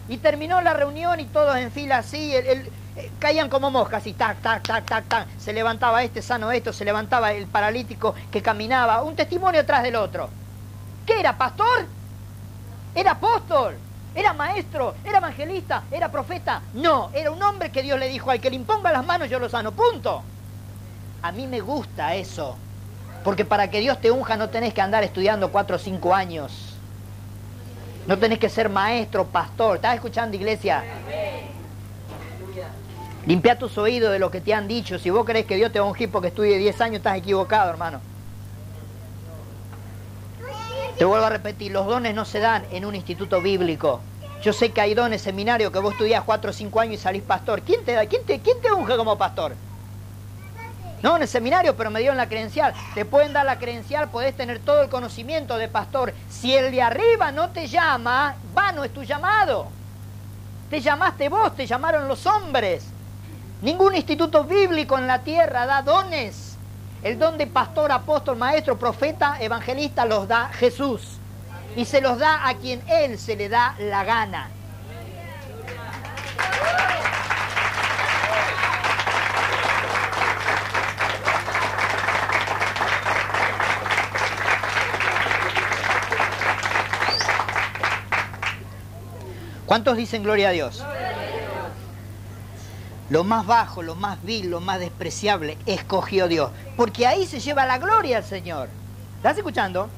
Y 0.09 0.19
terminó 0.19 0.61
la 0.61 0.75
reunión 0.75 1.21
y 1.21 1.27
todos 1.27 1.57
en 1.57 1.71
fila 1.71 1.99
así, 1.99 2.35
el, 2.35 2.69
eh, 2.97 3.11
caían 3.19 3.49
como 3.49 3.71
moscas 3.71 4.07
y 4.07 4.13
tac, 4.13 4.41
tac, 4.43 4.63
tac, 4.63 4.85
tac, 4.85 5.09
tac. 5.09 5.29
Se 5.39 5.53
levantaba 5.53 6.03
este 6.03 6.23
sano 6.23 6.51
esto, 6.51 6.73
se 6.73 6.85
levantaba 6.85 7.33
el 7.33 7.47
paralítico 7.47 8.15
que 8.31 8.43
caminaba, 8.43 9.03
un 9.03 9.15
testimonio 9.15 9.65
tras 9.65 9.83
del 9.83 9.97
otro. 9.97 10.29
¿Qué 11.07 11.21
era, 11.21 11.37
pastor? 11.37 11.87
¿Era 12.95 13.13
apóstol? 13.13 13.77
¿Era 14.15 14.33
maestro? 14.33 14.97
¿Era 15.05 15.19
evangelista? 15.19 15.85
¿Era 15.91 16.11
profeta? 16.11 16.63
No, 16.75 17.11
era 17.15 17.31
un 17.31 17.41
hombre 17.43 17.71
que 17.71 17.83
Dios 17.83 17.99
le 17.99 18.09
dijo, 18.09 18.31
al 18.31 18.41
que 18.41 18.51
le 18.51 18.57
imponga 18.57 18.91
las 18.91 19.07
manos 19.07 19.31
yo 19.31 19.39
lo 19.39 19.49
sano, 19.49 19.73
punto. 19.73 20.23
A 21.23 21.31
mí 21.33 21.47
me 21.47 21.61
gusta 21.61 22.15
eso, 22.17 22.57
porque 23.23 23.45
para 23.45 23.71
que 23.71 23.81
Dios 23.81 24.01
te 24.01 24.11
unja 24.11 24.37
no 24.37 24.51
tenés 24.51 24.75
que 24.75 24.81
andar 24.81 25.05
estudiando 25.05 25.53
cuatro 25.53 25.77
o 25.77 25.79
cinco 25.79 26.15
años. 26.15 26.70
No 28.07 28.19
tenés 28.19 28.39
que 28.39 28.49
ser 28.49 28.69
maestro, 28.69 29.27
pastor. 29.27 29.77
¿Estás 29.77 29.95
escuchando, 29.95 30.37
iglesia? 30.37 30.83
Limpia 33.27 33.59
tus 33.59 33.77
oídos 33.79 34.13
de 34.13 34.19
lo 34.19 34.31
que 34.31 34.41
te 34.41 34.55
han 34.55 34.67
dicho. 34.67 34.99
Si 34.99 35.11
vos 35.11 35.25
crees 35.25 35.47
que 35.47 35.57
Dios 35.57 35.71
te 35.71 35.79
va 35.79 35.87
ungir 35.87 36.11
porque 36.11 36.29
estudie 36.29 36.59
10 36.59 36.81
años, 36.81 36.97
estás 36.97 37.19
equivocado, 37.19 37.71
hermano. 37.71 38.01
Te 40.97 41.05
vuelvo 41.05 41.27
a 41.27 41.31
repetir, 41.31 41.73
los 41.73 41.87
dones 41.87 42.15
no 42.15 42.25
se 42.25 42.41
dan 42.41 42.65
en 42.71 42.85
un 42.85 42.95
instituto 42.95 43.41
bíblico. 43.41 44.01
Yo 44.43 44.53
sé 44.53 44.71
que 44.71 44.81
hay 44.81 44.95
dones, 44.95 45.23
seminarios 45.23 45.71
que 45.71 45.79
vos 45.79 45.93
estudias 45.93 46.25
4 46.25 46.51
o 46.51 46.53
5 46.53 46.81
años 46.81 46.95
y 46.95 46.99
salís 46.99 47.23
pastor. 47.23 47.63
¿Quién 47.63 47.85
te 47.85 47.93
da? 47.93 48.07
¿Quién 48.07 48.25
te, 48.25 48.41
quién 48.41 48.61
te 48.61 48.73
unge 48.73 48.97
como 48.97 49.17
pastor? 49.17 49.55
No, 51.03 51.17
en 51.17 51.23
el 51.23 51.29
seminario, 51.29 51.77
pero 51.77 51.91
me 51.91 52.01
dieron 52.01 52.19
la 52.19 52.29
credencial. 52.29 52.75
Te 52.95 53.05
pueden 53.05 53.33
dar 53.33 53.47
la 53.47 53.59
credencial, 53.59 54.11
podés 54.11 54.37
tener 54.37 54.59
todo 54.59 54.83
el 54.83 54.91
conocimiento 54.91 55.57
de 55.57 55.69
pastor. 55.69 56.13
Si 56.29 56.55
el 56.55 56.71
de 56.71 56.83
arriba 56.83 57.33
no 57.33 57.51
te 57.51 57.67
llama, 57.67 58.35
vano 58.55 58.85
es 58.85 58.93
tu 58.93 59.03
llamado. 59.03 59.69
Te 60.69 60.81
llamaste 60.81 61.29
vos, 61.29 61.57
te 61.57 61.67
llamaron 61.67 62.07
los 62.07 62.27
hombres. 62.27 62.85
Ningún 63.63 63.97
instituto 63.97 64.45
bíblico 64.45 64.99
en 64.99 65.07
la 65.07 65.21
tierra 65.21 65.67
da 65.67 65.83
dones. 65.83 66.57
El 67.03 67.19
don 67.19 67.39
de 67.39 67.47
pastor, 67.47 67.91
apóstol, 67.93 68.37
maestro, 68.37 68.79
profeta, 68.79 69.39
evangelista 69.41 70.05
los 70.05 70.29
da 70.29 70.51
Jesús. 70.53 71.19
Y 71.77 71.87
se 71.87 72.03
los 72.03 72.19
da 72.19 72.47
a 72.47 72.55
quien 72.55 72.83
Él 72.89 73.19
se 73.19 73.37
le 73.37 73.49
da 73.49 73.75
la 73.79 74.05
gana. 74.05 74.51
¿Cuántos 89.71 89.97
dicen 89.97 90.25
gloria 90.25 90.49
a 90.49 90.51
Dios? 90.51 90.85
lo 93.09 93.23
más 93.23 93.47
bajo, 93.47 93.85
lo 93.85 93.95
más 93.95 94.21
vil, 94.25 94.51
lo 94.51 94.61
más 94.61 94.81
despreciable, 94.81 95.57
escogió 95.65 96.27
Dios. 96.27 96.51
Porque 96.77 97.07
ahí 97.07 97.25
se 97.25 97.39
lleva 97.39 97.65
la 97.67 97.79
gloria 97.79 98.17
al 98.17 98.25
Señor. 98.25 98.69
¿Estás 99.19 99.39
escuchando? 99.39 99.89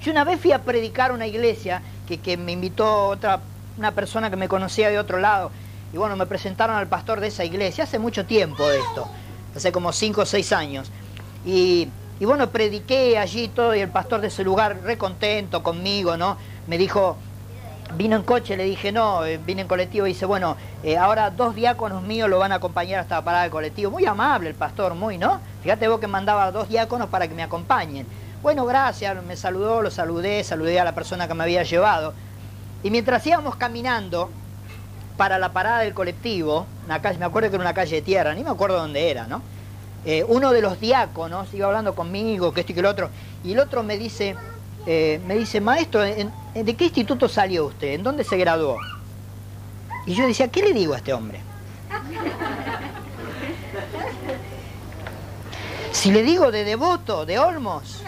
Yo 0.00 0.12
una 0.12 0.22
vez 0.22 0.40
fui 0.40 0.52
a 0.52 0.62
predicar 0.62 1.10
a 1.10 1.14
una 1.14 1.26
iglesia 1.26 1.82
que, 2.06 2.18
que, 2.18 2.36
me 2.36 2.52
invitó 2.52 3.06
otra, 3.06 3.40
una 3.76 3.90
persona 3.90 4.30
que 4.30 4.36
me 4.36 4.46
conocía 4.46 4.88
de 4.88 5.00
otro 5.00 5.18
lado. 5.18 5.50
Y 5.92 5.96
bueno, 5.96 6.14
me 6.14 6.26
presentaron 6.26 6.76
al 6.76 6.86
pastor 6.86 7.18
de 7.18 7.26
esa 7.26 7.44
iglesia 7.44 7.82
hace 7.82 7.98
mucho 7.98 8.24
tiempo 8.24 8.68
de 8.68 8.78
esto, 8.78 9.08
hace 9.56 9.72
como 9.72 9.92
cinco 9.92 10.20
o 10.20 10.26
seis 10.26 10.52
años. 10.52 10.92
Y, 11.44 11.88
y 12.20 12.24
bueno, 12.24 12.50
prediqué 12.50 13.18
allí 13.18 13.48
todo 13.48 13.74
y 13.74 13.80
el 13.80 13.90
pastor 13.90 14.20
de 14.20 14.28
ese 14.28 14.44
lugar, 14.44 14.78
recontento 14.84 15.64
conmigo, 15.64 16.16
¿no? 16.16 16.36
Me 16.68 16.78
dijo, 16.78 17.16
Vino 17.94 18.16
en 18.16 18.24
coche, 18.24 18.56
le 18.56 18.64
dije 18.64 18.90
no, 18.90 19.24
eh, 19.24 19.38
vine 19.38 19.62
en 19.62 19.68
colectivo 19.68 20.06
y 20.06 20.12
dice, 20.12 20.26
bueno, 20.26 20.56
eh, 20.82 20.98
ahora 20.98 21.30
dos 21.30 21.54
diáconos 21.54 22.02
míos 22.02 22.28
lo 22.28 22.38
van 22.38 22.50
a 22.50 22.56
acompañar 22.56 23.00
hasta 23.00 23.16
la 23.16 23.24
parada 23.24 23.44
del 23.44 23.52
colectivo. 23.52 23.92
Muy 23.92 24.04
amable 24.04 24.48
el 24.48 24.56
pastor, 24.56 24.94
muy, 24.94 25.18
¿no? 25.18 25.40
Fíjate 25.62 25.86
vos 25.86 26.00
que 26.00 26.08
mandaba 26.08 26.50
dos 26.50 26.68
diáconos 26.68 27.08
para 27.08 27.28
que 27.28 27.34
me 27.34 27.44
acompañen. 27.44 28.06
Bueno, 28.42 28.66
gracias, 28.66 29.22
me 29.24 29.36
saludó, 29.36 29.82
lo 29.82 29.90
saludé, 29.90 30.42
saludé 30.42 30.80
a 30.80 30.84
la 30.84 30.94
persona 30.94 31.28
que 31.28 31.34
me 31.34 31.44
había 31.44 31.62
llevado. 31.62 32.12
Y 32.82 32.90
mientras 32.90 33.24
íbamos 33.26 33.56
caminando 33.56 34.30
para 35.16 35.38
la 35.38 35.52
parada 35.52 35.80
del 35.80 35.94
colectivo, 35.94 36.66
una 36.84 37.00
calle, 37.00 37.18
me 37.18 37.24
acuerdo 37.24 37.50
que 37.50 37.56
era 37.56 37.64
una 37.64 37.74
calle 37.74 37.96
de 37.96 38.02
tierra, 38.02 38.34
ni 38.34 38.42
me 38.42 38.50
acuerdo 38.50 38.78
dónde 38.78 39.10
era, 39.10 39.26
¿no? 39.26 39.42
Eh, 40.04 40.24
uno 40.28 40.52
de 40.52 40.60
los 40.60 40.78
diáconos 40.78 41.52
iba 41.54 41.66
hablando 41.66 41.94
conmigo, 41.94 42.52
que 42.52 42.60
esto 42.60 42.72
y 42.72 42.74
que 42.74 42.80
el 42.80 42.86
otro, 42.86 43.10
y 43.42 43.52
el 43.52 43.58
otro 43.58 43.82
me 43.82 43.96
dice, 43.96 44.36
eh, 44.86 45.20
me 45.26 45.36
dice, 45.36 45.60
maestro, 45.60 46.00
¿de 46.02 46.76
qué 46.76 46.84
instituto 46.84 47.28
salió 47.28 47.66
usted? 47.66 47.88
¿En 47.88 48.02
dónde 48.02 48.22
se 48.22 48.36
graduó? 48.36 48.78
Y 50.06 50.14
yo 50.14 50.26
decía, 50.26 50.48
¿qué 50.48 50.62
le 50.62 50.72
digo 50.72 50.94
a 50.94 50.98
este 50.98 51.12
hombre? 51.12 51.40
Si 55.90 56.12
le 56.12 56.22
digo 56.22 56.52
de 56.52 56.62
devoto, 56.62 57.26
de 57.26 57.38
Olmos. 57.38 58.04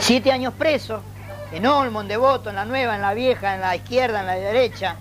Siete 0.00 0.30
años 0.30 0.52
preso, 0.52 1.00
en 1.50 1.66
Olmos, 1.66 2.02
en 2.02 2.08
Devoto, 2.08 2.50
en 2.50 2.56
la 2.56 2.66
nueva, 2.66 2.96
en 2.96 3.00
la 3.00 3.14
vieja, 3.14 3.54
en 3.54 3.62
la 3.62 3.74
izquierda, 3.74 4.20
en 4.20 4.26
la 4.26 4.34
derecha. 4.34 4.96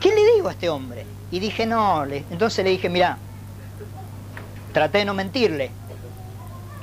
¿Qué 0.00 0.08
le 0.08 0.34
digo 0.34 0.48
a 0.48 0.52
este 0.52 0.70
hombre? 0.70 1.04
Y 1.32 1.40
dije, 1.40 1.64
no, 1.64 2.04
entonces 2.04 2.62
le 2.62 2.70
dije, 2.70 2.90
mira, 2.90 3.16
traté 4.72 4.98
de 4.98 5.06
no 5.06 5.14
mentirle. 5.14 5.70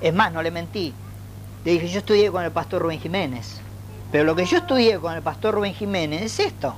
Es 0.02 0.12
más, 0.14 0.34
no 0.34 0.42
le 0.42 0.50
mentí. 0.50 0.92
Le 1.64 1.72
dije, 1.74 1.88
yo 1.88 2.00
estudié 2.00 2.32
con 2.32 2.44
el 2.44 2.52
pastor 2.52 2.82
Rubén 2.82 3.00
Jiménez. 3.00 3.62
Pero 4.12 4.24
lo 4.24 4.36
que 4.36 4.46
yo 4.46 4.58
estudié 4.58 5.00
con 5.00 5.14
el 5.14 5.22
pastor 5.22 5.54
Rubén 5.54 5.76
Jiménez 5.76 6.24
es 6.24 6.40
esto. 6.40 6.74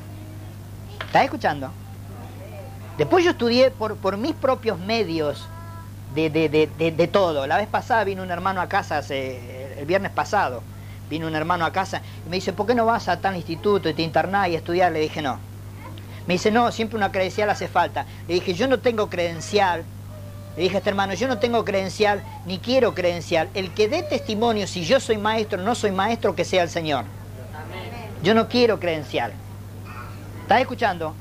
¿Estás 1.06 1.24
escuchando? 1.24 1.72
Después 2.98 3.24
yo 3.24 3.32
estudié 3.32 3.72
por, 3.72 3.96
por 3.96 4.18
mis 4.18 4.34
propios 4.34 4.78
medios 4.78 5.48
de, 6.14 6.30
de, 6.30 7.08
todo. 7.08 7.48
La 7.48 7.56
vez 7.56 7.70
pasada 7.70 8.04
vino 8.04 8.22
un 8.22 8.32
hermano 8.32 8.60
a 8.60 8.68
casa, 8.68 9.00
el 9.00 9.86
viernes 9.86 10.12
pasado, 10.12 10.62
vino 11.10 11.26
un 11.26 11.36
hermano 11.36 11.66
a 11.66 11.72
casa 11.72 12.02
y 12.26 12.30
me 12.30 12.36
dice, 12.36 12.52
¿por 12.52 12.68
qué 12.68 12.76
no 12.76 12.86
vas 12.86 13.08
a 13.08 13.22
tal 13.22 13.38
instituto 13.38 13.88
y 13.88 13.94
te 13.94 14.02
internás 14.02 14.50
y 14.50 14.56
estudiar? 14.56 14.92
Le 14.92 15.00
dije, 15.00 15.22
no, 15.22 15.40
me 16.28 16.36
dice, 16.36 16.52
no, 16.52 16.72
siempre 16.72 16.98
una 16.98 17.12
credencial 17.12 17.50
hace 17.50 17.68
falta. 17.68 18.06
Le 18.28 18.36
dije, 18.36 18.54
yo 18.54 18.68
no 18.68 18.80
tengo 18.80 19.10
credencial. 19.10 19.84
Le 20.56 20.64
dije 20.64 20.76
a 20.76 20.78
este 20.80 20.90
hermano, 20.90 21.14
yo 21.14 21.28
no 21.28 21.40
tengo 21.40 21.64
credencial 21.66 22.24
ni 22.46 22.60
quiero 22.60 22.94
credencial. 22.94 23.50
El 23.54 23.74
que 23.74 23.88
dé 23.88 24.04
testimonio 24.04 24.68
si 24.68 24.84
yo 24.84 25.00
soy 25.00 25.18
maestro 25.18 25.62
o 25.62 25.66
no 25.66 25.76
soy 25.76 25.92
maestro, 25.92 26.36
que 26.36 26.46
sea 26.46 26.64
el 26.64 26.70
Señor. 26.70 27.06
Yo 28.22 28.34
no 28.34 28.48
quiero 28.48 28.80
credencial. 28.80 29.34
¿Estás 30.44 30.62
escuchando? 30.62 31.16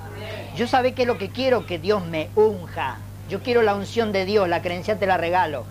Yo 0.57 0.67
sabe 0.67 0.93
qué 0.93 1.03
es 1.03 1.09
lo 1.09 1.17
que 1.17 1.31
quiero, 1.31 1.65
que 1.65 1.79
Dios 1.79 2.05
me 2.05 2.29
unja. 2.35 2.99
Yo 3.29 3.43
quiero 3.43 3.63
la 3.63 3.75
unción 3.75 4.13
de 4.13 4.25
Dios, 4.25 4.49
la 4.49 4.61
credencial 4.61 4.99
te 4.99 5.07
la 5.07 5.17
regalo. 5.17 5.65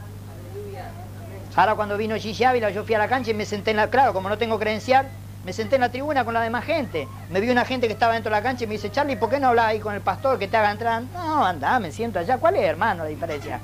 Ahora 1.56 1.76
cuando 1.76 1.98
vino 1.98 2.16
Gigi 2.16 2.46
Ávila, 2.46 2.70
yo 2.70 2.86
fui 2.86 2.96
a 2.96 3.00
la 3.00 3.10
cancha 3.10 3.32
y 3.32 3.34
me 3.34 3.46
senté 3.46 3.72
en 3.72 3.78
la... 3.78 3.90
Claro, 3.90 4.14
como 4.14 4.30
no 4.30 4.38
tengo 4.38 4.58
credencial, 4.58 5.10
me 5.46 5.54
senté 5.54 5.76
en 5.76 5.82
la 5.82 5.90
tribuna 5.90 6.26
con 6.26 6.34
la 6.34 6.42
demás 6.42 6.66
gente. 6.66 7.08
Me 7.30 7.40
vi 7.40 7.50
una 7.50 7.66
gente 7.66 7.88
que 7.88 7.94
estaba 7.94 8.14
dentro 8.14 8.30
de 8.30 8.38
la 8.38 8.44
cancha 8.44 8.66
y 8.66 8.68
me 8.68 8.74
dice, 8.74 8.92
Charlie, 8.92 9.16
¿por 9.16 9.30
qué 9.30 9.40
no 9.40 9.48
hablas 9.48 9.66
ahí 9.66 9.80
con 9.80 9.94
el 9.94 10.02
pastor 10.02 10.38
que 10.38 10.48
te 10.48 10.58
haga 10.58 10.72
entrar? 10.72 11.04
No, 11.14 11.46
anda, 11.46 11.80
me 11.80 11.92
siento 11.92 12.20
allá. 12.20 12.38
¿Cuál 12.38 12.56
es, 12.58 12.64
hermano, 12.64 13.04
la 13.04 13.10
diferencia? 13.10 13.60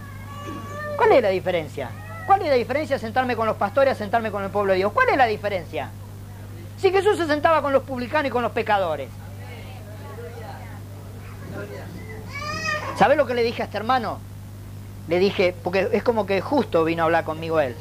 ¿Cuál 0.95 1.11
es 1.11 1.21
la 1.21 1.29
diferencia? 1.29 1.89
¿Cuál 2.25 2.41
es 2.41 2.47
la 2.47 2.55
diferencia 2.55 2.97
sentarme 2.97 3.35
con 3.35 3.45
los 3.45 3.57
pastores 3.57 3.93
a 3.93 3.95
sentarme 3.95 4.31
con 4.31 4.43
el 4.43 4.49
pueblo 4.49 4.71
de 4.71 4.77
Dios? 4.77 4.91
¿Cuál 4.93 5.09
es 5.09 5.17
la 5.17 5.25
diferencia? 5.25 5.89
Si 6.77 6.91
Jesús 6.91 7.17
se 7.17 7.27
sentaba 7.27 7.61
con 7.61 7.73
los 7.73 7.83
publicanos 7.83 8.27
y 8.27 8.31
con 8.31 8.41
los 8.41 8.51
pecadores. 8.51 9.09
¿Sabes 12.97 13.17
lo 13.17 13.25
que 13.25 13.33
le 13.33 13.43
dije 13.43 13.61
a 13.61 13.65
este 13.65 13.77
hermano? 13.77 14.19
Le 15.07 15.19
dije, 15.19 15.53
porque 15.63 15.89
es 15.91 16.03
como 16.03 16.25
que 16.25 16.39
justo 16.41 16.85
vino 16.85 17.03
a 17.03 17.05
hablar 17.05 17.25
conmigo 17.25 17.59
él. 17.59 17.75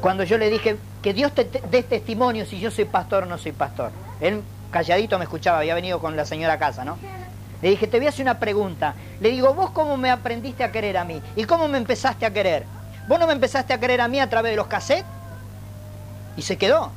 cuando 0.00 0.24
yo 0.24 0.38
le 0.38 0.48
dije, 0.48 0.78
que 1.04 1.12
Dios 1.12 1.32
te, 1.32 1.44
dé 1.70 1.82
testimonio 1.82 2.46
si 2.46 2.58
yo 2.58 2.70
soy 2.70 2.86
pastor 2.86 3.24
o 3.24 3.26
no 3.26 3.36
soy 3.36 3.52
pastor. 3.52 3.90
Él 4.22 4.40
calladito 4.70 5.18
me 5.18 5.24
escuchaba, 5.24 5.58
había 5.58 5.74
venido 5.74 6.00
con 6.00 6.16
la 6.16 6.24
señora 6.24 6.54
a 6.54 6.58
casa, 6.58 6.82
¿no? 6.82 6.96
Le 7.60 7.68
dije, 7.68 7.86
te 7.86 7.98
voy 7.98 8.06
a 8.06 8.08
hacer 8.08 8.22
una 8.22 8.40
pregunta. 8.40 8.94
Le 9.20 9.28
digo, 9.28 9.52
¿vos 9.52 9.70
cómo 9.72 9.98
me 9.98 10.10
aprendiste 10.10 10.64
a 10.64 10.72
querer 10.72 10.96
a 10.96 11.04
mí? 11.04 11.20
¿Y 11.36 11.44
cómo 11.44 11.68
me 11.68 11.76
empezaste 11.76 12.24
a 12.24 12.32
querer? 12.32 12.64
¿Vos 13.06 13.20
no 13.20 13.26
me 13.26 13.34
empezaste 13.34 13.74
a 13.74 13.78
querer 13.78 14.00
a 14.00 14.08
mí 14.08 14.18
a 14.18 14.30
través 14.30 14.52
de 14.52 14.56
los 14.56 14.66
cassettes? 14.66 15.04
Y 16.38 16.42
se 16.42 16.56
quedó. 16.56 16.90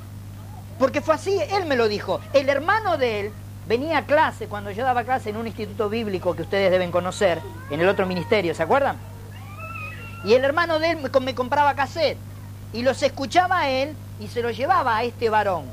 Porque 0.80 1.02
fue 1.02 1.16
así, 1.16 1.38
él 1.52 1.66
me 1.66 1.76
lo 1.76 1.90
dijo. 1.90 2.22
El 2.32 2.48
hermano 2.48 2.98
de 2.98 3.20
él 3.20 3.32
venía 3.68 3.98
a 3.98 4.06
clase, 4.06 4.48
cuando 4.48 4.72
yo 4.72 4.86
daba 4.86 5.04
clase 5.04 5.32
en 5.32 5.36
un 5.36 5.48
instituto 5.48 5.90
bíblico 5.90 6.34
que 6.34 6.44
ustedes 6.44 6.72
deben 6.72 6.92
conocer, 6.92 7.42
en 7.70 7.82
el 7.82 7.90
otro 7.90 8.06
ministerio, 8.06 8.56
¿se 8.56 8.64
acuerdan? 8.64 8.96
Y 10.24 10.34
el 10.34 10.46
hermano 10.46 10.80
de 10.80 10.92
él 10.92 10.98
me 11.22 11.36
compraba 11.36 11.76
cassette 11.76 12.18
y 12.74 12.82
los 12.82 13.02
escuchaba 13.04 13.60
a 13.60 13.70
él 13.70 13.96
y 14.20 14.28
se 14.28 14.42
los 14.42 14.56
llevaba 14.56 14.98
a 14.98 15.04
este 15.04 15.30
varón. 15.30 15.66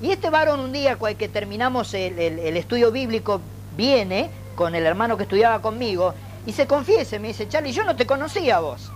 Y 0.00 0.10
este 0.10 0.30
varón 0.30 0.60
un 0.60 0.72
día 0.72 0.98
que 1.16 1.28
terminamos 1.28 1.94
el, 1.94 2.18
estudio 2.56 2.90
bíblico 2.90 3.40
viene 3.76 4.30
con 4.54 4.74
el 4.74 4.86
hermano 4.86 5.16
que 5.16 5.22
estudiaba 5.24 5.60
conmigo 5.62 6.14
y 6.46 6.52
se 6.52 6.66
confiese, 6.66 7.18
me 7.18 7.28
dice, 7.28 7.48
Charlie, 7.48 7.72
yo 7.72 7.84
no 7.84 7.96
te 7.96 8.06
conocía 8.06 8.56
a 8.56 8.60
vos. 8.60 8.90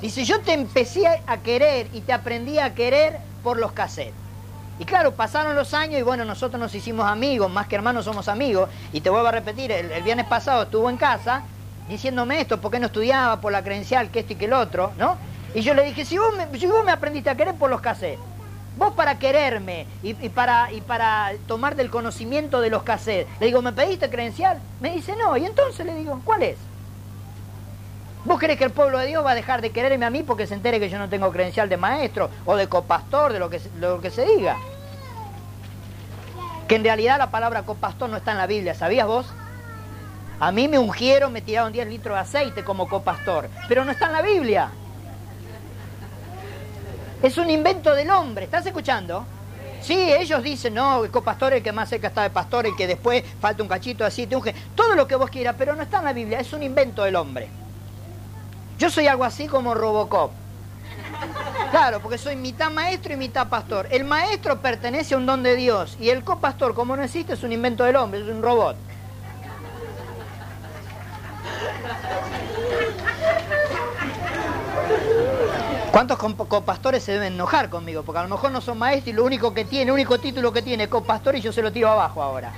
Dice, 0.00 0.24
yo 0.24 0.40
te 0.40 0.52
empecé 0.52 1.06
a 1.06 1.38
querer 1.38 1.88
y 1.92 2.02
te 2.02 2.12
aprendí 2.12 2.58
a 2.58 2.74
querer 2.74 3.18
por 3.42 3.58
los 3.58 3.72
cassettes. 3.72 4.28
Y 4.78 4.84
claro, 4.84 5.12
pasaron 5.12 5.56
los 5.56 5.74
años 5.74 5.98
y 5.98 6.02
bueno, 6.02 6.24
nosotros 6.24 6.60
nos 6.60 6.74
hicimos 6.74 7.06
amigos, 7.06 7.50
más 7.50 7.66
que 7.66 7.74
hermanos 7.74 8.04
somos 8.04 8.28
amigos. 8.28 8.70
Y 8.92 9.00
te 9.00 9.10
vuelvo 9.10 9.28
a 9.28 9.32
repetir, 9.32 9.72
el, 9.72 10.02
viernes 10.02 10.26
pasado 10.26 10.62
estuvo 10.62 10.88
en 10.88 10.96
casa 10.96 11.42
diciéndome 11.88 12.40
esto, 12.40 12.60
¿por 12.60 12.70
qué 12.70 12.78
no 12.78 12.86
estudiaba? 12.86 13.40
Por 13.40 13.50
la 13.50 13.64
credencial, 13.64 14.10
que 14.10 14.20
esto 14.20 14.34
y 14.34 14.36
que 14.36 14.44
el 14.44 14.52
otro, 14.52 14.92
¿no? 14.98 15.16
Y 15.54 15.62
yo 15.62 15.74
le 15.74 15.84
dije, 15.84 16.04
si 16.04 16.18
vos 16.18 16.34
me, 16.36 16.58
si 16.58 16.66
vos 16.66 16.84
me 16.84 16.92
aprendiste 16.92 17.30
a 17.30 17.34
querer 17.34 17.54
por 17.54 17.70
los 17.70 17.80
cassettes, 17.80 18.20
vos 18.76 18.92
para 18.94 19.18
quererme 19.18 19.86
y, 20.02 20.14
para, 20.28 20.72
y 20.72 20.80
para 20.80 21.32
tomar 21.46 21.74
del 21.74 21.90
conocimiento 21.90 22.60
de 22.60 22.70
los 22.70 22.82
cassettes, 22.82 23.26
le 23.40 23.46
digo, 23.46 23.62
¿me 23.62 23.72
pediste 23.72 24.08
credencial? 24.08 24.58
Me 24.80 24.94
dice, 24.94 25.16
no, 25.16 25.36
y 25.36 25.44
entonces 25.44 25.84
le 25.84 25.94
digo, 25.94 26.20
¿cuál 26.24 26.42
es? 26.42 26.56
¿Vos 28.24 28.38
crees 28.38 28.58
que 28.58 28.64
el 28.64 28.70
pueblo 28.70 28.98
de 28.98 29.06
Dios 29.06 29.24
va 29.24 29.30
a 29.30 29.34
dejar 29.34 29.62
de 29.62 29.70
quererme 29.70 30.04
a 30.04 30.10
mí 30.10 30.22
porque 30.22 30.46
se 30.46 30.54
entere 30.54 30.78
que 30.78 30.90
yo 30.90 30.98
no 30.98 31.08
tengo 31.08 31.32
credencial 31.32 31.68
de 31.68 31.76
maestro 31.76 32.30
o 32.44 32.56
de 32.56 32.68
copastor, 32.68 33.32
de 33.32 33.38
lo 33.38 33.48
que, 33.48 33.60
lo 33.78 34.00
que 34.00 34.10
se 34.10 34.24
diga? 34.26 34.56
Que 36.68 36.74
en 36.74 36.84
realidad 36.84 37.18
la 37.18 37.30
palabra 37.30 37.62
copastor 37.62 38.10
no 38.10 38.18
está 38.18 38.32
en 38.32 38.38
la 38.38 38.46
Biblia, 38.46 38.74
¿sabías 38.74 39.06
vos? 39.06 39.26
A 40.40 40.52
mí 40.52 40.68
me 40.68 40.78
ungieron, 40.78 41.32
me 41.32 41.40
tiraron 41.40 41.72
10 41.72 41.88
litros 41.88 42.14
de 42.14 42.20
aceite 42.20 42.62
como 42.62 42.88
copastor, 42.88 43.48
pero 43.66 43.84
no 43.84 43.90
está 43.90 44.06
en 44.06 44.12
la 44.12 44.22
Biblia. 44.22 44.70
Es 47.22 47.36
un 47.36 47.50
invento 47.50 47.94
del 47.94 48.10
hombre, 48.10 48.44
¿estás 48.44 48.64
escuchando? 48.64 49.26
Sí, 49.82 49.94
ellos 49.94 50.42
dicen, 50.42 50.74
no, 50.74 51.04
el 51.04 51.10
copastor 51.10 51.52
el 51.52 51.62
que 51.62 51.72
más 51.72 51.88
cerca 51.88 52.08
está 52.08 52.22
de 52.22 52.30
pastor, 52.30 52.66
el 52.66 52.76
que 52.76 52.86
después 52.86 53.24
falta 53.40 53.62
un 53.62 53.68
cachito 53.68 54.04
así, 54.04 54.26
te 54.26 54.36
unge. 54.36 54.54
Todo 54.76 54.94
lo 54.94 55.08
que 55.08 55.16
vos 55.16 55.30
quieras, 55.30 55.56
pero 55.58 55.74
no 55.74 55.82
está 55.82 55.98
en 55.98 56.04
la 56.04 56.12
Biblia, 56.12 56.38
es 56.38 56.52
un 56.52 56.62
invento 56.62 57.02
del 57.02 57.16
hombre. 57.16 57.48
Yo 58.78 58.90
soy 58.90 59.08
algo 59.08 59.24
así 59.24 59.48
como 59.48 59.74
Robocop. 59.74 60.30
Claro, 61.72 62.00
porque 62.00 62.18
soy 62.18 62.36
mitad 62.36 62.70
maestro 62.70 63.12
y 63.12 63.16
mitad 63.16 63.48
pastor. 63.48 63.88
El 63.90 64.04
maestro 64.04 64.60
pertenece 64.60 65.14
a 65.14 65.18
un 65.18 65.26
don 65.26 65.42
de 65.42 65.56
Dios 65.56 65.96
y 66.00 66.10
el 66.10 66.22
copastor, 66.22 66.74
como 66.74 66.96
no 66.96 67.02
existe, 67.02 67.32
es 67.32 67.42
un 67.42 67.52
invento 67.52 67.82
del 67.82 67.96
hombre, 67.96 68.20
es 68.20 68.28
un 68.28 68.42
robot. 68.42 68.76
¿Cuántos 75.92 76.18
copastores 76.18 77.02
se 77.02 77.12
deben 77.12 77.34
enojar 77.34 77.70
conmigo? 77.70 78.02
Porque 78.02 78.18
a 78.18 78.22
lo 78.22 78.28
mejor 78.28 78.50
no 78.50 78.60
son 78.60 78.78
maestros 78.78 79.08
y 79.08 79.12
lo 79.16 79.24
único 79.24 79.54
que 79.54 79.64
tiene, 79.64 79.86
el 79.86 79.90
único 79.92 80.18
título 80.18 80.52
que 80.52 80.62
tiene 80.62 80.84
es 80.84 80.90
copastor 80.90 81.36
y 81.36 81.40
yo 81.40 81.52
se 81.52 81.62
lo 81.62 81.72
tiro 81.72 81.88
abajo 81.88 82.22
ahora. 82.22 82.52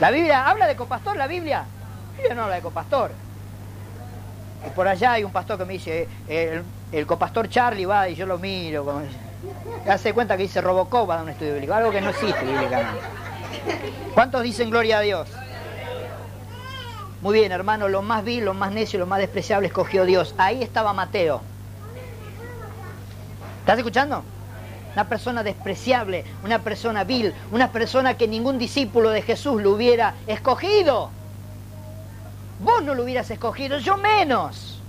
¿La 0.00 0.10
Biblia 0.10 0.48
habla 0.48 0.66
de 0.66 0.76
copastor, 0.76 1.16
la 1.16 1.26
Biblia? 1.26 1.64
Yo 2.28 2.34
no 2.34 2.44
habla 2.44 2.56
de 2.56 2.62
copastor. 2.62 3.10
Y 4.66 4.70
por 4.70 4.86
allá 4.86 5.12
hay 5.12 5.24
un 5.24 5.32
pastor 5.32 5.58
que 5.58 5.64
me 5.64 5.72
dice, 5.74 6.08
el, 6.28 7.06
copastor 7.06 7.48
Charlie 7.48 7.84
va 7.84 8.08
y 8.08 8.14
yo 8.14 8.26
lo 8.26 8.38
miro. 8.38 8.84
Como, 8.84 9.02
hace 9.88 10.12
cuenta 10.12 10.36
que 10.36 10.44
dice 10.44 10.60
Robocop 10.60 11.08
va 11.08 11.14
a 11.14 11.16
dar 11.18 11.24
un 11.24 11.30
estudio 11.30 11.54
bíblico, 11.54 11.74
algo 11.74 11.90
que 11.90 12.00
no 12.00 12.10
existe 12.10 12.44
bíblicamente. 12.44 13.00
¿Cuántos 14.14 14.42
dicen 14.42 14.70
gloria 14.70 14.98
a 14.98 15.00
Dios? 15.00 15.28
Muy 17.22 17.38
bien, 17.38 17.52
hermano, 17.52 17.88
lo 17.88 18.02
más 18.02 18.24
vil, 18.24 18.44
lo 18.44 18.52
más 18.52 18.72
necio, 18.72 18.98
lo 18.98 19.06
más 19.06 19.20
despreciable 19.20 19.68
escogió 19.68 20.04
Dios. 20.04 20.34
Ahí 20.38 20.60
estaba 20.60 20.92
Mateo. 20.92 21.40
¿Estás 23.60 23.78
escuchando? 23.78 24.24
Una 24.92 25.08
persona 25.08 25.44
despreciable, 25.44 26.24
una 26.44 26.58
persona 26.58 27.04
vil, 27.04 27.32
una 27.52 27.70
persona 27.70 28.16
que 28.16 28.26
ningún 28.26 28.58
discípulo 28.58 29.10
de 29.10 29.22
Jesús 29.22 29.62
lo 29.62 29.70
hubiera 29.70 30.14
escogido. 30.26 31.10
Vos 32.58 32.82
no 32.82 32.92
lo 32.96 33.04
hubieras 33.04 33.30
escogido, 33.30 33.78
yo 33.78 33.96
menos. 33.96 34.80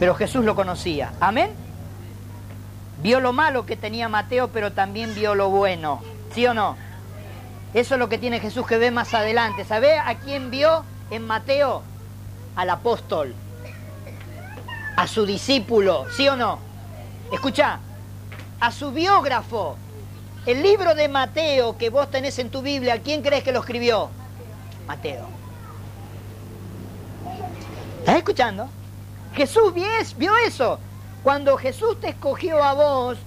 Pero 0.00 0.14
Jesús 0.14 0.46
lo 0.46 0.54
conocía. 0.54 1.12
Amén. 1.20 1.50
Vio 3.02 3.20
lo 3.20 3.34
malo 3.34 3.66
que 3.66 3.76
tenía 3.76 4.08
Mateo, 4.08 4.48
pero 4.48 4.72
también 4.72 5.14
vio 5.14 5.34
lo 5.34 5.50
bueno. 5.50 6.00
¿Sí 6.34 6.46
o 6.46 6.54
no? 6.54 6.76
Eso 7.74 7.94
es 7.94 7.98
lo 7.98 8.08
que 8.08 8.18
tiene 8.18 8.40
Jesús 8.40 8.66
que 8.66 8.76
ve 8.76 8.90
más 8.90 9.14
adelante. 9.14 9.64
¿Sabe 9.64 9.98
a 9.98 10.18
quién 10.18 10.50
vio 10.50 10.84
en 11.10 11.26
Mateo? 11.26 11.82
Al 12.54 12.68
apóstol. 12.68 13.34
A 14.96 15.06
su 15.06 15.24
discípulo. 15.24 16.04
¿Sí 16.14 16.28
o 16.28 16.36
no? 16.36 16.58
Escucha. 17.32 17.80
A 18.60 18.70
su 18.70 18.92
biógrafo. 18.92 19.76
El 20.44 20.62
libro 20.62 20.94
de 20.94 21.08
Mateo 21.08 21.78
que 21.78 21.88
vos 21.88 22.10
tenés 22.10 22.38
en 22.38 22.50
tu 22.50 22.62
Biblia, 22.62 23.00
¿quién 23.00 23.22
crees 23.22 23.42
que 23.44 23.52
lo 23.52 23.60
escribió? 23.60 24.10
Mateo. 24.86 25.28
¿Estás 28.00 28.16
escuchando? 28.16 28.68
Jesús 29.34 29.72
vio 29.72 30.36
eso. 30.46 30.78
Cuando 31.22 31.56
Jesús 31.56 32.00
te 32.00 32.08
escogió 32.08 32.62
a 32.62 32.74
vos, 32.74 33.18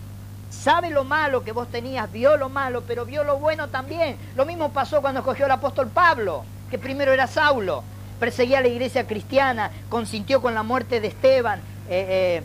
sabe 0.55 0.89
lo 0.89 1.03
malo 1.03 1.43
que 1.43 1.51
vos 1.51 1.67
tenías, 1.69 2.11
vio 2.11 2.37
lo 2.37 2.49
malo, 2.49 2.83
pero 2.87 3.05
vio 3.05 3.23
lo 3.23 3.37
bueno 3.37 3.67
también. 3.69 4.17
Lo 4.35 4.45
mismo 4.45 4.71
pasó 4.71 5.01
cuando 5.01 5.19
escogió 5.19 5.45
al 5.45 5.51
apóstol 5.51 5.89
Pablo, 5.89 6.43
que 6.71 6.79
primero 6.79 7.13
era 7.13 7.27
Saulo, 7.27 7.83
perseguía 8.19 8.59
a 8.59 8.61
la 8.61 8.67
iglesia 8.67 9.05
cristiana, 9.05 9.71
consintió 9.89 10.41
con 10.41 10.55
la 10.55 10.63
muerte 10.63 10.99
de 10.99 11.07
Esteban, 11.07 11.59
eh, 11.89 12.41
eh, 12.41 12.43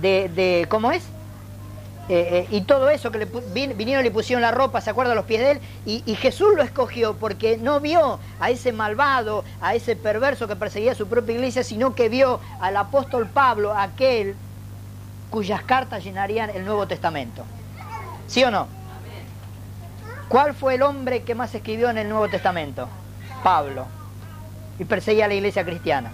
de, 0.00 0.28
de, 0.28 0.66
¿cómo 0.68 0.92
es? 0.92 1.04
Eh, 2.08 2.46
y 2.50 2.60
todo 2.62 2.90
eso 2.90 3.10
que 3.10 3.18
le 3.18 3.26
vinieron 3.74 4.04
y 4.04 4.08
le 4.08 4.10
pusieron 4.10 4.42
la 4.42 4.50
ropa, 4.50 4.82
¿se 4.82 4.90
acuerda 4.90 5.14
los 5.14 5.24
pies 5.24 5.40
de 5.40 5.50
él? 5.52 5.60
Y, 5.86 6.14
Jesús 6.16 6.54
lo 6.54 6.62
escogió 6.62 7.14
porque 7.14 7.56
no 7.56 7.80
vio 7.80 8.18
a 8.40 8.50
ese 8.50 8.72
malvado, 8.72 9.44
a 9.62 9.74
ese 9.74 9.96
perverso 9.96 10.46
que 10.46 10.56
perseguía 10.56 10.92
a 10.92 10.94
su 10.94 11.06
propia 11.06 11.34
iglesia, 11.34 11.64
sino 11.64 11.94
que 11.94 12.10
vio 12.10 12.40
al 12.60 12.76
apóstol 12.76 13.26
Pablo, 13.26 13.72
aquel 13.72 14.34
cuyas 15.34 15.64
cartas 15.64 16.04
llenarían 16.04 16.50
el 16.50 16.64
Nuevo 16.64 16.86
Testamento. 16.86 17.44
¿Sí 18.28 18.44
o 18.44 18.52
no? 18.52 18.68
¿Cuál 20.28 20.54
fue 20.54 20.76
el 20.76 20.82
hombre 20.82 21.24
que 21.24 21.34
más 21.34 21.52
escribió 21.56 21.90
en 21.90 21.98
el 21.98 22.08
Nuevo 22.08 22.28
Testamento? 22.28 22.88
Pablo. 23.42 23.84
Y 24.78 24.84
perseguía 24.84 25.24
a 25.24 25.28
la 25.28 25.34
iglesia 25.34 25.64
cristiana. 25.64 26.12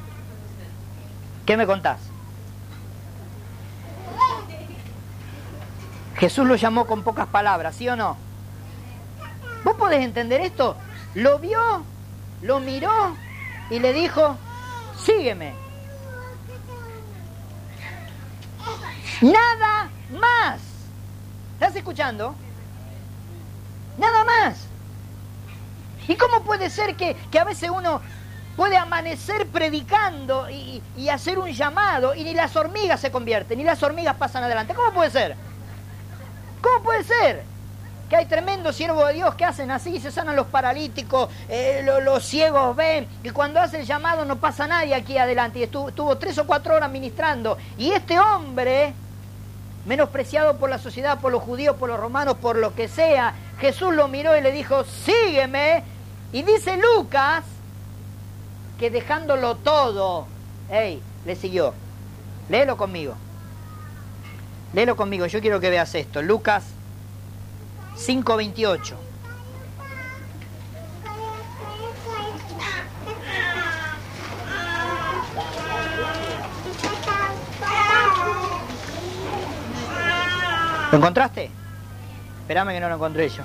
¿Qué 1.45 1.55
me 1.59 1.67
contás? 1.67 1.99
Jesús 6.17 6.47
lo 6.47 6.57
llamó 6.57 6.87
con 6.87 7.03
pocas 7.03 7.27
palabras, 7.27 7.77
¿sí 7.77 7.91
o 7.91 7.97
no? 7.97 8.17
¿Vos 9.65 9.77
podés 9.77 10.03
entender 10.03 10.41
esto? 10.41 10.79
Lo 11.15 11.39
vio, 11.39 11.61
lo 12.41 12.59
miró 12.61 13.15
y 13.69 13.81
le 13.81 13.93
dijo, 13.93 14.39
sígueme. 14.97 15.60
Nada 19.21 19.91
más. 20.19 20.61
¿Estás 21.55 21.77
escuchando? 21.77 22.35
Nada 23.99 24.25
más. 24.25 24.67
¿Y 26.09 26.17
cómo 26.17 26.43
puede 26.43 26.71
ser 26.71 26.97
que, 26.97 27.17
a 27.39 27.45
veces 27.45 27.71
uno 27.71 28.01
puede 28.57 28.77
amanecer 28.77 29.47
predicando 29.47 30.51
y, 30.51 30.83
y, 30.97 31.09
hacer 31.09 31.39
un 31.39 31.51
llamado 31.51 32.15
y 32.15 32.25
ni 32.25 32.35
las 32.35 32.57
hormigas 32.57 33.01
se 33.01 33.11
convierten, 33.11 33.59
ni 33.59 33.65
las 33.65 33.83
hormigas 33.83 34.17
pasan 34.17 34.43
adelante? 34.43 34.75
¿Cómo 34.75 34.93
puede 34.93 35.11
ser? 35.11 35.37
¿Cómo 36.61 36.83
puede 36.83 37.05
ser? 37.05 37.45
Que 38.09 38.17
hay 38.17 38.27
tremendos 38.27 38.75
siervos 38.75 39.07
de 39.07 39.15
Dios 39.15 39.35
que 39.37 39.45
hacen 39.45 39.71
así, 39.71 40.01
se 40.01 40.11
sanan 40.11 40.35
los 40.35 40.49
paralíticos, 40.49 41.31
eh, 41.49 41.87
los, 42.03 42.25
ciegos 42.25 42.75
ven, 42.75 43.07
y 43.23 43.31
cuando 43.31 43.61
hace 43.61 43.81
el 43.81 43.87
llamado 43.87 44.25
no 44.25 44.37
pasa 44.37 44.67
nadie 44.67 44.95
aquí 44.95 45.17
adelante. 45.17 45.61
Y 45.61 45.63
estuvo, 45.65 46.19
tres 46.19 46.37
o 46.39 46.47
cuatro 46.47 46.75
horas 46.75 46.91
ministrando. 46.91 47.57
Y 47.79 47.93
este 47.93 48.19
hombre, 48.19 48.95
menospreciado 49.87 50.57
por 50.57 50.71
la 50.71 50.79
sociedad, 50.79 51.21
por 51.21 51.33
los 51.33 51.43
judíos, 51.43 51.77
por 51.77 51.89
los 51.89 51.99
romanos, 51.99 52.37
por 52.41 52.57
lo 52.57 52.75
que 52.75 52.89
sea, 52.89 53.35
Jesús 53.59 53.95
lo 53.95 54.09
miró 54.09 54.37
y 54.37 54.41
le 54.41 54.53
dijo, 54.53 54.85
sígueme. 54.85 55.85
Y 56.33 56.43
dice 56.43 56.77
Lucas 56.77 57.45
que 58.79 58.91
dejándolo 58.91 59.57
todo, 59.57 60.27
hey, 60.71 61.03
le 61.27 61.37
siguió. 61.37 61.75
Léelo 62.49 62.77
conmigo. 62.77 63.15
Léelo 64.73 64.97
conmigo, 64.97 65.27
yo 65.27 65.41
quiero 65.41 65.61
que 65.61 65.71
veas 65.71 65.95
esto. 65.95 66.23
Lucas 66.23 66.65
5.28. 67.97 69.10
¿Lo 80.91 80.99
encontraste? 80.99 81.51
Espérame 82.41 82.73
que 82.73 82.81
no 82.81 82.89
lo 82.89 82.97
encontré 82.97 83.29
yo. 83.29 83.45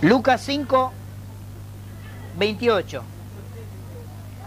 Lucas 0.00 0.40
5, 0.40 0.92
28. 2.36 3.02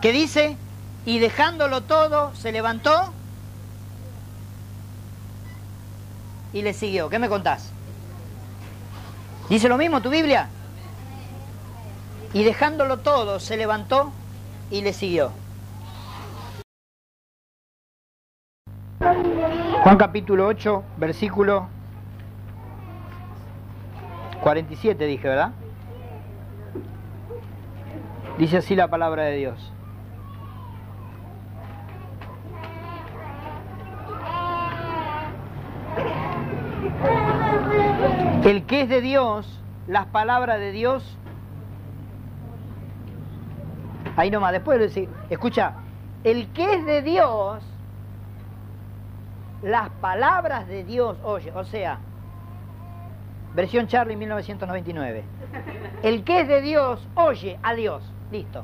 ¿Qué 0.02 0.12
dice? 0.12 0.58
Y 1.06 1.20
dejándolo 1.20 1.82
todo, 1.82 2.36
se 2.36 2.52
levantó 2.52 3.14
y 6.52 6.62
le 6.64 6.74
siguió. 6.74 7.10
¿Qué 7.10 7.20
me 7.20 7.30
contás? 7.30 7.72
¿Dice 9.50 9.70
lo 9.70 9.78
mismo 9.78 10.02
tu 10.02 10.10
Biblia? 10.10 10.50
Y 12.34 12.44
dejándolo 12.44 12.98
todo, 12.98 13.40
se 13.40 13.56
levantó 13.56 14.12
y 14.70 14.82
le 14.82 14.92
siguió. 14.92 15.32
Juan 19.86 19.98
capítulo 19.98 20.48
8, 20.48 20.84
versículo 20.98 21.68
47 24.42 25.06
dije, 25.06 25.28
¿verdad? 25.28 25.52
Dice 28.40 28.58
así 28.58 28.76
la 28.76 28.88
palabra 28.88 29.26
de 29.26 29.38
Dios. 29.38 29.72
El 38.44 38.64
que 38.66 38.82
es 38.82 38.90
de 38.90 39.02
Dios, 39.02 39.62
las 39.86 40.08
palabras 40.08 40.60
de 40.60 40.72
Dios, 40.72 41.16
ahí 44.18 44.32
nomás, 44.32 44.52
después 44.52 44.80
decir, 44.80 45.10
escucha, 45.30 45.74
el 46.24 46.48
que 46.54 46.74
es 46.74 46.86
de 46.88 47.04
Dios, 47.04 47.64
las 49.66 49.90
palabras 49.90 50.68
de 50.68 50.84
Dios 50.84 51.18
oye, 51.24 51.52
o 51.56 51.64
sea, 51.64 51.98
versión 53.56 53.88
Charlie 53.88 54.16
1999. 54.16 55.24
El 56.04 56.24
que 56.24 56.42
es 56.42 56.48
de 56.48 56.62
Dios 56.62 57.08
oye 57.16 57.58
a 57.64 57.74
Dios, 57.74 58.04
listo. 58.32 58.64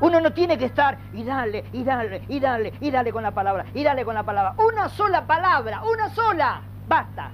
Uno 0.00 0.20
no 0.22 0.32
tiene 0.32 0.56
que 0.56 0.64
estar 0.64 0.96
y 1.12 1.24
dale, 1.24 1.66
y 1.74 1.84
dale, 1.84 2.22
y 2.26 2.40
dale, 2.40 2.72
y 2.80 2.90
dale 2.90 3.12
con 3.12 3.22
la 3.22 3.32
palabra, 3.32 3.66
y 3.74 3.84
dale 3.84 4.02
con 4.06 4.14
la 4.14 4.22
palabra. 4.22 4.54
Una 4.56 4.88
sola 4.88 5.26
palabra, 5.26 5.82
una 5.82 6.08
sola, 6.08 6.62
basta. 6.88 7.28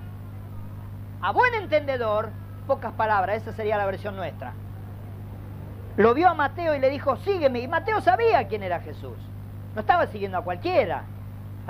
A 1.22 1.30
buen 1.30 1.54
entendedor, 1.54 2.30
pocas 2.66 2.92
palabras, 2.94 3.36
esa 3.36 3.52
sería 3.52 3.78
la 3.78 3.86
versión 3.86 4.16
nuestra. 4.16 4.52
Lo 5.96 6.12
vio 6.12 6.28
a 6.28 6.34
Mateo 6.34 6.74
y 6.74 6.80
le 6.80 6.90
dijo, 6.90 7.16
sígueme. 7.18 7.60
Y 7.60 7.68
Mateo 7.68 8.00
sabía 8.00 8.48
quién 8.48 8.64
era 8.64 8.80
Jesús. 8.80 9.16
No 9.76 9.82
estaba 9.82 10.08
siguiendo 10.08 10.38
a 10.38 10.42
cualquiera. 10.42 11.04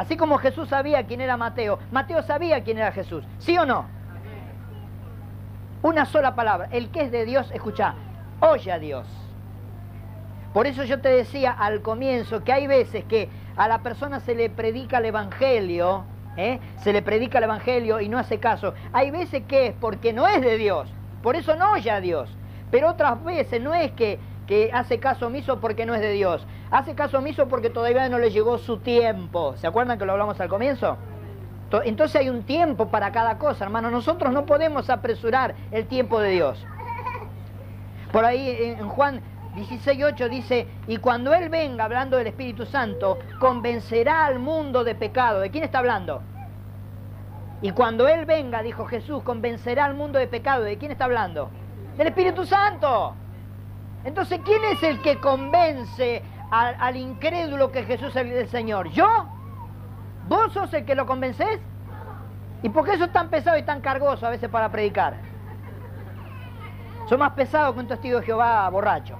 Así 0.01 0.17
como 0.17 0.39
Jesús 0.39 0.71
sabía 0.71 1.05
quién 1.05 1.21
era 1.21 1.37
Mateo, 1.37 1.79
Mateo 1.93 2.23
sabía 2.23 2.65
quién 2.65 2.79
era 2.79 2.91
Jesús. 2.91 3.23
¿Sí 3.37 3.59
o 3.59 3.67
no? 3.67 3.85
Una 5.83 6.07
sola 6.07 6.35
palabra. 6.35 6.71
El 6.73 6.89
que 6.89 7.03
es 7.03 7.13
de 7.13 7.27
Dios, 7.27 7.51
escucha, 7.53 7.93
oye 8.41 8.73
a 8.73 8.79
Dios. 8.79 9.07
Por 10.55 10.67
eso 10.67 10.85
yo 10.85 11.03
te 11.03 11.11
decía 11.11 11.53
al 11.53 11.83
comienzo 11.83 12.43
que 12.45 12.51
hay 12.51 12.67
veces 12.67 13.05
que 13.05 13.29
a 13.59 13.69
la 13.69 13.83
persona 13.83 14.21
se 14.21 14.35
le 14.35 14.49
predica 14.49 14.97
el 14.97 15.05
Evangelio 15.05 16.05
¿eh? 16.39 16.61
se 16.83 16.95
le 16.95 17.03
predica 17.03 17.37
el 17.37 17.45
Evangelio 17.45 18.01
y 18.01 18.09
no 18.09 18.19
hace 18.19 18.39
caso. 18.39 18.73
Hay 18.95 19.11
veces 19.11 19.43
que 19.47 19.67
es 19.67 19.75
porque 19.79 20.15
no 20.15 20.27
es 20.27 20.41
de 20.41 20.57
Dios, 20.57 20.89
por 21.23 21.37
eso 21.37 21.57
no 21.57 21.73
oye 21.73 21.91
a 21.91 22.01
Dios. 22.01 22.35
Pero 22.71 22.89
otras 22.89 23.23
veces 23.23 23.61
no 23.61 23.75
es 23.75 23.93
que, 23.93 24.19
que 24.51 24.69
hace 24.75 24.99
caso 24.99 25.29
omiso 25.29 25.61
porque 25.61 25.87
no 25.87 25.95
es 25.95 26.01
de 26.01 26.11
Dios. 26.11 26.45
Hace 26.73 26.97
caso 26.97 27.19
omiso 27.19 27.47
porque 27.47 27.71
todavía 27.71 28.09
no 28.09 28.19
le 28.19 28.33
llegó 28.33 28.59
su 28.59 28.79
tiempo. 28.79 29.55
¿Se 29.57 29.69
acuerdan 29.69 29.97
que 29.97 30.05
lo 30.05 30.11
hablamos 30.11 30.41
al 30.41 30.49
comienzo? 30.49 30.97
Entonces 31.85 32.17
hay 32.17 32.31
un 32.31 32.43
tiempo 32.43 32.89
para 32.89 33.13
cada 33.13 33.39
cosa, 33.39 33.63
hermano. 33.63 33.93
Nosotros 33.93 34.33
no 34.33 34.47
podemos 34.47 34.91
apresurar 34.91 35.55
el 35.71 35.87
tiempo 35.87 36.19
de 36.19 36.31
Dios. 36.31 36.67
Por 38.11 38.25
ahí 38.25 38.75
en 38.77 38.89
Juan 38.89 39.21
16.8 39.55 40.29
dice, 40.29 40.67
y 40.89 40.97
cuando 40.97 41.33
Él 41.33 41.49
venga, 41.49 41.85
hablando 41.85 42.17
del 42.17 42.27
Espíritu 42.27 42.67
Santo, 42.67 43.21
convencerá 43.39 44.27
al 44.27 44.41
mundo 44.41 44.83
de 44.83 44.97
pecado. 44.97 45.39
¿De 45.39 45.53
quién 45.53 45.63
está 45.63 45.79
hablando? 45.79 46.23
Y 47.63 47.71
cuando 47.71 48.09
Él 48.09 48.27
venga, 48.27 48.65
dijo 48.65 48.85
Jesús, 48.87 49.23
convencerá 49.23 49.85
al 49.85 49.95
mundo 49.95 50.19
de 50.19 50.27
pecado. 50.27 50.65
¿De 50.65 50.77
quién 50.77 50.91
está 50.91 51.05
hablando? 51.05 51.51
Del 51.97 52.09
Espíritu 52.09 52.45
Santo. 52.45 53.15
Entonces, 54.05 54.41
¿quién 54.45 54.63
es 54.65 54.83
el 54.83 55.03
que 55.03 55.19
convence 55.19 56.23
al, 56.51 56.97
incrédulo 56.97 57.71
que 57.71 57.85
Jesús 57.85 58.15
es 58.17 58.27
el 58.27 58.49
Señor? 58.49 58.89
¿Yo? 58.91 59.27
¿Vos 60.29 60.53
sos 60.53 60.73
el 60.75 60.85
que 60.85 60.95
lo 60.95 61.07
convences? 61.07 61.61
¿Y 62.63 62.69
por 62.69 62.85
qué 62.85 62.95
eso 62.95 63.05
es 63.05 63.13
tan 63.13 63.29
pesado 63.29 63.59
y 63.59 63.63
tan 63.63 63.81
cargoso 63.81 64.27
a 64.27 64.31
veces 64.31 64.49
para 64.49 64.71
predicar? 64.71 65.15
Son 67.09 67.19
más 67.19 67.33
pesados 67.33 67.75
que 67.75 67.81
un 67.81 67.89
testigo 67.89 68.21
de 68.21 68.27
Jehová 68.27 68.69
borracho. 68.71 69.17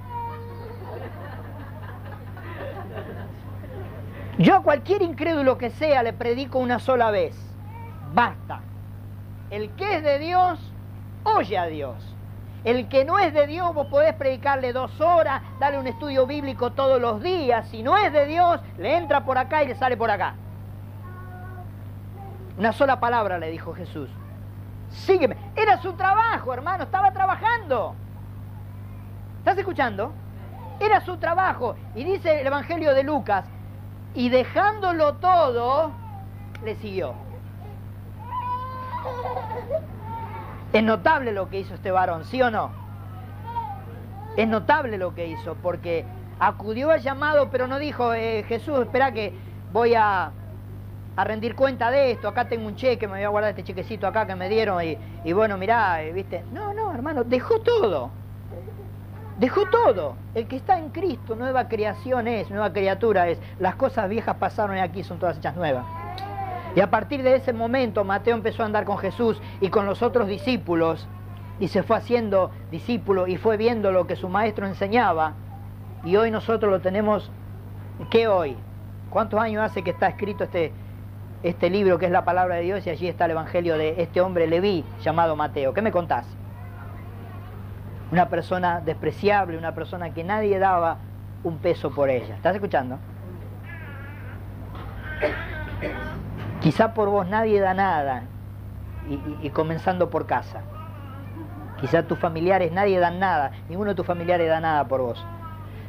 Yo 4.37 4.55
a 4.55 4.63
cualquier 4.63 5.01
incrédulo 5.01 5.57
que 5.57 5.69
sea 5.69 6.01
le 6.01 6.13
predico 6.13 6.57
una 6.57 6.79
sola 6.79 7.11
vez. 7.11 7.35
Basta. 8.13 8.61
El 9.49 9.71
que 9.71 9.97
es 9.97 10.03
de 10.03 10.19
Dios, 10.19 10.59
oye 11.23 11.57
a 11.57 11.65
Dios. 11.65 12.10
El 12.63 12.87
que 12.89 13.05
no 13.05 13.17
es 13.17 13.33
de 13.33 13.47
Dios, 13.47 13.73
vos 13.73 13.87
podés 13.87 14.13
predicarle 14.13 14.71
dos 14.71 15.01
horas, 15.01 15.41
darle 15.59 15.79
un 15.79 15.87
estudio 15.87 16.27
bíblico 16.27 16.71
todos 16.71 17.01
los 17.01 17.21
días. 17.21 17.67
Si 17.69 17.81
no 17.81 17.97
es 17.97 18.13
de 18.13 18.27
Dios, 18.27 18.61
le 18.77 18.97
entra 18.97 19.25
por 19.25 19.37
acá 19.37 19.63
y 19.63 19.67
le 19.67 19.75
sale 19.75 19.97
por 19.97 20.11
acá. 20.11 20.35
Una 22.57 22.71
sola 22.71 22.99
palabra 22.99 23.39
le 23.39 23.49
dijo 23.49 23.73
Jesús. 23.73 24.09
Sígueme. 24.89 25.37
Era 25.55 25.81
su 25.81 25.93
trabajo, 25.93 26.53
hermano. 26.53 26.83
Estaba 26.83 27.11
trabajando. 27.11 27.95
¿Estás 29.39 29.57
escuchando? 29.57 30.13
Era 30.79 31.01
su 31.01 31.17
trabajo. 31.17 31.75
Y 31.95 32.03
dice 32.03 32.41
el 32.41 32.47
Evangelio 32.47 32.93
de 32.93 33.03
Lucas, 33.03 33.45
y 34.13 34.29
dejándolo 34.29 35.15
todo, 35.15 35.91
le 36.63 36.75
siguió. 36.75 37.15
Es 40.73 40.83
notable 40.83 41.33
lo 41.33 41.49
que 41.49 41.59
hizo 41.59 41.73
este 41.73 41.91
varón, 41.91 42.23
¿sí 42.25 42.41
o 42.41 42.49
no? 42.49 42.71
Es 44.37 44.47
notable 44.47 44.97
lo 44.97 45.13
que 45.13 45.27
hizo, 45.27 45.55
porque 45.55 46.05
acudió 46.39 46.91
al 46.91 47.01
llamado, 47.01 47.49
pero 47.51 47.67
no 47.67 47.77
dijo, 47.77 48.13
eh, 48.13 48.43
Jesús, 48.47 48.79
espera 48.79 49.11
que 49.11 49.33
voy 49.73 49.95
a, 49.95 50.31
a, 51.17 51.23
rendir 51.25 51.55
cuenta 51.55 51.91
de 51.91 52.11
esto, 52.11 52.29
acá 52.29 52.47
tengo 52.47 52.67
un 52.67 52.75
cheque, 52.75 53.07
me 53.07 53.15
voy 53.15 53.23
a 53.23 53.29
guardar 53.29 53.49
este 53.51 53.65
chequecito 53.65 54.07
acá 54.07 54.25
que 54.25 54.35
me 54.35 54.47
dieron 54.47 54.81
y, 54.81 54.97
y 55.25 55.33
bueno, 55.33 55.57
mirá, 55.57 56.01
eh, 56.03 56.13
viste. 56.13 56.43
No, 56.53 56.73
no, 56.73 56.93
hermano, 56.93 57.25
dejó 57.25 57.59
todo. 57.59 58.09
Dejó 59.37 59.65
todo. 59.65 60.15
El 60.33 60.47
que 60.47 60.55
está 60.55 60.77
en 60.77 60.89
Cristo, 60.89 61.35
nueva 61.35 61.67
creación 61.67 62.27
es, 62.29 62.49
nueva 62.49 62.71
criatura 62.71 63.27
es. 63.27 63.39
Las 63.59 63.75
cosas 63.75 64.07
viejas 64.07 64.37
pasaron 64.37 64.77
y 64.77 64.79
aquí 64.79 65.03
son 65.03 65.19
todas 65.19 65.37
hechas 65.37 65.55
nuevas. 65.55 65.85
Y 66.75 66.79
a 66.79 66.89
partir 66.89 67.23
de 67.23 67.35
ese 67.35 67.53
momento 67.53 68.03
Mateo 68.03 68.35
empezó 68.35 68.63
a 68.63 68.65
andar 68.65 68.85
con 68.85 68.97
Jesús 68.97 69.41
y 69.59 69.69
con 69.69 69.85
los 69.85 70.01
otros 70.01 70.27
discípulos 70.27 71.07
y 71.59 71.67
se 71.67 71.83
fue 71.83 71.97
haciendo 71.97 72.51
discípulo 72.71 73.27
y 73.27 73.37
fue 73.37 73.57
viendo 73.57 73.91
lo 73.91 74.07
que 74.07 74.15
su 74.15 74.29
maestro 74.29 74.65
enseñaba. 74.65 75.33
Y 76.03 76.15
hoy 76.15 76.31
nosotros 76.31 76.71
lo 76.71 76.79
tenemos, 76.79 77.31
¿qué 78.09 78.27
hoy? 78.27 78.55
¿Cuántos 79.09 79.39
años 79.39 79.63
hace 79.63 79.83
que 79.83 79.91
está 79.91 80.07
escrito 80.07 80.45
este, 80.45 80.71
este 81.43 81.69
libro 81.69 81.99
que 81.99 82.05
es 82.05 82.11
la 82.11 82.25
palabra 82.25 82.55
de 82.55 82.61
Dios 82.61 82.87
y 82.87 82.89
allí 82.89 83.07
está 83.07 83.25
el 83.25 83.31
evangelio 83.31 83.77
de 83.77 84.01
este 84.01 84.21
hombre 84.21 84.47
Leví 84.47 84.85
llamado 85.03 85.35
Mateo? 85.35 85.73
¿Qué 85.73 85.81
me 85.81 85.91
contás? 85.91 86.25
una 88.11 88.27
persona 88.27 88.81
despreciable, 88.81 89.57
una 89.57 89.73
persona 89.73 90.13
que 90.13 90.23
nadie 90.23 90.59
daba 90.59 90.97
un 91.43 91.57
peso 91.57 91.91
por 91.91 92.09
ella. 92.09 92.35
¿Estás 92.35 92.55
escuchando? 92.55 92.99
Quizá 96.61 96.93
por 96.93 97.09
vos 97.09 97.27
nadie 97.27 97.59
da 97.59 97.73
nada, 97.73 98.23
y, 99.41 99.49
comenzando 99.49 100.11
por 100.11 100.27
casa. 100.27 100.61
Quizá 101.79 102.03
tus 102.03 102.19
familiares 102.19 102.71
nadie 102.71 102.99
dan 102.99 103.19
nada, 103.19 103.51
ninguno 103.67 103.89
de 103.91 103.95
tus 103.95 104.05
familiares 104.05 104.47
da 104.47 104.59
nada 104.59 104.85
por 104.85 105.01
vos. 105.01 105.25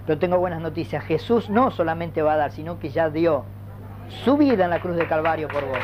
Pero 0.07 0.19
tengo 0.19 0.39
buenas 0.39 0.63
noticias, 0.63 1.05
Jesús 1.05 1.51
no 1.51 1.71
solamente 1.71 2.23
va 2.23 2.33
a 2.33 2.37
dar, 2.37 2.53
sino 2.53 2.79
que 2.79 2.89
ya 2.89 3.11
dio 3.11 3.45
su 4.25 4.39
vida 4.39 4.65
en 4.65 4.71
la 4.71 4.81
cruz 4.81 4.97
de 4.97 5.07
Calvario 5.07 5.49
por 5.49 5.67
vos. 5.67 5.79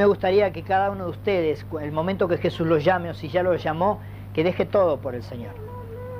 Me 0.00 0.06
gustaría 0.06 0.50
que 0.50 0.62
cada 0.62 0.90
uno 0.90 1.04
de 1.04 1.10
ustedes, 1.10 1.66
el 1.78 1.92
momento 1.92 2.26
que 2.26 2.38
Jesús 2.38 2.66
los 2.66 2.82
llame 2.82 3.10
o 3.10 3.14
si 3.14 3.28
ya 3.28 3.42
los 3.42 3.62
llamó, 3.62 4.00
que 4.32 4.42
deje 4.42 4.64
todo 4.64 4.96
por 4.96 5.14
el 5.14 5.22
Señor. 5.22 5.52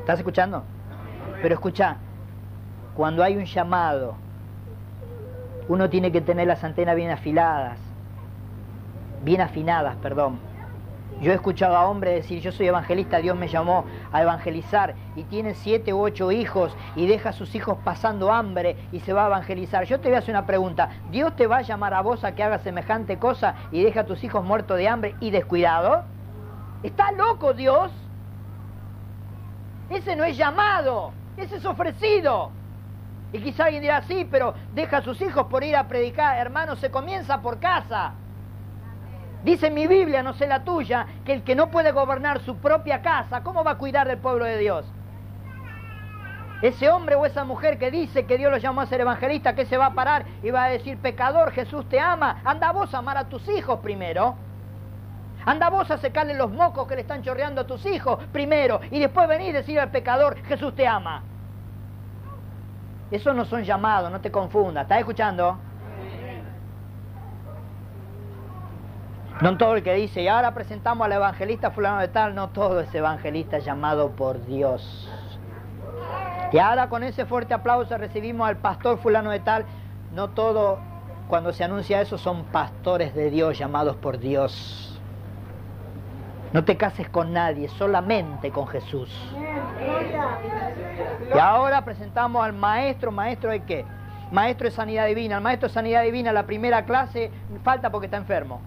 ¿Estás 0.01 0.19
escuchando? 0.19 0.65
Pero 1.41 1.55
escucha, 1.55 1.97
cuando 2.95 3.23
hay 3.23 3.39
un 3.39 3.47
llamado, 3.47 4.17
uno 5.67 5.89
tiene 5.89 6.13
que 6.13 6.21
tener 6.21 6.47
las 6.47 6.63
antenas 6.63 6.95
bien 6.95 7.11
afiladas, 7.11 7.79
bien 9.25 9.41
afinadas, 9.41 9.97
perdón. 9.97 10.39
Yo 11.23 11.33
he 11.33 11.35
escuchado 11.35 11.75
a 11.75 11.89
hombres 11.89 12.17
decir, 12.17 12.43
yo 12.43 12.53
soy 12.53 12.67
evangelista, 12.67 13.17
Dios 13.17 13.35
me 13.35 13.49
llamó 13.49 13.87
a 14.13 14.23
evangelizar 14.23 14.95
y 15.17 15.25
tiene 15.25 15.55
siete 15.55 15.93
u 15.95 16.01
ocho 16.01 16.33
hijos 16.33 16.77
y 16.97 17.07
deja 17.07 17.31
a 17.31 17.33
sus 17.33 17.55
hijos 17.55 17.79
pasando 17.85 18.33
hambre 18.33 18.77
y 18.93 19.01
se 19.01 19.13
va 19.13 19.25
a 19.25 19.27
evangelizar. 19.29 19.85
Yo 19.85 20.01
te 20.01 20.09
voy 20.09 20.17
a 20.17 20.19
hacer 20.19 20.35
una 20.35 20.47
pregunta, 20.47 20.89
¿Dios 21.11 21.35
te 21.37 21.47
va 21.47 21.59
a 21.59 21.63
llamar 21.63 21.95
a 21.95 22.01
vos 22.01 22.25
a 22.25 22.35
que 22.35 22.43
hagas 22.43 22.63
semejante 22.63 23.19
cosa 23.19 23.55
y 23.71 23.83
deja 23.83 24.01
a 24.01 24.07
tus 24.07 24.23
hijos 24.25 24.45
muertos 24.45 24.77
de 24.77 24.89
hambre 24.89 25.15
y 25.21 25.31
descuidado? 25.31 26.05
¿Está 26.83 27.13
loco 27.13 27.53
Dios? 27.53 27.93
Ese 29.91 30.17
no 30.17 30.25
es 30.25 30.37
llamado, 30.37 31.13
ese 31.37 31.57
es 31.57 31.65
ofrecido. 31.65 32.53
Y 33.33 33.41
quizá 33.41 33.65
alguien 33.65 33.83
dirá, 33.83 34.03
sí, 34.03 34.27
pero 34.31 34.55
deja 34.75 34.99
a 34.99 35.03
sus 35.03 35.21
hijos 35.21 35.47
por 35.47 35.63
ir 35.63 35.77
a 35.77 35.87
predicar. 35.87 36.39
Hermano, 36.39 36.75
se 36.77 36.91
comienza 36.91 37.41
por 37.41 37.61
casa. 37.61 38.13
Dice 39.43 39.71
mi 39.71 39.87
Biblia, 39.87 40.23
no 40.23 40.35
sé 40.35 40.47
la 40.47 40.65
tuya, 40.65 41.07
que 41.25 41.33
el 41.33 41.43
que 41.43 41.55
no 41.55 41.71
puede 41.71 41.93
gobernar 41.93 42.41
su 42.41 42.57
propia 42.57 43.01
casa, 43.01 43.43
¿cómo 43.43 43.65
va 43.65 43.73
a 43.73 43.79
cuidar 43.79 44.07
del 44.07 44.19
pueblo 44.19 44.45
de 44.45 44.59
Dios? 44.59 44.85
Ese 46.61 46.91
hombre 46.91 47.15
o 47.15 47.25
esa 47.25 47.43
mujer 47.45 47.79
que 47.79 47.91
dice 47.91 48.27
que 48.27 48.37
Dios 48.37 48.53
lo 48.53 48.59
llamó 48.59 48.83
a 48.83 48.87
ser 48.87 49.01
evangelista, 49.01 49.55
que 49.55 49.65
se 49.65 49.79
va 49.79 49.87
a 49.87 49.95
parar 49.95 50.27
y 50.43 50.51
va 50.51 50.65
a 50.65 50.69
decir, 50.69 50.99
pecador, 50.99 51.53
Jesús 51.53 51.89
te 51.89 51.99
ama, 51.99 52.43
anda 52.45 52.71
vos 52.73 52.93
a 52.93 52.99
amar 52.99 53.17
a 53.17 53.31
tus 53.31 53.49
hijos 53.49 53.81
primero. 53.81 54.35
Anda 55.47 55.71
vos 55.71 55.91
a 55.91 55.97
secarle 55.97 56.35
los 56.35 56.51
mocos 56.51 56.87
que 56.87 56.97
le 56.97 57.01
están 57.01 57.23
chorreando 57.23 57.63
a 57.63 57.67
tus 57.67 57.87
hijos 57.87 58.23
primero 58.31 58.81
y 58.91 59.01
después 59.01 59.27
venir 59.27 59.49
y 59.49 59.53
decir 59.53 59.81
al 59.81 59.91
pecador, 59.91 60.37
Jesús 60.45 60.75
te 60.75 60.87
ama. 60.87 61.23
Esos 63.11 63.35
no 63.35 63.47
son 63.47 63.65
llamados, 63.65 64.11
no 64.11 64.21
te 64.21 64.31
confundas. 64.31 64.83
¿Estás 64.83 64.99
escuchando? 64.99 65.70
No 69.41 69.57
todo 69.57 69.77
el 69.77 69.83
que 69.83 69.95
dice, 69.95 70.21
y 70.23 70.29
ahora 70.29 70.53
presentamos 70.53 71.07
al 71.07 71.13
evangelista 71.13 71.71
fulano 71.71 71.99
de 71.99 72.09
tal, 72.09 72.35
no 72.35 72.51
todo 72.51 72.81
es 72.81 72.95
evangelista 72.95 73.59
llamado 73.59 74.11
por 74.11 74.45
Dios. 74.45 75.11
Y 76.53 76.59
ahora 76.59 76.91
con 76.91 77.03
ese 77.03 77.25
fuerte 77.25 77.55
aplauso 77.55 77.97
recibimos 77.97 78.47
al 78.47 78.59
pastor 78.59 78.99
fulano 78.99 79.31
de 79.31 79.41
tal, 79.41 79.65
no 80.13 80.31
todo 80.31 80.79
cuando 81.29 81.55
se 81.55 81.65
anuncia 81.65 82.03
eso 82.03 82.19
son 82.19 82.45
pastores 82.45 83.15
de 83.15 83.31
Dios 83.31 83.57
llamados 83.57 83.97
por 83.97 84.19
Dios. 84.19 85.01
No 86.53 86.65
te 86.65 86.77
cases 86.77 87.09
con 87.09 87.33
nadie, 87.33 87.69
solamente 87.69 88.51
con 88.51 88.67
Jesús. 88.67 89.11
Y 91.35 91.39
ahora 91.39 91.83
presentamos 91.85 92.45
al 92.45 92.53
maestro, 92.53 93.11
maestro 93.11 93.53
de 93.53 93.61
qué? 93.63 93.87
Maestro 94.33 94.67
de 94.67 94.73
sanidad 94.73 95.07
divina. 95.07 95.37
El 95.37 95.43
maestro 95.43 95.69
de 95.69 95.75
sanidad 95.75 96.03
divina, 96.03 96.33
la 96.33 96.45
primera 96.45 96.85
clase, 96.85 97.31
falta 97.63 97.91
porque 97.91 98.07
está 98.07 98.17
enfermo. 98.17 98.61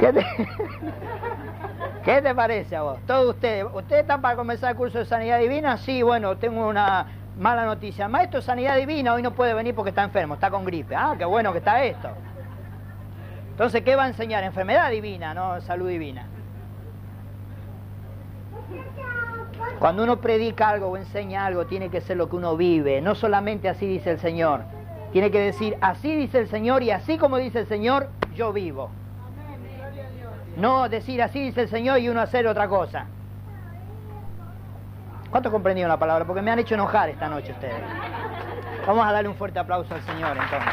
¿Qué 0.00 0.14
te, 0.14 0.26
¿Qué 2.04 2.22
te 2.22 2.34
parece 2.34 2.74
a 2.74 2.82
vos? 2.82 2.98
Todos 3.06 3.34
ustedes, 3.34 3.66
¿ustedes 3.74 4.00
están 4.00 4.22
para 4.22 4.34
comenzar 4.34 4.70
el 4.70 4.76
curso 4.76 4.98
de 4.98 5.04
sanidad 5.04 5.38
divina? 5.38 5.76
Sí, 5.76 6.02
bueno, 6.02 6.38
tengo 6.38 6.66
una 6.66 7.06
mala 7.38 7.66
noticia. 7.66 8.08
maestro 8.08 8.40
sanidad 8.40 8.78
divina 8.78 9.12
hoy 9.12 9.22
no 9.22 9.34
puede 9.34 9.52
venir 9.52 9.74
porque 9.74 9.90
está 9.90 10.02
enfermo, 10.02 10.34
está 10.34 10.50
con 10.50 10.64
gripe. 10.64 10.96
Ah, 10.96 11.16
qué 11.18 11.26
bueno 11.26 11.52
que 11.52 11.58
está 11.58 11.84
esto. 11.84 12.08
Entonces, 13.50 13.82
¿qué 13.82 13.94
va 13.94 14.04
a 14.04 14.08
enseñar? 14.08 14.42
Enfermedad 14.42 14.90
divina, 14.90 15.34
no 15.34 15.60
salud 15.60 15.88
divina. 15.88 16.26
Cuando 19.78 20.02
uno 20.02 20.18
predica 20.22 20.70
algo 20.70 20.88
o 20.88 20.96
enseña 20.96 21.44
algo, 21.44 21.66
tiene 21.66 21.90
que 21.90 22.00
ser 22.00 22.16
lo 22.16 22.30
que 22.30 22.36
uno 22.36 22.56
vive, 22.56 23.02
no 23.02 23.14
solamente 23.14 23.68
así 23.68 23.86
dice 23.86 24.12
el 24.12 24.18
Señor. 24.18 24.62
Tiene 25.12 25.30
que 25.30 25.40
decir, 25.40 25.76
así 25.82 26.16
dice 26.16 26.38
el 26.38 26.48
Señor 26.48 26.82
y 26.82 26.90
así 26.90 27.18
como 27.18 27.36
dice 27.36 27.60
el 27.60 27.66
Señor, 27.66 28.08
yo 28.34 28.54
vivo. 28.54 28.90
No 30.60 30.90
decir 30.90 31.22
así 31.22 31.40
dice 31.40 31.62
el 31.62 31.68
Señor 31.70 32.00
y 32.00 32.10
uno 32.10 32.20
hacer 32.20 32.46
otra 32.46 32.68
cosa. 32.68 33.06
¿Cuánto 35.30 35.50
comprendieron 35.50 35.88
la 35.88 35.98
palabra? 35.98 36.26
Porque 36.26 36.42
me 36.42 36.50
han 36.50 36.58
hecho 36.58 36.74
enojar 36.74 37.08
esta 37.08 37.28
noche 37.28 37.52
ustedes. 37.52 37.82
Vamos 38.86 39.06
a 39.06 39.10
darle 39.10 39.30
un 39.30 39.36
fuerte 39.36 39.58
aplauso 39.58 39.94
al 39.94 40.02
Señor 40.02 40.36
entonces. 40.36 40.72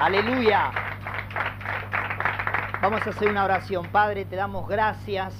Aleluya. 0.00 0.70
Vamos 2.80 3.06
a 3.06 3.10
hacer 3.10 3.28
una 3.28 3.44
oración. 3.44 3.86
Padre, 3.88 4.24
te 4.24 4.36
damos 4.36 4.66
gracias. 4.68 5.34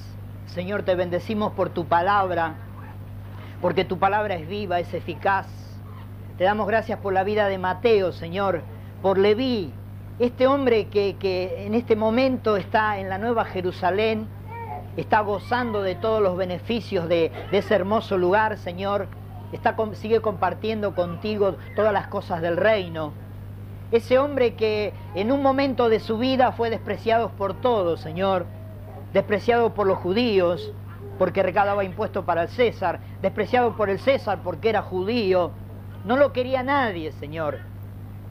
Señor, 0.44 0.82
te 0.82 0.94
bendecimos 0.94 1.52
por 1.52 1.70
tu 1.70 1.86
palabra, 1.86 2.52
porque 3.62 3.86
tu 3.86 3.98
palabra 3.98 4.34
es 4.34 4.46
viva, 4.46 4.78
es 4.78 4.92
eficaz 4.92 5.61
te 6.38 6.44
damos 6.44 6.66
gracias 6.66 6.98
por 6.98 7.12
la 7.12 7.24
vida 7.24 7.48
de 7.48 7.58
Mateo, 7.58 8.12
Señor, 8.12 8.62
por 9.02 9.18
Leví, 9.18 9.72
este 10.18 10.46
hombre 10.46 10.86
que, 10.86 11.64
en 11.66 11.74
este 11.74 11.96
momento 11.96 12.56
está 12.56 12.98
en 12.98 13.08
la 13.08 13.18
Nueva 13.18 13.44
Jerusalén, 13.44 14.26
está 14.96 15.20
gozando 15.20 15.82
de 15.82 15.94
todos 15.94 16.22
los 16.22 16.36
beneficios 16.36 17.08
de, 17.08 17.32
ese 17.50 17.74
hermoso 17.74 18.16
lugar, 18.16 18.56
Señor, 18.58 19.08
está, 19.52 19.74
sigue 19.94 20.20
compartiendo 20.20 20.94
contigo 20.94 21.56
todas 21.76 21.92
las 21.92 22.06
cosas 22.06 22.40
del 22.40 22.56
reino. 22.56 23.12
Ese 23.90 24.18
hombre 24.18 24.54
que 24.54 24.92
en 25.14 25.32
un 25.32 25.42
momento 25.42 25.88
de 25.88 26.00
su 26.00 26.18
vida 26.18 26.52
fue 26.52 26.70
despreciado 26.70 27.30
por 27.30 27.54
todos, 27.54 28.00
Señor, 28.00 28.46
despreciado 29.12 29.74
por 29.74 29.86
los 29.86 29.98
judíos, 29.98 30.72
porque 31.18 31.42
recaudaba 31.42 31.84
impuestos 31.84 32.24
para 32.24 32.44
el 32.44 32.48
César, 32.48 33.00
despreciado 33.20 33.76
por 33.76 33.90
el 33.90 33.98
César 33.98 34.40
porque 34.42 34.70
era 34.70 34.82
judío, 34.82 35.50
no 36.04 36.16
lo 36.16 36.32
quería 36.32 36.62
nadie, 36.62 37.12
Señor. 37.12 37.58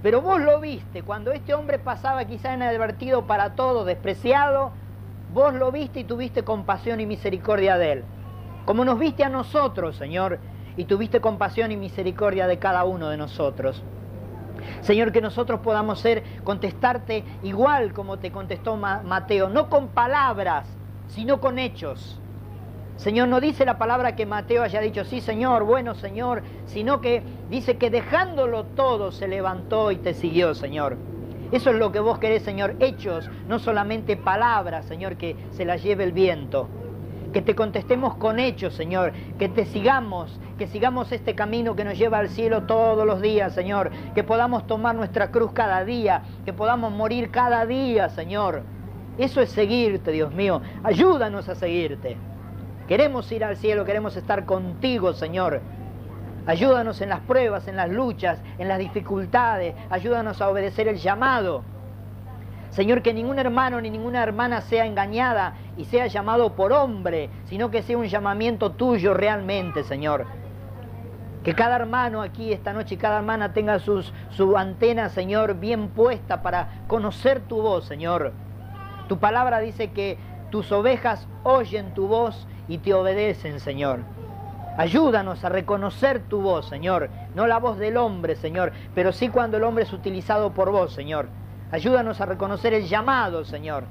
Pero 0.04 0.22
vos 0.22 0.42
lo 0.42 0.60
viste, 0.60 1.04
cuando 1.04 1.32
este 1.32 1.54
hombre 1.54 1.80
pasaba 1.80 2.26
quizá 2.26 2.54
inadvertido 2.54 3.28
para 3.28 3.56
todo, 3.56 3.86
despreciado, 3.86 4.72
vos 5.34 5.54
lo 5.54 5.72
viste 5.72 6.02
y 6.02 6.04
tuviste 6.04 6.44
compasión 6.44 7.00
y 7.00 7.06
misericordia 7.06 7.78
de 7.78 7.92
él. 7.92 8.04
Como 8.66 8.84
nos 8.84 9.00
viste 9.00 9.24
a 9.24 9.30
nosotros, 9.30 9.96
Señor, 9.96 10.40
y 10.76 10.86
tuviste 10.86 11.22
compasión 11.22 11.72
y 11.72 11.78
misericordia 11.78 12.48
de 12.48 12.60
cada 12.60 12.84
uno 12.84 13.10
de 13.10 13.18
nosotros. 13.18 13.84
Señor, 14.82 15.12
que 15.12 15.22
nosotros 15.22 15.60
podamos 15.62 16.00
ser, 16.00 16.24
contestarte 16.44 17.24
igual 17.44 17.94
como 17.94 18.20
te 18.20 18.32
contestó 18.32 18.78
Mateo, 18.78 19.50
no 19.50 19.70
con 19.70 19.90
palabras, 19.90 20.68
sino 21.08 21.40
con 21.40 21.60
hechos. 21.60 22.20
Señor, 23.02 23.30
no 23.30 23.42
dice 23.42 23.66
la 23.66 23.80
palabra 23.80 24.16
que 24.16 24.28
Mateo 24.28 24.62
haya 24.62 24.80
dicho, 24.80 25.04
sí 25.06 25.22
Señor, 25.22 25.64
bueno 25.64 25.96
Señor, 25.96 26.44
sino 26.68 27.02
que 27.02 27.24
dice 27.50 27.78
que 27.78 27.90
dejándolo 27.90 28.64
todo 28.64 29.12
se 29.12 29.28
levantó 29.28 29.92
y 29.92 29.96
te 29.96 30.14
siguió, 30.14 30.54
Señor. 30.54 30.98
Eso 31.52 31.72
es 31.72 31.78
lo 31.78 31.92
que 31.92 32.00
vos 32.00 32.20
querés, 32.20 32.44
Señor, 32.44 32.76
hechos, 32.80 33.28
no 33.48 33.58
solamente 33.58 34.18
palabras, 34.18 34.86
Señor, 34.86 35.16
que 35.16 35.36
se 35.50 35.66
las 35.66 35.82
lleve 35.82 36.04
el 36.04 36.12
viento. 36.12 36.70
Que 37.34 37.42
te 37.42 37.56
contestemos 37.56 38.18
con 38.18 38.38
hechos, 38.38 38.76
Señor, 38.76 39.14
que 39.40 39.50
te 39.50 39.66
sigamos, 39.66 40.40
que 40.60 40.68
sigamos 40.68 41.12
este 41.12 41.34
camino 41.34 41.76
que 41.76 41.84
nos 41.84 41.98
lleva 41.98 42.20
al 42.20 42.30
cielo 42.30 42.68
todos 42.68 43.08
los 43.08 43.20
días, 43.20 43.52
Señor, 43.56 43.90
que 44.14 44.24
podamos 44.24 44.68
tomar 44.68 44.94
nuestra 44.94 45.32
cruz 45.32 45.54
cada 45.54 45.84
día, 45.86 46.22
que 46.46 46.54
podamos 46.54 46.92
morir 46.92 47.32
cada 47.32 47.66
día, 47.66 48.10
Señor. 48.10 48.62
Eso 49.18 49.42
es 49.42 49.50
seguirte, 49.50 50.12
Dios 50.12 50.32
mío. 50.36 50.62
Ayúdanos 50.84 51.50
a 51.50 51.56
seguirte. 51.56 52.16
Queremos 52.92 53.32
ir 53.32 53.46
al 53.46 53.56
cielo, 53.56 53.86
queremos 53.86 54.18
estar 54.18 54.44
contigo, 54.44 55.14
Señor. 55.14 55.62
Ayúdanos 56.46 57.00
en 57.00 57.08
las 57.08 57.22
pruebas, 57.22 57.70
en 57.70 57.78
las 57.78 57.90
luchas, 57.90 58.42
en 58.58 58.68
las 58.68 58.80
dificultades. 58.80 59.76
Ayúdanos 59.90 60.42
a 60.42 60.50
obedecer 60.50 60.90
el 60.90 60.98
llamado. 60.98 61.64
Señor, 62.72 63.02
que 63.02 63.14
ningún 63.14 63.40
hermano 63.40 63.80
ni 63.80 63.90
ninguna 63.90 64.22
hermana 64.22 64.60
sea 64.60 64.86
engañada 64.86 65.54
y 65.78 65.86
sea 65.86 66.08
llamado 66.08 66.54
por 66.54 66.74
hombre, 66.74 67.30
sino 67.46 67.72
que 67.72 67.82
sea 67.82 67.98
un 67.98 68.08
llamamiento 68.08 68.74
tuyo 68.74 69.14
realmente, 69.14 69.86
Señor. 69.86 70.26
Que 71.46 71.56
cada 71.56 71.78
hermano 71.78 72.22
aquí 72.22 72.52
esta 72.52 72.74
noche, 72.74 72.98
cada 72.98 73.20
hermana 73.20 73.54
tenga 73.54 73.80
sus, 73.80 74.14
su 74.32 74.58
antena, 74.58 75.08
Señor, 75.08 75.54
bien 75.62 75.92
puesta 75.92 76.42
para 76.42 76.84
conocer 76.88 77.40
tu 77.40 77.62
voz, 77.62 77.86
Señor. 77.86 78.34
Tu 79.08 79.18
palabra 79.18 79.60
dice 79.60 79.92
que 79.92 80.18
tus 80.50 80.70
ovejas 80.74 81.26
oyen 81.44 81.94
tu 81.94 82.08
voz 82.08 82.50
y 82.68 82.80
te 82.80 82.94
obedecen, 82.94 83.60
Señor. 83.60 84.00
Ayúdanos 84.78 85.44
a 85.44 85.50
reconocer 85.50 86.22
tu 86.22 86.42
voz, 86.42 86.68
Señor, 86.68 87.10
no 87.36 87.46
la 87.46 87.60
voz 87.60 87.78
del 87.78 87.98
hombre, 87.98 88.36
Señor, 88.36 88.72
pero 88.96 89.12
sí 89.12 89.28
cuando 89.30 89.58
el 89.58 89.64
hombre 89.64 89.84
es 89.84 89.92
utilizado 89.92 90.52
por 90.52 90.72
vos, 90.72 90.94
Señor. 90.94 91.28
Ayúdanos 91.72 92.22
a 92.22 92.26
reconocer 92.26 92.74
el 92.74 92.88
llamado, 92.88 93.44
Señor. 93.44 93.84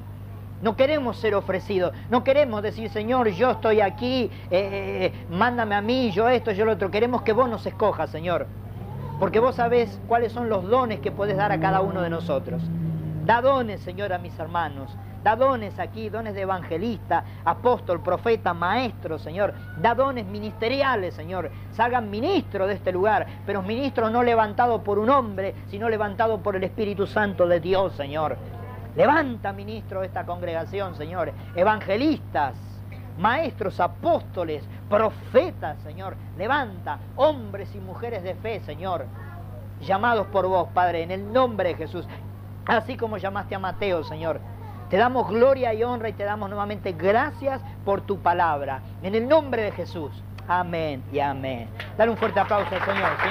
No 0.63 0.77
queremos 0.77 1.17
ser 1.19 1.35
ofrecidos, 1.35 1.93
no 2.11 2.23
queremos 2.23 2.63
decir, 2.63 2.91
Señor, 2.91 3.29
yo 3.29 3.53
estoy 3.53 3.81
aquí, 3.81 4.31
eh, 4.51 4.59
eh, 4.59 5.05
eh, 5.07 5.13
mándame 5.31 5.75
a 5.75 5.81
mí, 5.81 6.11
yo 6.11 6.29
esto, 6.29 6.53
yo 6.53 6.67
lo 6.67 6.73
otro. 6.73 6.91
Queremos 6.91 7.23
que 7.23 7.33
vos 7.33 7.49
nos 7.49 7.65
escojas, 7.67 8.11
Señor. 8.11 8.47
Porque 9.19 9.39
vos 9.39 9.55
sabés 9.55 10.01
cuáles 10.09 10.33
son 10.33 10.49
los 10.49 10.69
dones 10.69 11.01
que 11.01 11.13
podés 11.13 11.37
dar 11.37 11.53
a 11.53 11.61
cada 11.61 11.81
uno 11.81 12.03
de 12.03 12.11
nosotros. 12.11 12.63
Da 13.25 13.41
dones, 13.41 13.81
Señor, 13.81 14.13
a 14.13 14.19
mis 14.19 14.39
hermanos. 14.39 14.91
Da 15.23 15.37
dones 15.37 15.79
aquí, 15.79 16.09
dones 16.09 16.35
de 16.35 16.43
evangelista, 16.43 17.25
apóstol, 17.45 18.01
profeta, 18.01 18.55
maestro, 18.55 19.19
Señor. 19.19 19.53
Da 19.77 19.95
dones 19.95 20.25
ministeriales, 20.25 21.15
Señor. 21.15 21.51
Salgan 21.73 22.09
ministros 22.09 22.69
de 22.69 22.75
este 22.75 22.91
lugar, 22.91 23.27
pero 23.45 23.61
ministros 23.61 24.11
no 24.11 24.23
levantados 24.23 24.81
por 24.81 24.99
un 24.99 25.11
hombre, 25.11 25.55
sino 25.69 25.91
levantados 25.91 26.41
por 26.41 26.57
el 26.57 26.65
Espíritu 26.65 27.07
Santo 27.07 27.47
de 27.47 27.61
Dios, 27.61 27.93
Señor. 27.95 28.39
Levanta, 28.97 29.53
ministro, 29.53 30.01
de 30.01 30.07
esta 30.07 30.25
congregación, 30.25 30.95
Señor. 30.97 31.33
Evangelistas, 31.55 32.55
maestros, 33.19 33.79
apóstoles, 33.79 34.65
profetas, 34.89 35.79
Señor. 35.83 36.17
Levanta, 36.39 36.99
hombres 37.17 37.75
y 37.75 37.79
mujeres 37.79 38.23
de 38.23 38.35
fe, 38.37 38.61
Señor. 38.61 39.05
Llamados 39.83 40.27
por 40.29 40.47
vos, 40.47 40.69
Padre, 40.73 41.03
en 41.03 41.11
el 41.11 41.31
nombre 41.31 41.69
de 41.71 41.75
Jesús. 41.75 42.07
Así 42.67 42.97
como 42.97 43.19
llamaste 43.19 43.55
a 43.55 43.59
Mateo, 43.59 44.03
Señor. 44.03 44.41
Te 44.91 44.97
damos 44.97 45.29
gloria 45.29 45.73
y 45.73 45.85
honra 45.85 46.09
y 46.09 46.13
te 46.15 46.25
damos 46.25 46.49
nuevamente 46.49 46.93
gracias 46.93 47.63
por 47.85 48.01
tu 48.01 48.19
palabra. 48.19 48.83
En 49.05 49.15
el 49.15 49.29
nombre 49.29 49.63
de 49.63 49.71
Jesús. 49.71 50.11
Amén 50.49 51.05
y 51.13 51.21
amén. 51.21 51.69
Dale 51.97 52.11
un 52.11 52.17
fuerte 52.17 52.41
aplauso 52.41 52.75
al 52.75 52.85
Señor, 52.85 53.11
¿sí? 53.23 53.29